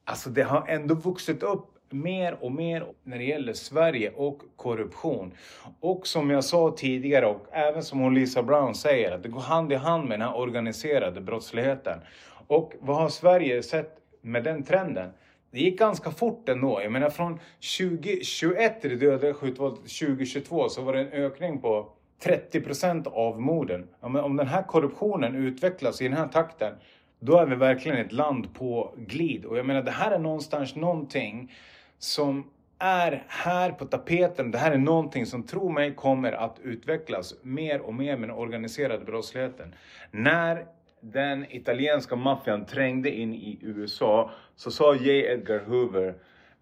Alltså 0.04 0.30
det 0.30 0.42
har 0.42 0.68
ändå 0.68 0.94
vuxit 0.94 1.42
upp 1.42 1.66
mer 1.90 2.44
och 2.44 2.52
mer 2.52 2.86
när 3.02 3.18
det 3.18 3.24
gäller 3.24 3.52
Sverige 3.52 4.10
och 4.10 4.42
korruption. 4.56 5.32
Och 5.80 6.06
som 6.06 6.30
jag 6.30 6.44
sa 6.44 6.74
tidigare 6.76 7.26
och 7.26 7.46
även 7.52 7.82
som 7.82 7.98
hon 7.98 8.14
Lisa 8.14 8.42
Brown 8.42 8.74
säger, 8.74 9.12
att 9.12 9.22
det 9.22 9.28
går 9.28 9.40
hand 9.40 9.72
i 9.72 9.76
hand 9.76 10.08
med 10.08 10.18
den 10.18 10.28
här 10.28 10.36
organiserade 10.36 11.20
brottsligheten. 11.20 12.00
Och 12.46 12.72
vad 12.80 12.96
har 12.96 13.08
Sverige 13.08 13.62
sett 13.62 13.96
med 14.20 14.44
den 14.44 14.62
trenden? 14.62 15.10
Det 15.50 15.58
gick 15.58 15.78
ganska 15.78 16.10
fort 16.10 16.48
ändå. 16.48 16.82
Jag 16.82 16.92
menar 16.92 17.10
från 17.10 17.40
2021 17.78 18.80
till 18.80 18.90
det 18.90 18.96
dödliga 19.06 19.34
skjutvåldet 19.34 19.78
2022 19.78 20.68
så 20.68 20.82
var 20.82 20.92
det 20.92 21.00
en 21.00 21.12
ökning 21.12 21.60
på 21.60 21.92
30 22.18 22.60
procent 22.60 23.06
av 23.06 23.40
morden. 23.40 23.88
Om 24.00 24.36
den 24.36 24.46
här 24.46 24.62
korruptionen 24.62 25.34
utvecklas 25.34 26.00
i 26.02 26.08
den 26.08 26.16
här 26.16 26.28
takten 26.28 26.74
då 27.20 27.36
är 27.38 27.46
vi 27.46 27.56
verkligen 27.56 27.98
ett 27.98 28.12
land 28.12 28.54
på 28.54 28.94
glid. 28.96 29.44
Och 29.44 29.58
jag 29.58 29.66
menar 29.66 29.82
det 29.82 29.90
här 29.90 30.10
är 30.10 30.18
någonstans 30.18 30.76
någonting 30.76 31.52
som 31.98 32.50
är 32.78 33.24
här 33.28 33.70
på 33.70 33.84
tapeten. 33.84 34.50
Det 34.50 34.58
här 34.58 34.72
är 34.72 34.78
någonting 34.78 35.26
som, 35.26 35.42
tro 35.42 35.68
mig, 35.68 35.94
kommer 35.94 36.32
att 36.32 36.58
utvecklas 36.62 37.34
mer 37.42 37.80
och 37.80 37.94
mer 37.94 38.16
med 38.16 38.28
den 38.28 38.36
organiserade 38.36 39.04
brottsligheten. 39.04 39.74
När 40.10 40.66
den 41.00 41.46
italienska 41.52 42.16
maffian 42.16 42.66
trängde 42.66 43.10
in 43.10 43.34
i 43.34 43.58
USA 43.62 44.30
så 44.56 44.70
sa 44.70 44.94
J. 44.94 45.32
Edgar 45.32 45.58
Hoover 45.58 46.14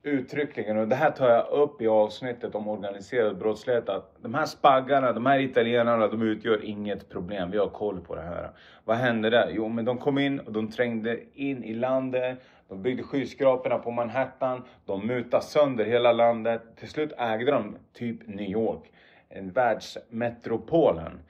uttryckligen, 0.06 0.78
och 0.78 0.88
det 0.88 0.96
här 0.96 1.10
tar 1.10 1.28
jag 1.28 1.48
upp 1.48 1.82
i 1.82 1.88
avsnittet 1.88 2.54
om 2.54 2.68
organiserad 2.68 3.38
brottslighet, 3.38 3.88
att 3.88 4.16
de 4.22 4.34
här 4.34 4.46
spaggarna, 4.46 5.12
de 5.12 5.26
här 5.26 5.38
italienarna, 5.38 6.08
de 6.08 6.22
utgör 6.22 6.64
inget 6.64 7.08
problem. 7.08 7.50
Vi 7.50 7.58
har 7.58 7.68
koll 7.68 8.00
på 8.00 8.14
det 8.14 8.22
här. 8.22 8.50
Vad 8.84 8.96
hände 8.96 9.30
där? 9.30 9.50
Jo, 9.54 9.68
men 9.68 9.84
de 9.84 9.98
kom 9.98 10.18
in 10.18 10.40
och 10.40 10.52
de 10.52 10.70
trängde 10.70 11.18
in 11.34 11.64
i 11.64 11.74
landet. 11.74 12.38
De 12.68 12.82
byggde 12.82 13.02
skyskraporna 13.02 13.78
på 13.78 13.90
Manhattan. 13.90 14.62
De 14.84 15.06
mutade 15.06 15.42
sönder 15.42 15.84
hela 15.84 16.12
landet. 16.12 16.62
Till 16.76 16.88
slut 16.88 17.12
ägde 17.18 17.50
de 17.50 17.76
typ 17.92 18.28
New 18.28 18.50
York, 18.50 18.92
en 19.28 19.50
världsmetropolen. 19.50 21.20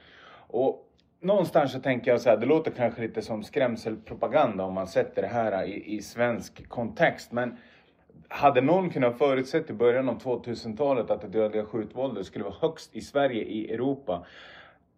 Och 0.48 0.82
någonstans 1.20 1.72
så 1.72 1.80
tänker 1.80 2.10
jag 2.10 2.20
så 2.20 2.30
här, 2.30 2.36
det 2.36 2.46
låter 2.46 2.70
kanske 2.70 3.02
lite 3.02 3.22
som 3.22 3.42
skrämselpropaganda 3.42 4.64
om 4.64 4.74
man 4.74 4.86
sätter 4.86 5.22
det 5.22 5.28
här 5.28 5.64
i, 5.64 5.96
i 5.96 6.02
svensk 6.02 6.68
kontext. 6.68 7.32
Men 7.32 7.56
hade 8.28 8.60
någon 8.60 8.90
kunnat 8.90 9.18
förutsätta 9.18 9.72
i 9.72 9.76
början 9.76 10.08
av 10.08 10.22
2000-talet 10.22 11.10
att 11.10 11.20
det 11.20 11.28
dödliga 11.28 11.64
skjutvåldet 11.64 12.26
skulle 12.26 12.44
vara 12.44 12.54
högst 12.60 12.96
i 12.96 13.00
Sverige, 13.00 13.42
i 13.42 13.72
Europa? 13.72 14.26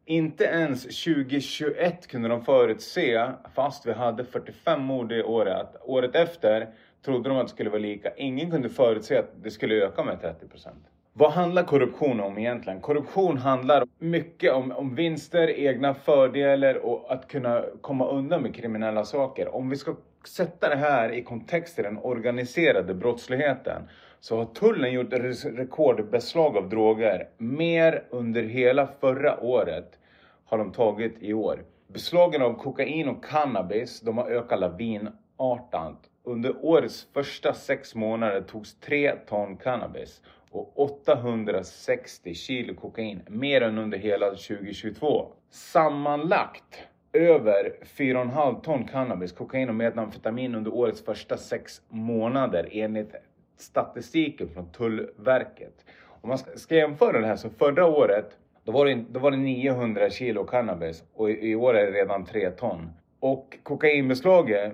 Inte 0.05 0.45
ens 0.45 0.83
2021 0.83 2.07
kunde 2.07 2.29
de 2.29 2.45
förutse, 2.45 3.31
fast 3.55 3.87
vi 3.87 3.93
hade 3.93 4.25
45 4.25 4.83
mord 4.83 5.09
det 5.09 5.25
året. 5.25 5.77
Året 5.81 6.15
efter 6.15 6.69
trodde 7.05 7.29
de 7.29 7.39
att 7.39 7.47
det 7.47 7.53
skulle 7.53 7.71
vara 7.71 7.81
lika. 7.81 8.15
Ingen 8.17 8.51
kunde 8.51 8.69
förutse 8.69 9.19
att 9.19 9.31
det 9.43 9.51
skulle 9.51 9.75
öka 9.75 10.05
med 10.05 10.19
30% 10.19 10.69
Vad 11.13 11.33
handlar 11.33 11.63
korruption 11.63 12.21
om 12.21 12.39
egentligen? 12.39 12.81
Korruption 12.81 13.39
handlar 13.39 13.85
mycket 13.99 14.53
om, 14.53 14.73
om 14.73 14.95
vinster, 14.95 15.49
egna 15.51 15.95
fördelar 15.95 16.75
och 16.75 17.13
att 17.13 17.29
kunna 17.29 17.65
komma 17.81 18.09
undan 18.09 18.43
med 18.43 18.55
kriminella 18.55 19.05
saker. 19.05 19.55
Om 19.55 19.71
vi 19.71 19.77
ska 19.77 19.95
sätta 20.29 20.69
det 20.69 20.77
här 20.77 21.13
i 21.13 21.23
kontext 21.23 21.75
till 21.75 21.85
den 21.85 21.99
organiserade 21.99 22.95
brottsligheten 22.95 23.89
så 24.21 24.37
har 24.37 24.45
tullen 24.45 24.93
gjort 24.93 25.13
rekordbeslag 25.45 26.57
av 26.57 26.69
droger. 26.69 27.29
Mer 27.39 28.05
under 28.11 28.43
hela 28.43 28.87
förra 28.87 29.41
året 29.41 29.99
har 30.45 30.59
de 30.59 30.73
tagit 30.73 31.17
i 31.21 31.33
år. 31.35 31.65
Beslagen 31.87 32.43
av 32.43 32.55
kokain 32.55 33.09
och 33.09 33.25
cannabis 33.25 34.01
de 34.01 34.19
har 34.19 34.31
ökat 34.31 34.61
lavinartat. 34.61 36.11
Under 36.25 36.65
årets 36.65 37.07
första 37.13 37.55
sex 37.55 37.95
månader 37.95 38.41
togs 38.41 38.81
3 38.81 39.13
ton 39.17 39.57
cannabis 39.57 40.23
och 40.51 40.81
860 40.81 42.35
kilo 42.35 42.75
kokain, 42.75 43.23
mer 43.29 43.61
än 43.61 43.79
under 43.79 43.99
hela 43.99 44.27
2022. 44.31 45.33
Sammanlagt 45.51 46.89
över 47.13 47.73
4,5 47.85 48.61
ton 48.61 48.85
cannabis, 48.85 49.33
kokain 49.33 49.69
och 49.69 49.75
metamfetamin 49.75 50.55
under 50.55 50.75
årets 50.75 51.05
första 51.05 51.37
sex 51.37 51.83
månader 51.89 52.69
enligt 52.73 53.15
statistiken 53.57 54.49
från 54.49 54.73
Tullverket. 54.73 55.85
Om 56.21 56.29
man 56.29 56.39
ska 56.39 56.75
jämföra 56.75 57.21
det 57.21 57.27
här 57.27 57.37
så 57.37 57.51
förra 57.51 57.87
året 57.87 58.39
då 58.65 58.73
var, 58.73 58.87
det, 58.87 58.95
då 58.95 59.21
var 59.21 59.31
det 59.31 59.37
900 59.37 60.11
kilo 60.11 60.45
cannabis 60.45 61.05
och 61.15 61.31
i, 61.31 61.51
i 61.51 61.55
år 61.55 61.75
är 61.75 61.87
det 61.87 61.93
redan 61.93 62.25
3 62.25 62.51
ton. 62.51 62.91
Och 63.21 63.59
kokainbeslaget, 63.63 64.73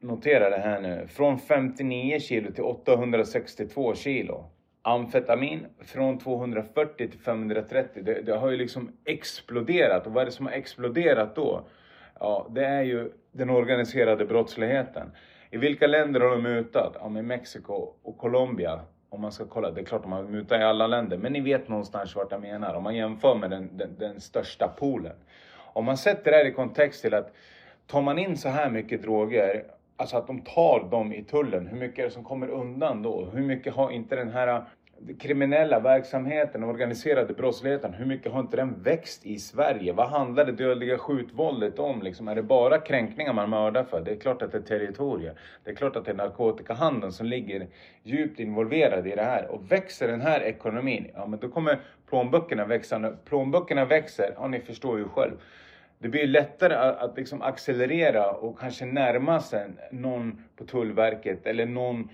notera 0.00 0.50
det 0.50 0.58
här 0.58 0.80
nu, 0.80 1.06
från 1.06 1.38
59 1.38 2.20
kilo 2.20 2.52
till 2.52 2.64
862 2.64 3.94
kilo. 3.94 4.44
Amfetamin 4.88 5.66
från 5.80 6.18
240 6.18 7.08
till 7.10 7.20
530. 7.20 8.02
Det, 8.04 8.22
det, 8.22 8.36
har 8.36 8.50
ju 8.50 8.56
liksom 8.56 8.92
exploderat. 9.04 10.06
Och 10.06 10.12
vad 10.12 10.22
är 10.22 10.26
det 10.26 10.32
som 10.32 10.46
har 10.46 10.52
exploderat 10.52 11.36
då? 11.36 11.66
Ja, 12.20 12.46
det 12.50 12.64
är 12.64 12.82
ju 12.82 13.12
den 13.32 13.50
organiserade 13.50 14.26
brottsligheten. 14.26 15.10
I 15.50 15.56
vilka 15.56 15.86
länder 15.86 16.20
har 16.20 16.30
de 16.30 16.42
mutat? 16.42 16.96
Ja, 17.00 17.08
men 17.08 17.26
Mexiko 17.26 17.92
och 18.02 18.18
Colombia. 18.18 18.80
Om 19.08 19.20
man 19.20 19.32
ska 19.32 19.46
kolla, 19.46 19.70
det 19.70 19.80
är 19.80 19.84
klart 19.84 20.02
de 20.02 20.12
har 20.12 20.22
mutat 20.22 20.60
i 20.60 20.64
alla 20.64 20.86
länder, 20.86 21.16
men 21.16 21.32
ni 21.32 21.40
vet 21.40 21.68
någonstans 21.68 22.16
vart 22.16 22.32
jag 22.32 22.40
menar. 22.40 22.74
Om 22.74 22.82
man 22.82 22.96
jämför 22.96 23.34
med 23.34 23.50
den, 23.50 23.76
den, 23.76 23.96
den 23.98 24.20
största 24.20 24.68
poolen. 24.68 25.16
Om 25.56 25.84
man 25.84 25.96
sätter 25.96 26.30
det 26.30 26.36
här 26.36 26.46
i 26.46 26.52
kontext 26.52 27.02
till 27.02 27.14
att 27.14 27.34
tar 27.86 28.02
man 28.02 28.18
in 28.18 28.36
så 28.36 28.48
här 28.48 28.70
mycket 28.70 29.02
droger, 29.02 29.64
alltså 29.96 30.16
att 30.16 30.26
de 30.26 30.40
tar 30.40 30.88
dem 30.90 31.12
i 31.12 31.24
tullen, 31.24 31.66
hur 31.66 31.78
mycket 31.78 31.98
är 31.98 32.02
det 32.02 32.10
som 32.10 32.24
kommer 32.24 32.48
undan 32.48 33.02
då? 33.02 33.24
Hur 33.24 33.42
mycket 33.42 33.74
har 33.74 33.90
inte 33.90 34.16
den 34.16 34.28
här 34.28 34.64
kriminella 35.18 35.80
verksamheten, 35.80 36.64
organiserade 36.64 37.34
brottsligheten, 37.34 37.94
hur 37.94 38.06
mycket 38.06 38.32
har 38.32 38.40
inte 38.40 38.56
den 38.56 38.82
växt 38.82 39.26
i 39.26 39.38
Sverige? 39.38 39.92
Vad 39.92 40.08
handlar 40.08 40.44
det 40.44 40.52
dödliga 40.52 40.98
skjutvåldet 40.98 41.78
om? 41.78 42.02
Liksom, 42.02 42.28
är 42.28 42.34
det 42.34 42.42
bara 42.42 42.78
kränkningar 42.78 43.32
man 43.32 43.50
mördar 43.50 43.84
för? 43.84 44.00
Det 44.00 44.10
är 44.10 44.16
klart 44.16 44.42
att 44.42 44.52
det 44.52 44.58
är 44.58 44.62
territorier. 44.62 45.34
Det 45.64 45.70
är 45.70 45.74
klart 45.74 45.96
att 45.96 46.04
det 46.04 46.10
är 46.10 46.14
narkotikahandeln 46.14 47.12
som 47.12 47.26
ligger 47.26 47.66
djupt 48.02 48.40
involverad 48.40 49.06
i 49.06 49.14
det 49.14 49.22
här. 49.22 49.46
Och 49.46 49.72
växer 49.72 50.08
den 50.08 50.20
här 50.20 50.40
ekonomin, 50.40 51.10
ja 51.14 51.26
men 51.26 51.38
då 51.38 51.48
kommer 51.48 51.80
plånböckerna 52.08 52.64
växa. 52.64 53.12
Plånböckerna 53.24 53.84
växer, 53.84 54.34
ja 54.36 54.48
ni 54.48 54.60
förstår 54.60 54.98
ju 54.98 55.08
själv. 55.08 55.32
Det 55.98 56.08
blir 56.08 56.26
lättare 56.26 56.74
att, 56.74 56.98
att 56.98 57.16
liksom 57.16 57.42
accelerera 57.42 58.30
och 58.30 58.58
kanske 58.58 58.84
närma 58.84 59.40
sig 59.40 59.66
någon 59.92 60.44
på 60.56 60.64
Tullverket 60.64 61.46
eller 61.46 61.66
någon 61.66 62.08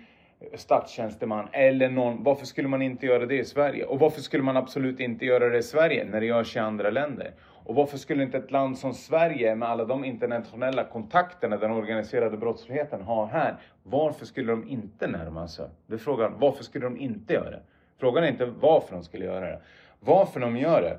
statstjänsteman 0.55 1.49
eller 1.53 1.91
någon. 1.91 2.23
Varför 2.23 2.47
skulle 2.47 2.69
man 2.69 2.83
inte 2.83 3.07
göra 3.07 3.27
det 3.27 3.39
i 3.39 3.45
Sverige? 3.45 3.85
Och 3.85 3.99
varför 3.99 4.21
skulle 4.21 4.43
man 4.43 4.57
absolut 4.57 5.01
inte 5.01 5.25
göra 5.25 5.49
det 5.49 5.59
i 5.59 5.63
Sverige 5.63 6.05
när 6.05 6.21
det 6.21 6.27
görs 6.27 6.57
i 6.57 6.59
andra 6.59 6.91
länder? 6.91 7.33
Och 7.65 7.75
varför 7.75 7.99
skulle 7.99 8.23
inte 8.23 8.39
ett 8.39 8.51
land 8.51 8.79
som 8.79 8.95
Sverige 8.95 9.55
med 9.55 9.69
alla 9.69 9.85
de 9.85 10.05
internationella 10.05 10.85
kontakterna 10.85 11.57
den 11.57 11.71
organiserade 11.71 12.37
brottsligheten 12.37 13.03
har 13.03 13.27
här, 13.27 13.57
varför 13.83 14.27
skulle 14.27 14.53
de 14.53 14.69
inte 14.69 15.07
närma 15.07 15.49
sig? 15.49 15.67
Det 15.87 15.95
är 15.95 15.99
frågan, 15.99 16.35
varför 16.39 16.65
skulle 16.65 16.87
de 16.87 16.97
inte 16.97 17.35
göra 17.35 17.51
det? 17.51 17.63
Frågan 17.99 18.25
är 18.25 18.29
inte 18.29 18.47
varför 18.47 18.95
de 18.95 19.05
skulle 19.05 19.25
göra 19.25 19.47
det. 19.47 19.61
Varför 20.01 20.41
de 20.41 20.57
gör 20.57 20.83
det? 20.83 20.99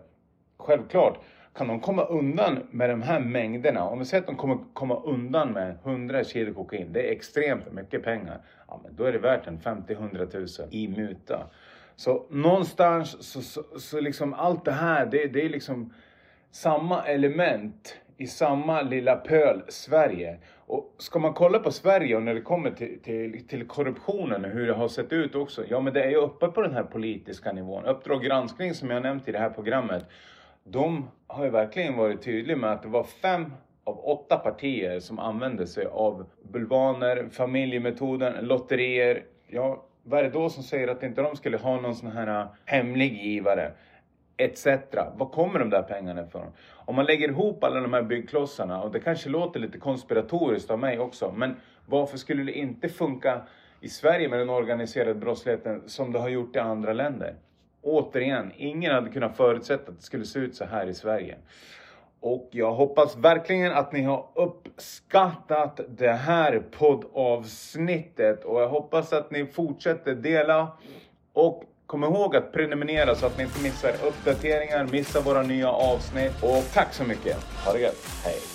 Självklart, 0.57 1.19
kan 1.57 1.67
de 1.67 1.79
komma 1.79 2.05
undan 2.05 2.67
med 2.71 2.89
de 2.89 3.01
här 3.01 3.19
mängderna, 3.19 3.83
om 3.83 3.99
vi 3.99 4.05
säger 4.05 4.21
att 4.21 4.27
de 4.27 4.35
kommer 4.35 4.57
komma 4.73 5.01
undan 5.03 5.51
med 5.53 5.77
100 5.83 6.23
kilo 6.23 6.53
kokain, 6.53 6.93
det 6.93 7.07
är 7.07 7.11
extremt 7.11 7.71
mycket 7.71 8.03
pengar. 8.03 8.41
Ja, 8.67 8.81
men 8.83 8.95
då 8.95 9.03
är 9.03 9.11
det 9.11 9.19
värt 9.19 9.47
en 9.47 9.59
50-100 9.59 10.61
000 10.61 10.69
i 10.71 10.87
muta. 10.87 11.47
Så 11.95 12.25
någonstans 12.29 13.31
så, 13.31 13.41
så, 13.41 13.63
så 13.79 13.99
liksom 13.99 14.33
allt 14.33 14.65
det 14.65 14.71
här, 14.71 15.05
det, 15.05 15.27
det 15.27 15.45
är 15.45 15.49
liksom 15.49 15.93
samma 16.51 17.03
element 17.03 17.97
i 18.17 18.27
samma 18.27 18.81
lilla 18.81 19.15
pöl 19.15 19.61
Sverige. 19.67 20.37
Och 20.55 20.95
ska 20.97 21.19
man 21.19 21.33
kolla 21.33 21.59
på 21.59 21.71
Sverige 21.71 22.15
och 22.15 22.23
när 22.23 22.33
det 22.33 22.41
kommer 22.41 22.71
till, 22.71 22.99
till, 23.03 23.47
till 23.47 23.67
korruptionen 23.67 24.45
och 24.45 24.51
hur 24.51 24.67
det 24.67 24.73
har 24.73 24.87
sett 24.87 25.13
ut 25.13 25.35
också. 25.35 25.63
Ja 25.69 25.79
men 25.79 25.93
det 25.93 26.03
är 26.03 26.09
ju 26.09 26.15
uppe 26.15 26.47
på 26.47 26.61
den 26.61 26.73
här 26.73 26.83
politiska 26.83 27.51
nivån. 27.51 27.85
Uppdrag 27.85 28.23
granskning 28.23 28.73
som 28.73 28.89
jag 28.89 29.03
nämnt 29.03 29.27
i 29.27 29.31
det 29.31 29.39
här 29.39 29.49
programmet. 29.49 30.05
De 30.67 31.09
har 31.27 31.45
ju 31.45 31.49
verkligen 31.49 31.97
varit 31.97 32.21
tydliga 32.21 32.57
med 32.57 32.71
att 32.71 32.81
det 32.81 32.87
var 32.87 33.03
fem 33.03 33.53
av 33.83 33.99
åtta 33.99 34.37
partier 34.37 34.99
som 34.99 35.19
använde 35.19 35.67
sig 35.67 35.85
av 35.85 36.25
bulvaner, 36.51 37.29
familjemetoden, 37.31 38.45
lotterier. 38.45 39.23
Ja, 39.47 39.85
vad 40.03 40.19
är 40.19 40.23
det 40.23 40.29
då 40.29 40.49
som 40.49 40.63
säger 40.63 40.87
att 40.87 41.03
inte 41.03 41.21
de 41.21 41.35
skulle 41.35 41.57
ha 41.57 41.81
någon 41.81 41.95
sån 41.95 42.11
här 42.11 42.41
äh, 42.41 42.47
hemlig 42.65 43.13
givare? 43.13 43.71
etc. 44.37 44.65
Var 45.15 45.29
kommer 45.29 45.59
de 45.59 45.69
där 45.69 45.81
pengarna 45.81 46.21
ifrån? 46.21 46.47
Om 46.71 46.95
man 46.95 47.05
lägger 47.05 47.29
ihop 47.29 47.63
alla 47.63 47.79
de 47.79 47.93
här 47.93 48.01
byggklossarna, 48.01 48.81
och 48.81 48.91
det 48.91 48.99
kanske 48.99 49.29
låter 49.29 49.59
lite 49.59 49.77
konspiratoriskt 49.77 50.71
av 50.71 50.79
mig 50.79 50.99
också, 50.99 51.31
men 51.31 51.55
varför 51.85 52.17
skulle 52.17 52.43
det 52.43 52.57
inte 52.57 52.89
funka 52.89 53.41
i 53.81 53.89
Sverige 53.89 54.29
med 54.29 54.39
den 54.39 54.49
organiserade 54.49 55.13
brottsligheten 55.13 55.81
som 55.85 56.11
det 56.11 56.19
har 56.19 56.29
gjort 56.29 56.55
i 56.55 56.59
andra 56.59 56.93
länder? 56.93 57.35
Återigen, 57.85 58.51
ingen 58.57 58.93
hade 58.93 59.09
kunnat 59.09 59.37
förutsätta 59.37 59.91
att 59.91 59.97
det 59.97 60.03
skulle 60.03 60.25
se 60.25 60.39
ut 60.39 60.55
så 60.55 60.65
här 60.65 60.87
i 60.87 60.93
Sverige. 60.93 61.37
Och 62.19 62.49
jag 62.51 62.71
hoppas 62.73 63.17
verkligen 63.17 63.71
att 63.71 63.91
ni 63.91 64.01
har 64.01 64.25
uppskattat 64.35 65.79
det 65.87 66.11
här 66.11 66.63
poddavsnittet 66.71 68.43
och 68.43 68.61
jag 68.61 68.69
hoppas 68.69 69.13
att 69.13 69.31
ni 69.31 69.45
fortsätter 69.45 70.15
dela 70.15 70.77
och 71.33 71.63
Kom 71.87 72.03
ihåg 72.03 72.35
att 72.35 72.51
prenumerera 72.51 73.15
så 73.15 73.25
att 73.25 73.37
ni 73.37 73.43
inte 73.43 73.63
missar 73.63 73.91
uppdateringar, 74.07 74.87
missar 74.91 75.21
våra 75.21 75.41
nya 75.41 75.69
avsnitt. 75.69 76.43
Och 76.43 76.63
tack 76.73 76.93
så 76.93 77.03
mycket. 77.03 77.37
Ha 77.65 77.73
det 77.73 77.79
gött. 77.79 78.07
Hej. 78.23 78.54